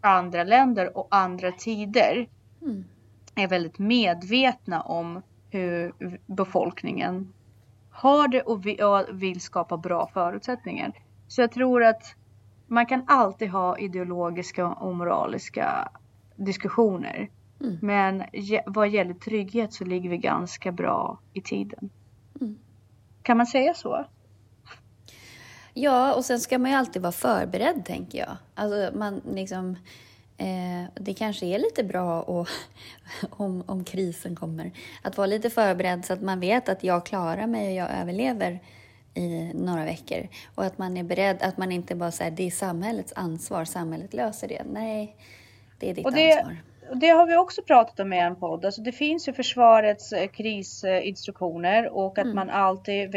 andra 0.00 0.44
länder 0.44 0.96
och 0.98 1.06
andra 1.10 1.52
tider 1.52 2.28
mm. 2.62 2.84
är 3.34 3.48
väldigt 3.48 3.78
medvetna 3.78 4.80
om 4.80 5.22
hur 5.50 5.94
befolkningen 6.26 7.32
har 7.90 8.28
det 8.28 8.42
och 8.42 8.66
vill 9.22 9.40
skapa 9.40 9.76
bra 9.76 10.10
förutsättningar. 10.12 10.92
Så 11.28 11.40
jag 11.40 11.52
tror 11.52 11.84
att 11.84 12.16
man 12.66 12.86
kan 12.86 13.04
alltid 13.06 13.50
ha 13.50 13.78
ideologiska 13.78 14.66
och 14.66 14.96
moraliska 14.96 15.88
diskussioner. 16.36 17.30
Mm. 17.60 17.78
Men 17.82 18.24
vad 18.66 18.88
gäller 18.88 19.14
trygghet 19.14 19.72
så 19.72 19.84
ligger 19.84 20.10
vi 20.10 20.18
ganska 20.18 20.72
bra 20.72 21.18
i 21.32 21.40
tiden. 21.40 21.90
Kan 23.24 23.36
man 23.36 23.46
säga 23.46 23.74
så? 23.74 24.06
Ja, 25.74 26.14
och 26.14 26.24
sen 26.24 26.40
ska 26.40 26.58
man 26.58 26.70
ju 26.70 26.76
alltid 26.76 27.02
vara 27.02 27.12
förberedd, 27.12 27.84
tänker 27.84 28.18
jag. 28.18 28.36
Alltså, 28.54 28.98
man 28.98 29.22
liksom... 29.30 29.76
Eh, 30.36 30.84
det 30.94 31.14
kanske 31.14 31.46
är 31.46 31.58
lite 31.58 31.84
bra 31.84 32.22
och, 32.22 32.48
om, 33.30 33.64
om 33.66 33.84
krisen 33.84 34.36
kommer. 34.36 34.72
Att 35.02 35.16
vara 35.16 35.26
lite 35.26 35.50
förberedd 35.50 36.04
så 36.04 36.12
att 36.12 36.22
man 36.22 36.40
vet 36.40 36.68
att 36.68 36.84
jag 36.84 37.06
klarar 37.06 37.46
mig 37.46 37.68
och 37.68 37.88
jag 37.88 38.00
överlever 38.00 38.60
i 39.14 39.50
några 39.54 39.84
veckor. 39.84 40.28
Och 40.54 40.64
att 40.64 40.78
man 40.78 40.96
är 40.96 41.02
beredd, 41.02 41.42
att 41.42 41.56
man 41.56 41.72
inte 41.72 41.94
bara 41.94 42.12
säger 42.12 42.30
det 42.30 42.46
är 42.46 42.50
samhällets 42.50 43.12
ansvar, 43.16 43.64
samhället 43.64 44.14
löser 44.14 44.48
det. 44.48 44.62
Nej, 44.72 45.16
det 45.78 45.90
är 45.90 45.94
ditt 45.94 46.04
det, 46.14 46.32
ansvar 46.32 46.56
det 46.92 47.08
har 47.08 47.26
vi 47.26 47.36
också 47.36 47.62
pratat 47.62 48.00
om 48.00 48.12
i 48.12 48.18
en 48.18 48.36
podd. 48.36 48.64
Alltså 48.64 48.82
det 48.82 48.92
finns 48.92 49.28
ju 49.28 49.32
försvarets 49.32 50.12
eh, 50.12 50.28
krisinstruktioner 50.28 51.96
och 51.96 52.18
att 52.18 52.24
mm. 52.24 52.36
man 52.36 52.50
alltid, 52.50 53.16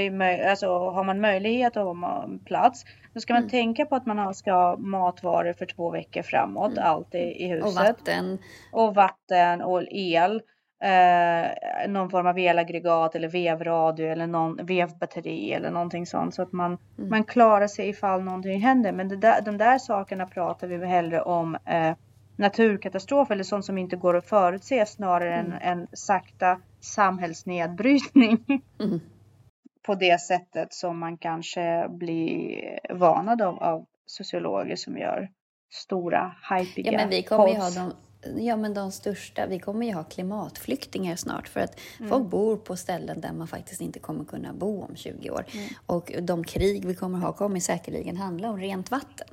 alltså 0.49 0.67
har 0.67 1.03
man 1.03 1.21
möjlighet 1.21 1.77
och 1.77 1.83
har 1.83 1.93
man 1.93 2.39
plats, 2.45 2.85
då 3.13 3.19
ska 3.19 3.33
man 3.33 3.41
mm. 3.41 3.49
tänka 3.49 3.85
på 3.85 3.95
att 3.95 4.05
man 4.05 4.35
ska 4.35 4.51
ha 4.51 4.77
matvaror 4.77 5.53
för 5.53 5.65
två 5.65 5.91
veckor 5.91 6.21
framåt, 6.21 6.71
mm. 6.71 6.83
alltid 6.83 7.21
i 7.21 7.47
huset. 7.47 7.65
Och 7.65 7.73
vatten. 7.73 8.37
Och 8.71 8.95
vatten 8.95 9.61
och 9.61 9.83
el. 9.89 10.41
eh, 10.83 11.89
någon 11.89 12.09
form 12.09 12.27
av 12.27 12.39
elaggregat 12.39 13.15
eller 13.15 13.27
vevradio 13.27 14.07
eller 14.11 14.27
någon 14.27 14.65
vevbatteri 14.65 15.53
eller 15.53 15.71
någonting 15.71 16.05
sånt 16.05 16.35
så 16.35 16.41
att 16.41 16.51
man, 16.51 16.77
mm. 16.97 17.09
man 17.09 17.23
klarar 17.23 17.67
sig 17.67 17.89
ifall 17.89 18.23
någonting 18.23 18.61
händer. 18.61 18.91
Men 18.91 19.19
där, 19.19 19.41
de 19.41 19.57
där 19.57 19.77
sakerna 19.77 20.25
pratar 20.25 20.67
vi 20.67 20.85
hellre 20.85 21.21
om 21.21 21.57
eh, 21.65 21.93
naturkatastrof 22.37 23.31
eller 23.31 23.43
sånt 23.43 23.65
som 23.65 23.77
inte 23.77 23.95
går 23.95 24.17
att 24.17 24.29
förutse 24.29 24.85
snarare 24.85 25.35
mm. 25.35 25.51
än 25.51 25.61
en 25.61 25.87
sakta 25.93 26.59
samhällsnedbrytning. 26.79 28.45
Mm. 28.79 28.99
På 29.85 29.95
det 29.95 30.21
sättet 30.21 30.73
som 30.73 30.99
man 30.99 31.17
kanske 31.17 31.87
blir 31.89 32.79
vanad 32.89 33.41
av, 33.41 33.63
av 33.63 33.85
sociologer 34.05 34.75
som 34.75 34.97
gör 34.97 35.29
stora, 35.69 36.35
hypiga 36.49 36.91
Ja 36.91 36.97
men 36.97 37.09
vi 37.09 37.23
kommer 37.23 37.47
ju 37.47 37.55
ha 37.55 37.69
de, 37.69 37.93
ja, 38.37 38.57
men 38.57 38.73
de 38.73 38.91
största, 38.91 39.45
vi 39.45 39.59
kommer 39.59 39.85
ju 39.85 39.93
ha 39.93 40.03
klimatflyktingar 40.03 41.15
snart 41.15 41.47
för 41.47 41.59
att 41.59 41.79
mm. 41.99 42.09
folk 42.09 42.29
bor 42.29 42.57
på 42.57 42.75
ställen 42.75 43.21
där 43.21 43.33
man 43.33 43.47
faktiskt 43.47 43.81
inte 43.81 43.99
kommer 43.99 44.25
kunna 44.25 44.53
bo 44.53 44.83
om 44.83 44.95
20 44.95 45.29
år. 45.29 45.45
Mm. 45.53 45.67
Och 45.85 46.11
de 46.21 46.43
krig 46.43 46.85
vi 46.85 46.95
kommer 46.95 47.19
ha 47.19 47.33
kommer 47.33 47.59
säkerligen 47.59 48.17
handla 48.17 48.49
om 48.49 48.59
rent 48.59 48.91
vatten. 48.91 49.27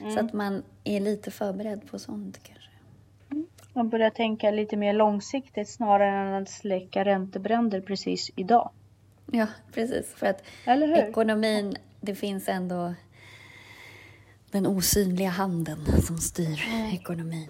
Mm. 0.00 0.14
Så 0.14 0.20
att 0.20 0.32
man 0.32 0.62
är 0.84 1.00
lite 1.00 1.30
förberedd 1.30 1.90
på 1.90 1.98
sånt 1.98 2.38
kanske. 2.42 2.70
Mm. 3.30 3.46
Man 3.72 3.88
börjar 3.88 4.10
tänka 4.10 4.50
lite 4.50 4.76
mer 4.76 4.92
långsiktigt 4.92 5.68
snarare 5.68 6.36
än 6.36 6.42
att 6.42 6.50
släcka 6.50 7.04
räntebränder 7.04 7.80
precis 7.80 8.30
idag. 8.36 8.70
Ja, 9.32 9.46
precis. 9.72 10.14
För 10.14 10.26
att 10.26 10.42
ekonomin, 10.96 11.76
det 12.00 12.14
finns 12.14 12.48
ändå 12.48 12.94
den 14.50 14.66
osynliga 14.66 15.28
handen 15.28 16.02
som 16.02 16.18
styr 16.18 16.68
mm. 16.70 16.94
ekonomin. 16.94 17.48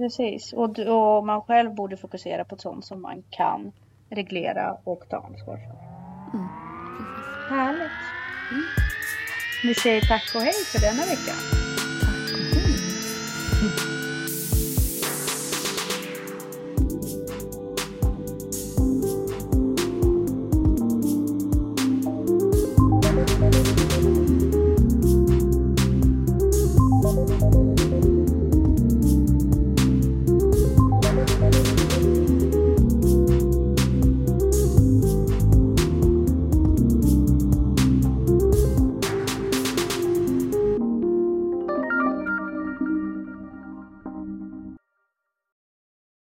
Precis, 0.00 0.52
och, 0.52 0.78
och, 0.78 1.26
man 1.26 1.42
själv 1.42 1.74
borde 1.74 1.96
fokusera 1.96 2.44
på 2.44 2.56
sånt 2.56 2.84
som 2.84 3.02
man 3.02 3.22
kan 3.30 3.72
reglera 4.10 4.76
och 4.84 5.08
ta 5.08 5.16
ansvar 5.16 5.56
för. 5.56 5.76
Mm. 6.38 6.48
Härligt. 7.48 7.92
Mm. 8.50 8.64
Vi 9.62 9.74
säger 9.74 10.00
tack 10.00 10.32
och 10.34 10.40
hej 10.40 10.64
för 10.72 10.80
denna 10.80 11.02
vecka. 11.02 11.34